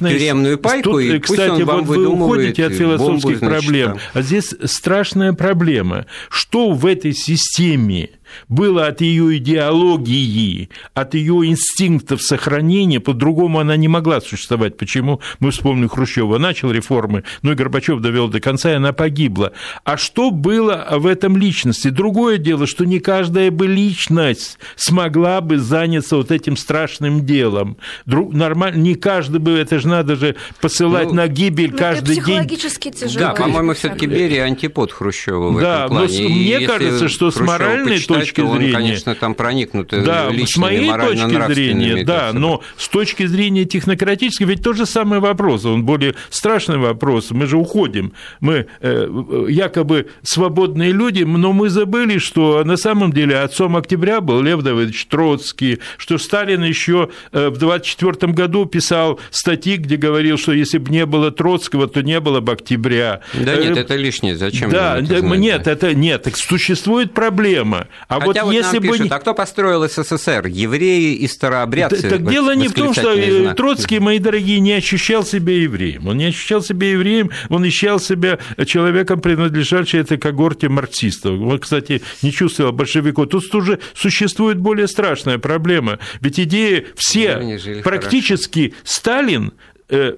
страшное... 0.08 0.20
тюремную 0.20 0.58
пайку, 0.58 0.91
Тут, 0.91 1.01
и 1.01 1.20
пусть 1.20 1.24
кстати, 1.24 1.62
он 1.62 1.66
вам 1.66 1.84
вот 1.86 1.97
вы 1.97 2.08
уходите 2.08 2.66
от 2.66 2.74
философских 2.74 3.39
бомбу, 3.39 3.45
значит, 3.45 3.66
проблем. 3.66 3.91
там. 3.91 3.99
А 4.14 4.22
здесь 4.22 4.55
страшная 4.66 5.34
проблема. 5.34 6.05
Что 6.30 6.72
в 6.72 6.86
этой 6.86 7.14
системе 7.14 8.10
было 8.47 8.88
от 8.88 9.01
ее 9.01 9.38
идеологии, 9.38 10.69
от 10.93 11.13
ее 11.13 11.45
инстинктов 11.47 12.21
сохранения, 12.21 12.99
по-другому 12.99 13.59
она 13.59 13.75
не 13.78 13.88
могла 13.88 14.21
существовать. 14.21 14.78
Почему? 14.78 15.21
Мы 15.39 15.51
вспомним 15.51 15.89
Хрущева, 15.89 16.38
начал 16.38 16.71
реформы, 16.71 17.23
ну 17.41 17.51
и 17.51 17.55
Горбачев 17.55 18.01
довел 18.01 18.28
до 18.28 18.39
конца, 18.39 18.71
и 18.71 18.75
она 18.75 18.93
погибла. 18.93 19.53
А 19.84 19.97
что 19.97 20.32
было 20.32 20.88
в 20.91 21.05
этом 21.07 21.38
личности? 21.38 21.89
Другое 21.89 22.38
дело, 22.38 22.67
что 22.67 22.86
не 22.86 22.99
каждая 22.99 23.51
бы 23.51 23.67
личность 23.67 24.57
смогла 24.75 25.41
бы 25.41 25.57
заняться 25.57 26.17
вот 26.17 26.32
этим 26.32 26.57
страшным 26.57 27.25
делом. 27.25 27.78
Друг, 28.05 28.34
нормально, 28.34 28.78
не 28.78 28.95
каждый 28.95 29.39
бы, 29.39 29.51
это 29.51 29.80
же 29.80 29.88
надо 29.88 30.15
же 30.15 30.36
посылать 30.61 31.07
Ну, 31.09 31.13
на 31.15 31.28
гибель 31.28 31.69
Ну, 31.69 31.75
это 31.75 31.78
каждый 31.78 32.15
день. 32.15 32.23
психологически 32.23 32.91
тяжело. 32.91 33.19
Да, 33.28 33.34
по-моему, 33.34 33.73
все-таки 33.73 34.05
Берия 34.07 34.43
антипод 34.45 34.91
Хрущева 34.91 35.49
в 35.51 35.59
Да, 35.59 35.86
этом 35.86 35.95
но 35.95 35.99
плане. 36.01 36.13
с- 36.13 36.19
И 36.19 36.28
мне 36.28 36.51
если 36.51 36.65
кажется, 36.65 37.07
что 37.09 37.32
с 37.32 37.39
моральной 37.39 37.93
почитать, 37.93 38.16
точки 38.20 38.41
он, 38.41 38.57
зрения- 38.57 38.74
конечно, 38.74 39.15
там 39.15 39.34
проникнут 39.36 39.93
э, 39.93 40.01
Да, 40.03 40.30
с 40.32 40.57
моей 40.57 40.89
точки 40.91 41.53
зрения, 41.53 42.03
да, 42.03 42.32
но 42.34 42.61
с 42.78 42.88
точки 42.88 43.26
зрения 43.26 43.65
технократической, 43.65 44.43
ведь 44.45 44.63
тот 44.63 44.78
же 44.78 44.86
самый 44.86 45.20
вопрос, 45.20 45.65
он 45.65 45.84
более 45.84 46.15
страшный 46.30 46.78
вопрос. 46.78 47.32
Мы 47.32 47.47
же 47.47 47.57
уходим, 47.57 48.13
мы 48.39 48.68
э, 48.82 49.45
якобы 49.49 50.07
свободные 50.24 50.91
люди, 50.91 51.24
но 51.24 51.53
мы 51.53 51.70
забыли, 51.70 52.18
что 52.18 52.63
на 52.63 52.78
самом 52.78 53.11
деле 53.11 53.39
отцом 53.39 53.76
октября 53.76 54.22
был 54.22 54.41
Лев 54.41 54.61
Давыдович 54.61 55.05
Троцкий, 55.07 55.80
что 55.97 56.18
Сталин 56.18 56.63
еще 56.63 57.09
э, 57.32 57.49
в 57.49 57.57
24 57.57 58.32
году 58.34 58.65
писал 58.65 59.20
статьи, 59.32 59.78
где 59.78 59.97
говорил, 59.97 60.38
что 60.38 60.51
если 60.53 60.78
бы 60.78 60.91
не 60.91 61.05
было 61.05 61.32
Троцкого, 61.32 61.88
то 61.88 62.01
не 62.01 62.20
было 62.20 62.39
бы 62.39 62.51
октября. 62.53 63.22
Да 63.34 63.53
Э, 63.57 63.63
нет, 63.63 63.78
это 63.78 63.95
лишнее. 63.95 64.36
Зачем 64.36 64.70
да, 64.70 64.99
это 64.99 65.20
знать, 65.20 65.39
нет, 65.39 65.68
это 65.68 65.93
нет, 65.93 66.24
так 66.24 66.38
существует 66.38 67.13
проблема. 67.13 67.88
А 68.08 68.20
Хотя 68.22 68.43
вот 68.43 68.45
вот 68.45 68.53
если 68.53 68.78
нам 68.80 68.88
бы 68.88 68.97
пишут, 68.97 69.12
а 69.12 69.20
кто 69.20 69.34
построил 69.34 69.88
СССР? 69.88 70.47
Евреи 70.47 71.16
и 71.16 71.28
старообрядцы? 71.28 72.10
Так 72.10 72.22
Вот 72.22 72.32
дело 72.32 72.55
не 72.55 72.70
в 72.70 72.74
том, 72.74 72.93
что 72.93 73.10
восклицательный 73.10 73.39
э, 73.39 73.43
знак. 73.43 73.58
Троцкий, 73.58 73.99
мои 73.99 74.20
дорогие, 74.20 74.60
не 74.60 74.74
ощущал 74.74 75.26
себя 75.26 75.53
евреем. 75.53 76.08
Он 76.08 76.18
не 76.18 76.26
ощущал 76.26 76.62
себя 76.62 76.91
евреем, 76.91 77.32
он 77.49 77.64
ощущал 77.64 77.99
себя 77.99 78.39
человеком, 78.66 79.20
принадлежащим 79.20 79.99
этой 79.99 80.18
когорте 80.18 80.70
марксистов. 80.70 81.39
Он, 81.41 81.60
кстати, 81.60 82.01
не 82.22 82.32
чувствовал 82.32 82.72
большевиков. 82.72 83.28
Тут 83.28 83.53
уже 83.53 83.80
существует 83.93 84.58
более 84.58 84.88
страшная 84.88 85.38
проблема. 85.38 85.99
Ведь 86.22 86.39
идеи 86.39 86.88
Да, 86.88 86.88
все, 86.95 87.82
практически 87.84 88.74
Сталин 88.84 89.51
э, 89.51 89.51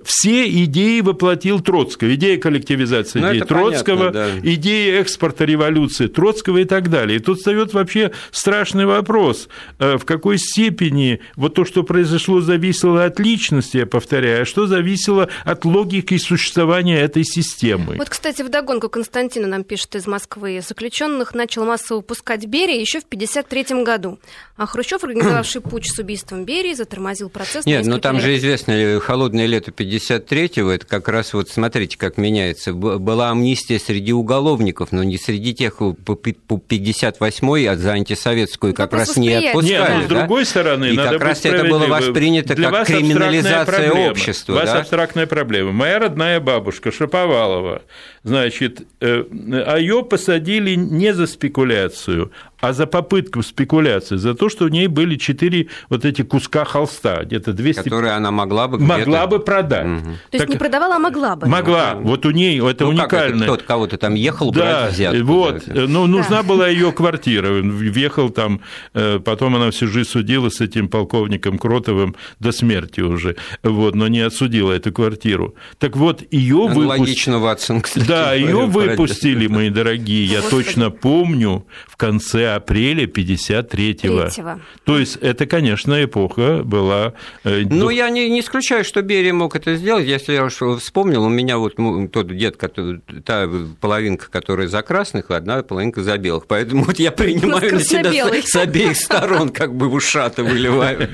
все 0.04 0.50
идеи 0.64 1.02
воплотил 1.02 1.60
Троцкого. 1.60 2.16
Идея 2.16 2.40
коллективизации 2.40 3.20
Ну, 3.20 3.28
это 3.28 3.46
Троцкого, 3.46 4.10
понятно, 4.10 4.42
да. 4.42 4.52
идея 4.54 5.00
экспорта 5.02 5.46
революции 5.46 6.08
Троцкого 6.08 6.58
и 6.58 6.66
так 6.66 6.90
далее. 6.90 7.18
И 7.18 7.22
тут 7.22 7.38
встает 7.38 7.74
вообще 7.74 8.12
страшный 8.32 8.88
вопрос, 8.88 9.48
э, 9.78 9.98
в 9.98 10.06
какой 10.06 10.40
степени 10.40 11.20
вот 11.36 11.54
то, 11.54 11.66
что 11.66 11.84
произошло, 11.84 12.42
зависело 12.42 13.06
от 13.06 13.20
личности, 13.20 13.78
я 13.78 13.86
повторяю, 13.86 14.42
а 14.42 14.46
что 14.46 14.66
зависело 14.66 15.30
от 15.46 15.66
логики 15.66 16.18
существования 16.18 17.00
этой 17.00 17.24
системы. 17.24 17.96
Вот, 17.98 18.10
кстати, 18.10 18.42
вдогонку 18.42 18.90
Константина 18.90 19.48
нам 19.48 19.64
пишет 19.64 19.96
из 19.96 20.08
Москвы. 20.08 20.62
Заключенных 20.68 21.36
начал 21.36 21.66
массово 21.66 21.98
выпускать 21.98 22.46
Берия 22.48 22.80
еще 22.80 23.02
в 23.02 23.04
1953 23.04 23.84
году. 23.84 24.18
А 24.58 24.66
Хрущев, 24.66 25.04
организовавший 25.04 25.62
путч 25.62 25.90
с 25.90 26.00
убийством 26.00 26.44
Берии, 26.44 26.74
затормозил 26.74 27.30
процесс 27.30 27.66
на 27.66 27.70
Нет, 27.70 27.82
ну 27.86 27.92
несколько 27.92 28.02
там 28.02 28.16
лет. 28.16 28.24
же 28.26 28.38
известная 28.38 29.00
холодная 29.00 29.46
лекция 29.46 29.59
лета 29.60 29.72
53-го, 29.72 30.72
это 30.72 30.86
как 30.86 31.08
раз 31.08 31.34
вот, 31.34 31.50
смотрите, 31.50 31.98
как 31.98 32.18
меняется. 32.18 32.74
Была 32.74 33.30
амнистия 33.32 33.80
среди 33.80 34.14
уголовников, 34.14 34.92
но 34.92 35.04
не 35.04 35.18
среди 35.18 35.54
тех 35.54 35.78
по 35.78 36.14
58-й, 36.14 37.68
а 37.68 37.76
за 37.76 37.92
антисоветскую 37.92 38.74
как 38.74 38.94
раз 38.94 39.18
не 39.18 39.34
отпускали. 39.34 39.72
Нет, 39.72 39.90
но 39.90 40.02
с 40.04 40.08
другой 40.08 40.46
стороны, 40.46 40.86
И 40.86 40.98
надо 40.98 41.14
как 41.14 41.22
раз 41.22 41.46
это 41.46 41.66
было 41.66 41.88
воспринято 41.88 42.56
Для 42.56 42.72
как 42.72 42.88
криминализация 42.88 43.92
общества. 43.92 44.54
У 44.54 44.56
вас 44.56 44.72
да? 44.72 44.80
абстрактная 44.80 45.28
проблема. 45.28 45.72
Моя 45.72 46.00
родная 46.00 46.40
бабушка 46.40 46.92
Шаповалова, 46.92 47.82
значит, 48.24 48.88
э, 49.02 49.24
а 49.66 49.78
ее 49.78 50.04
посадили 50.04 50.76
не 50.76 51.14
за 51.14 51.28
спекуляцию, 51.28 52.32
а 52.62 52.74
за 52.74 52.88
попытку 52.88 53.42
спекуляции, 53.42 54.18
за 54.18 54.34
то, 54.34 54.50
что 54.50 54.66
у 54.66 54.68
ней 54.68 54.88
были 54.88 55.16
четыре 55.16 55.68
вот 55.90 56.06
эти 56.06 56.24
куска 56.24 56.66
холста, 56.66 57.24
где-то 57.24 57.54
200... 57.54 57.84
Которые 57.84 58.14
она 58.14 58.32
могла 58.32 58.68
бы 58.68 58.80
Могла 58.80 59.28
бы 59.28 59.40
продать. 59.40 59.86
Угу. 59.86 60.04
То 60.04 60.10
есть 60.34 60.46
так... 60.46 60.50
не 60.50 60.58
продавала, 60.58 60.96
а 60.96 61.00
могла 61.00 61.36
бы? 61.36 61.48
Могла. 61.48 61.96
Ну, 61.96 62.08
вот 62.08 62.26
у 62.26 62.32
нее 62.32 62.70
это 62.70 62.84
ну, 62.84 62.92
уникально. 62.92 63.44
Кто-то 63.44 63.64
кого-то 63.64 63.98
там 63.98 64.16
ехал 64.16 64.52
да, 64.52 64.60
брать 64.60 64.94
взятку. 64.94 65.24
вот. 65.24 65.64
Да. 65.66 65.86
Ну, 65.88 66.08
нужна 66.08 66.38
да. 66.38 66.44
была 66.44 66.68
ее 66.68 66.92
квартира. 66.92 67.50
Въехал 67.50 68.30
там, 68.30 68.62
э, 68.94 69.20
потом 69.24 69.56
она 69.56 69.72
всю 69.72 69.88
жизнь 69.88 70.10
судила 70.10 70.50
с 70.50 70.60
этим 70.60 70.90
полковником 70.90 71.58
Кротовым 71.58 72.16
до 72.40 72.52
смерти 72.52 73.02
уже, 73.02 73.36
вот, 73.64 73.96
но 73.96 74.08
не 74.08 74.20
отсудила 74.20 74.72
эту 74.72 74.92
квартиру. 74.92 75.56
Так 75.78 75.96
вот, 75.96 76.24
ее 76.32 76.68
выпустили... 76.68 77.36
Ватсон, 77.36 77.82
кстати. 77.82 78.06
Да, 78.08 78.19
ее 78.34 78.66
выпустили, 78.66 79.48
мои 79.48 79.70
дорогие, 79.70 80.26
я 80.26 80.42
точно 80.42 80.90
помню, 80.92 81.66
в 81.88 81.98
конце 81.98 82.56
апреля 82.56 83.06
53-го. 83.06 84.60
То 84.86 85.00
есть 85.00 85.18
это, 85.18 85.46
конечно, 85.46 86.04
эпоха 86.04 86.62
была... 86.64 87.14
Э, 87.44 87.64
ну, 87.70 87.90
я 87.90 88.10
не, 88.10 88.30
не 88.30 88.42
исключаю, 88.42 88.84
что 88.84 89.02
Берия 89.02 89.34
мог 89.34 89.56
это 89.56 89.76
сделать. 89.76 90.06
Если 90.06 90.34
я 90.34 90.46
уж 90.46 90.60
вспомнил, 90.80 91.24
у 91.24 91.30
меня 91.30 91.58
вот 91.58 91.76
тот 92.12 92.36
дед, 92.36 92.58
который, 92.58 93.02
та 93.26 93.50
половинка, 93.82 94.30
которая 94.30 94.68
за 94.68 94.82
красных, 94.82 95.32
одна 95.32 95.64
половинка 95.64 96.04
за 96.04 96.18
белых. 96.18 96.48
Поэтому 96.48 96.84
вот 96.84 97.00
я 97.00 97.12
принимаю 97.12 97.74
на 97.74 97.84
себя 97.84 98.12
с, 98.12 98.50
с 98.50 98.56
обеих 98.56 98.98
сторон, 98.98 99.50
как 99.50 99.76
бы 99.76 99.88
ушаты 99.88 100.44
выливают. 100.44 101.10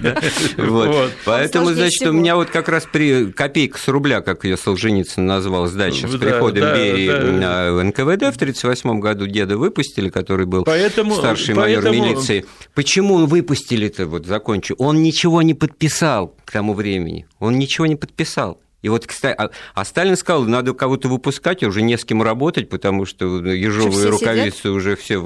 Поэтому, 1.25 1.73
значит, 1.73 2.07
у 2.07 2.11
меня 2.11 2.35
вот 2.35 2.49
как 2.49 2.69
раз 2.69 2.87
при 2.91 3.31
копейка 3.31 3.77
с 3.77 3.87
рубля, 3.87 4.21
как 4.21 4.45
ее 4.45 4.57
Солженицын 4.57 5.25
назвал, 5.25 5.67
сдача 5.67 6.07
с 6.07 6.17
приходом 6.17 6.73
Берии 6.73 6.84
в 6.93 7.83
НКВД 7.83 8.33
в 8.33 8.37
1938 8.37 8.99
году 8.99 9.27
деда 9.27 9.57
выпустили, 9.57 10.09
который 10.09 10.45
был 10.45 10.65
старший 10.65 11.55
майор 11.55 11.83
милиции. 11.89 12.45
Почему 12.73 13.15
он 13.15 13.25
выпустили-то, 13.25 14.05
вот 14.07 14.25
закончу, 14.25 14.75
он 14.77 15.01
ничего 15.01 15.41
не 15.41 15.53
подписал 15.53 16.35
к 16.45 16.51
тому 16.51 16.73
времени, 16.73 17.25
он 17.39 17.57
ничего 17.57 17.85
не 17.85 17.95
подписал. 17.95 18.59
И 18.81 18.89
вот, 18.89 19.07
кстати, 19.07 19.35
а, 19.35 19.49
а 19.73 19.83
Сталин 19.83 20.15
сказал, 20.15 20.43
надо 20.43 20.75
кого-то 20.75 21.07
выпускать, 21.07 21.63
уже 21.63 21.81
не 21.81 21.97
с 21.97 22.05
кем 22.05 22.21
работать, 22.21 22.69
потому 22.69 23.07
что 23.07 23.43
ежовые 23.43 24.09
рукавицы 24.09 24.57
сидят? 24.57 24.73
уже 24.73 24.95
все 24.95 25.19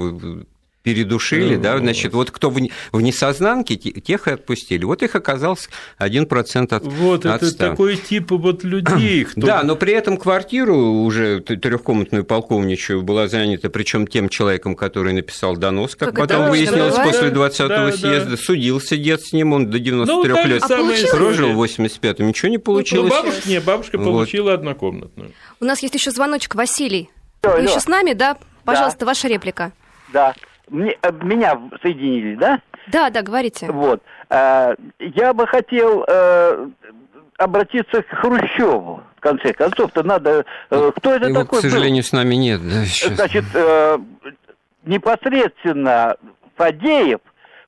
передушили, 0.82 1.56
да, 1.56 1.74
ну, 1.74 1.80
значит, 1.80 2.14
вот 2.14 2.30
кто 2.30 2.50
в, 2.50 2.58
в 2.92 3.00
несознанке, 3.00 3.76
тех 3.76 4.28
и 4.28 4.30
отпустили. 4.30 4.84
Вот 4.84 5.02
их 5.02 5.14
оказалось 5.14 5.68
1% 5.98 6.74
от 6.74 6.82
Вот, 6.84 7.26
от 7.26 7.42
это 7.42 7.56
такой 7.56 7.96
тип 7.96 8.30
вот 8.30 8.64
людей. 8.64 9.24
Кто... 9.30 9.40
Да, 9.40 9.62
но 9.62 9.76
при 9.76 9.92
этом 9.92 10.16
квартиру 10.16 10.76
уже 10.76 11.40
трехкомнатную 11.40 12.24
полковничью 12.24 13.02
была 13.02 13.28
занята, 13.28 13.68
причем 13.68 14.06
тем 14.06 14.28
человеком, 14.28 14.74
который 14.74 15.12
написал 15.12 15.56
донос, 15.56 15.96
как, 15.96 16.10
как 16.10 16.28
потом 16.28 16.50
выяснилось 16.50 16.96
бывает? 16.96 17.12
после 17.12 17.28
20-го 17.28 17.68
да, 17.68 17.92
съезда, 17.92 18.30
да. 18.30 18.36
судился 18.36 18.96
дед 18.96 19.22
с 19.22 19.32
ним, 19.32 19.52
он 19.52 19.70
до 19.70 19.78
93 19.78 20.32
ну, 20.32 20.46
лет 20.46 20.62
а 20.62 21.16
прожил 21.16 21.52
в 21.52 21.62
85-м, 21.62 22.26
ничего 22.26 22.48
не 22.48 22.58
получилось. 22.58 23.12
Ну, 23.14 23.22
бабушка, 23.22 23.48
не, 23.48 23.60
бабушка 23.60 23.98
вот. 23.98 24.04
получила 24.04 24.54
однокомнатную. 24.54 25.32
У 25.60 25.64
нас 25.64 25.82
есть 25.82 25.94
еще 25.94 26.10
звоночек, 26.10 26.54
Василий. 26.54 27.10
Алло, 27.42 27.56
Вы 27.56 27.62
еще 27.62 27.80
с 27.80 27.86
нами, 27.86 28.12
да? 28.12 28.38
Пожалуйста, 28.64 29.00
да. 29.00 29.06
ваша 29.06 29.28
реплика. 29.28 29.72
Да. 30.12 30.34
Мне, 30.70 30.96
э, 31.02 31.12
меня 31.22 31.60
соединили, 31.82 32.36
да? 32.36 32.60
Да, 32.86 33.10
да, 33.10 33.22
говорите. 33.22 33.70
Вот. 33.70 34.02
Э, 34.30 34.74
я 34.98 35.34
бы 35.34 35.46
хотел 35.46 36.04
э, 36.06 36.68
обратиться 37.38 38.02
к 38.02 38.08
Хрущеву. 38.08 39.02
В 39.16 39.20
конце 39.20 39.52
концов-то 39.52 40.02
надо... 40.02 40.46
Кто 40.68 41.14
это 41.14 41.28
Его, 41.28 41.40
такой? 41.42 41.58
к 41.58 41.62
сожалению, 41.62 42.02
был? 42.02 42.08
с 42.08 42.12
нами 42.12 42.34
нет. 42.36 42.60
Да, 42.62 42.86
сейчас. 42.86 43.16
Значит, 43.16 43.44
непосредственно 44.84 46.16
Фадеев 46.56 47.20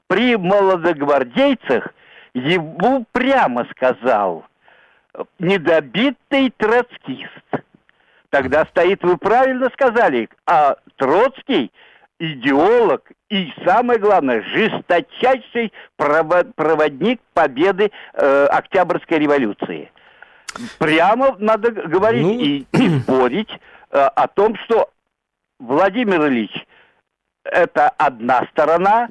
при 0.06 0.36
молодогвардейцах 0.36 1.88
ему 2.32 3.04
прямо 3.12 3.66
сказал 3.76 4.46
недобитый 5.38 6.54
троцкист. 6.56 7.66
Тогда 8.30 8.64
стоит, 8.64 9.02
вы 9.02 9.18
правильно 9.18 9.68
сказали, 9.74 10.30
а 10.46 10.76
Троцкий 10.96 11.70
идеолог 12.22 13.10
и, 13.28 13.52
самое 13.64 13.98
главное, 13.98 14.42
жесточайший 14.42 15.72
проводник 15.96 17.20
победы 17.34 17.90
э, 18.14 18.46
Октябрьской 18.46 19.18
революции. 19.18 19.90
Прямо 20.78 21.34
надо 21.38 21.72
говорить 21.72 22.22
ну... 22.22 22.38
и, 22.38 22.66
и 22.72 23.00
спорить 23.02 23.50
э, 23.90 23.98
о 23.98 24.28
том, 24.28 24.56
что 24.64 24.90
Владимир 25.58 26.28
Ильич 26.28 26.52
это 27.44 27.88
одна 27.88 28.46
сторона, 28.52 29.08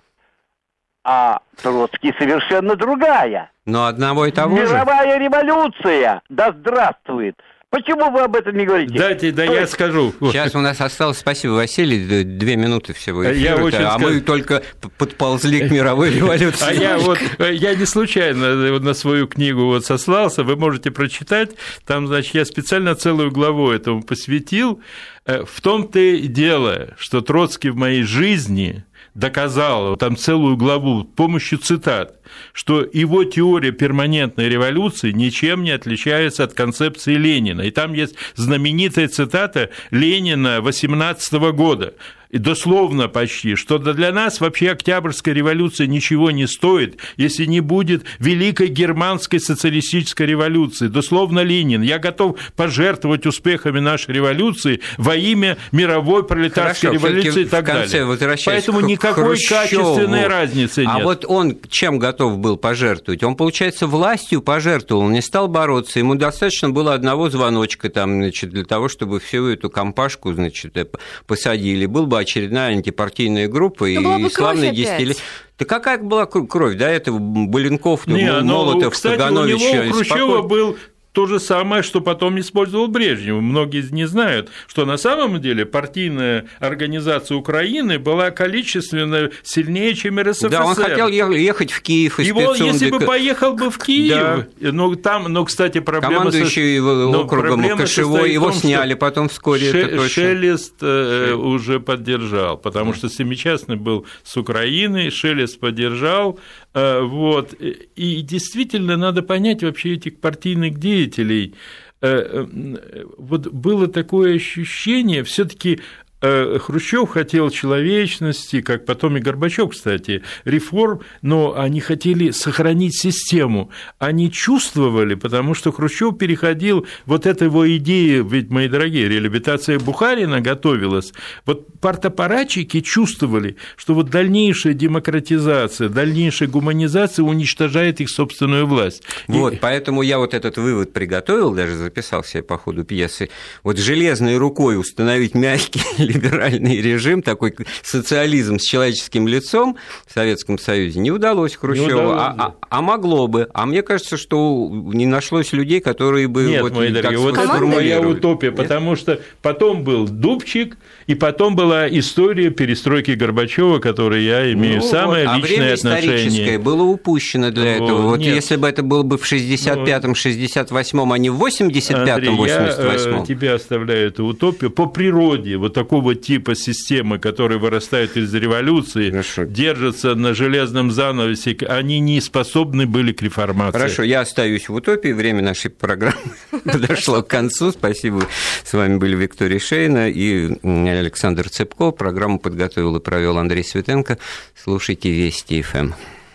а 1.04 1.42
Троцкий 1.62 2.14
совершенно 2.18 2.76
другая. 2.76 3.52
Но 3.66 3.88
одного 3.88 4.26
и 4.26 4.32
того 4.32 4.56
Мировая 4.56 4.68
же. 4.68 4.74
Мировая 4.74 5.18
революция, 5.18 6.22
да 6.30 6.52
здравствует. 6.52 7.36
Почему 7.72 8.12
вы 8.12 8.20
об 8.20 8.36
этом 8.36 8.58
не 8.58 8.66
говорите? 8.66 8.94
Дайте, 8.98 9.32
да 9.32 9.46
То 9.46 9.54
я 9.54 9.62
есть... 9.62 9.72
скажу. 9.72 10.14
Сейчас 10.20 10.54
у 10.56 10.60
нас 10.60 10.82
осталось, 10.82 11.20
спасибо, 11.20 11.54
Василий, 11.54 12.26
две 12.26 12.58
минуты 12.58 12.94
всего 12.94 13.24
эфира, 13.24 13.56
я 13.56 13.56
очень 13.56 13.78
а 13.78 13.92
сказ... 13.92 14.02
мы 14.02 14.20
только 14.20 14.62
подползли 14.98 15.66
к 15.66 15.72
мировой 15.72 16.14
революции. 16.14 16.66
А 16.68 16.74
я 16.74 16.98
вот, 16.98 17.18
я 17.40 17.74
не 17.74 17.86
случайно 17.86 18.78
на 18.80 18.94
свою 18.94 19.26
книгу 19.28 19.68
вот 19.68 19.86
сослался, 19.86 20.44
вы 20.44 20.58
можете 20.58 20.92
прочитать, 20.92 21.52
там, 21.86 22.08
значит, 22.08 22.36
я 22.36 22.44
специально 22.44 22.94
целую 22.94 23.32
главу 23.32 23.72
этому 23.72 24.04
посвятил. 24.04 24.82
Э, 25.26 25.44
в 25.46 25.62
том-то 25.62 26.00
и 26.00 26.28
дело, 26.28 26.96
что 26.98 27.22
Троцкий 27.22 27.70
в 27.70 27.76
моей 27.76 28.04
жизни 28.04 28.84
доказал, 29.14 29.98
там 29.98 30.16
целую 30.16 30.58
главу, 30.58 31.04
помощью 31.04 31.60
цитат, 31.60 32.20
что 32.54 32.88
его 32.92 33.24
теория 33.24 33.72
перманентной 33.72 34.50
революции 34.50 35.12
ничем 35.12 35.64
не 35.64 35.72
отличается 35.72 36.44
от 36.44 36.54
концепции 36.54 37.16
Ленина. 37.16 37.62
И 37.62 37.72
там 37.72 37.94
есть 37.94 38.16
знаменитая 38.36 39.10
цитата 39.10 39.70
Ленина 39.92 40.62
18 40.62 41.34
года 41.54 41.94
и 42.32 42.38
дословно 42.38 43.10
почти, 43.10 43.56
что 43.56 43.78
для 43.78 44.12
нас 44.12 44.40
вообще 44.40 44.72
Октябрьская 44.72 45.34
революция 45.34 45.88
ничего 45.88 46.32
не 46.32 46.48
стоит, 46.48 46.98
если 47.18 47.46
не 47.46 47.60
будет 47.60 48.04
Великой 48.20 48.70
Германской 48.70 49.40
социалистической 49.40 50.26
революции. 50.26 50.88
Дословно 50.88 51.42
Ленин. 51.42 51.82
Я 51.82 52.00
готов 52.00 52.38
пожертвовать 52.56 53.26
успехами 53.26 53.80
нашей 53.80 54.14
революции 54.16 54.80
во 54.98 55.16
имя 55.16 55.58
мировой 55.72 56.26
пролетарской 56.26 56.92
Хорошо, 56.92 57.08
революции 57.08 57.42
и 57.42 57.46
так 57.46 57.66
далее. 57.66 58.38
Поэтому 58.46 58.80
никакой 58.80 59.24
Хрущеву. 59.36 59.62
качественной 59.62 60.28
разницы 60.28 60.80
а 60.80 60.82
нет. 60.84 60.92
А 60.94 61.00
вот 61.04 61.26
он 61.28 61.58
чем 61.70 62.00
готов 62.00 62.38
был 62.38 62.56
пожертвовать? 62.56 63.24
Он, 63.24 63.36
получается, 63.36 63.88
властью 63.88 64.42
пожертвовал, 64.42 65.10
не 65.10 65.22
стал 65.22 65.50
бороться. 65.50 66.00
Ему 66.00 66.16
достаточно 66.16 66.70
было 66.70 66.94
одного 66.94 67.30
звоночка 67.30 67.90
там, 67.90 68.22
значит, 68.22 68.52
для 68.52 68.64
того, 68.64 68.88
чтобы 68.88 69.20
всю 69.20 69.48
эту 69.48 69.70
компашку 69.70 70.32
значит, 70.34 70.78
э, 70.78 70.86
посадили. 71.28 71.86
Был 71.86 72.08
бы 72.08 72.21
очередная 72.22 72.72
антипартийная 72.72 73.48
группа 73.48 73.88
ну, 73.88 74.26
и 74.26 74.30
славные 74.30 74.72
десятилетия. 74.72 75.22
Да 75.60 75.66
какая 75.66 76.00
была 76.00 76.26
кровь? 76.26 76.76
До 76.76 76.86
этого 76.86 77.20
Баленков, 77.20 78.08
Не, 78.08 78.42
ну, 78.42 78.46
Молотов, 78.46 78.94
кстати, 78.94 79.18
Каганович. 79.18 79.62
У 79.62 79.74
него 79.74 79.90
у 79.90 79.94
Хрущева 79.94 80.16
спокойно... 80.16 80.48
был 80.48 80.78
то 81.12 81.26
же 81.28 81.40
самое, 81.40 81.84
что 81.84 82.02
потом 82.02 82.40
использовал 82.40 82.88
Брежнев. 82.88 83.42
Многие 83.42 83.84
не 83.92 84.06
знают, 84.06 84.50
что 84.68 84.86
на 84.86 84.98
самом 84.98 85.42
деле 85.42 85.66
партийная 85.66 86.46
организация 86.60 87.38
Украины 87.38 88.00
была 88.00 88.32
количественно 88.32 89.30
сильнее, 89.44 89.94
чем 89.94 90.20
РСФСР. 90.20 90.50
Да, 90.50 90.66
он 90.66 90.76
хотел 90.76 91.08
ехать 91.10 91.72
в 91.72 91.82
Киев 91.82 92.20
из 92.20 92.28
Его, 92.28 92.56
если 92.56 92.90
бы 92.90 93.00
поехал 93.00 93.54
бы 93.54 93.70
в 93.70 93.78
Киев, 93.78 94.46
да. 94.60 94.72
но 94.72 94.96
там, 94.96 95.26
но, 95.26 95.44
кстати, 95.46 95.80
проблема... 95.80 96.32
Командующий 96.32 96.80
со... 96.80 97.20
округом 97.20 97.78
Кошевой, 97.78 98.32
его 98.32 98.52
том, 98.52 98.56
сняли 98.56 98.94
потом 98.94 99.30
вскоре, 99.30 99.72
Ше... 99.72 99.78
это 99.80 99.98
точно. 99.98 100.10
Шелест 100.10 100.76
э, 100.82 101.34
уже 101.34 101.80
поддержал, 101.80 102.58
потому 102.58 102.92
да. 102.92 102.98
что 102.98 103.10
Семичастный 103.10 103.76
был 103.76 104.06
с 104.24 104.38
Украины, 104.38 105.10
Шелест 105.10 105.60
поддержал, 105.60 106.40
вот, 106.74 107.54
и 107.54 108.22
действительно 108.22 108.96
надо 108.96 109.22
понять 109.24 109.62
вообще 109.64 109.96
этих 109.96 110.20
партийных 110.20 110.80
деятелей, 110.80 111.56
Э, 112.02 112.46
э, 112.46 113.06
вот 113.20 113.48
было 113.48 113.88
такое 113.88 114.36
ощущение, 114.36 115.24
все-таки 115.24 115.76
э, 115.76 116.11
Хрущев 116.22 117.10
хотел 117.10 117.50
человечности, 117.50 118.62
как 118.62 118.86
потом 118.86 119.18
и 119.18 119.20
Горбачев, 119.20 119.72
кстати, 119.72 120.22
реформ, 120.46 121.02
но 121.24 121.58
они 121.58 121.80
хотели 121.80 122.30
сохранить 122.30 122.96
систему. 122.96 123.72
Они 123.98 124.32
чувствовали, 124.32 125.16
потому 125.16 125.56
что 125.56 125.72
Хрущев 125.72 126.18
переходил, 126.18 126.86
вот 127.06 127.26
эта 127.26 127.46
его 127.46 127.68
идея, 127.78 128.24
ведь, 128.24 128.50
мои 128.52 128.68
дорогие, 128.68 129.10
реабилитация 129.10 129.80
Бухарина 129.80 130.42
готовилась. 130.42 131.12
Вот 131.46 131.68
партапаратчики 131.80 132.82
чувствовали, 132.82 133.58
что 133.76 133.96
вот 133.96 134.10
дальнейшая 134.12 134.74
демократизация, 134.74 135.90
дальнейшая 135.90 136.50
гуманизация 136.50 137.24
уничтожает 137.24 138.00
их 138.00 138.10
собственную 138.10 138.68
власть. 138.68 139.02
Вот, 139.28 139.54
и... 139.54 139.56
поэтому 139.56 140.04
я 140.04 140.20
вот 140.20 140.36
этот 140.36 140.58
вывод 140.58 140.94
приготовил, 140.94 141.52
даже 141.52 141.76
записал 141.76 142.24
себе 142.24 142.44
по 142.44 142.60
ходу 142.60 142.84
пьесы. 142.84 143.30
Вот 143.64 143.80
железной 143.80 144.38
рукой 144.38 144.80
установить 144.80 145.34
мягкий 145.34 146.11
либеральный 146.12 146.82
режим, 146.82 147.22
такой 147.22 147.54
социализм 147.84 148.60
с 148.60 148.64
человеческим 148.64 149.28
лицом 149.28 149.78
в 150.08 150.14
Советском 150.14 150.58
Союзе 150.58 151.00
не 151.00 151.12
удалось 151.12 151.56
Хрущеву, 151.56 151.88
не 151.88 151.94
удалось, 151.94 152.22
а, 152.22 152.34
да. 152.34 152.46
а, 152.46 152.78
а 152.78 152.82
могло 152.82 153.28
бы. 153.28 153.50
А 153.54 153.66
мне 153.66 153.82
кажется, 153.82 154.18
что 154.18 154.70
не 154.72 155.06
нашлось 155.06 155.54
людей, 155.54 155.80
которые 155.80 156.28
бы... 156.28 156.44
Нет, 156.44 156.62
вот, 156.62 156.76
мои 156.76 156.92
дорогие, 156.92 157.20
вот 157.20 157.38
это 157.38 157.60
моя 157.66 158.00
утопия, 158.02 158.48
Нет? 158.48 158.58
потому 158.58 158.96
что 158.96 159.20
потом 159.42 159.84
был 159.84 160.08
Дубчик, 160.08 160.78
и 161.08 161.16
потом 161.16 161.56
была 161.56 161.90
история 161.90 162.50
перестройки 162.50 163.12
Горбачева, 163.12 163.80
которой 163.80 164.24
я 164.24 164.52
имею 164.54 164.78
ну, 164.78 164.82
самое 164.82 165.28
вот, 165.28 165.38
личное 165.38 165.56
а 165.56 165.60
время 165.60 165.74
отношение. 165.74 166.60
было 166.60 166.84
упущено 166.84 167.52
для 167.52 167.76
этого. 167.76 168.00
О, 168.00 168.10
вот 168.10 168.20
нет. 168.20 168.36
если 168.36 168.56
бы 168.56 168.68
это 168.68 168.84
было 168.84 169.04
бы 169.04 169.18
в 169.18 169.30
65-м, 169.30 170.14
68-м, 170.14 171.12
а 171.12 171.18
не 171.18 171.30
в 171.30 171.44
85-м, 171.44 172.42
88-м. 172.42 173.20
Я 173.20 173.26
тебе 173.26 173.54
оставляю 173.54 174.08
эту 174.08 174.26
утопию. 174.26 174.72
По 174.72 174.86
природе 174.86 175.58
вот 175.58 175.78
такого 176.02 176.16
типа 176.16 176.56
системы, 176.56 177.20
которые 177.20 177.60
вырастают 177.60 178.18
из 178.18 178.34
революции, 178.34 179.12
Хорошо. 179.12 179.44
держатся 179.44 180.16
на 180.16 180.34
железном 180.34 180.92
занавесе, 180.92 181.56
они 181.68 182.00
не 182.00 182.20
способны 182.22 182.88
были 182.88 183.12
к 183.12 183.22
реформации. 183.22 183.78
Хорошо, 183.78 184.04
я 184.04 184.22
остаюсь 184.22 184.68
в 184.68 184.74
утопии. 184.74 185.14
Время 185.14 185.44
нашей 185.44 185.70
программы 185.70 186.16
подошло 186.64 187.22
к 187.22 187.28
концу. 187.28 187.72
Спасибо. 187.72 188.28
С 188.64 188.74
вами 188.74 188.98
были 188.98 189.16
Виктория 189.16 189.60
Шейна 189.60 190.10
и 190.10 190.58
Александр 190.64 191.50
Цепко. 191.50 191.92
Программу 191.92 192.40
подготовил 192.40 192.96
и 192.96 193.00
провел 193.00 193.38
Андрей 193.38 193.64
Светенко. 193.64 194.18
Слушайте 194.56 195.12
Вести 195.12 195.62
ФМ. 195.62 195.92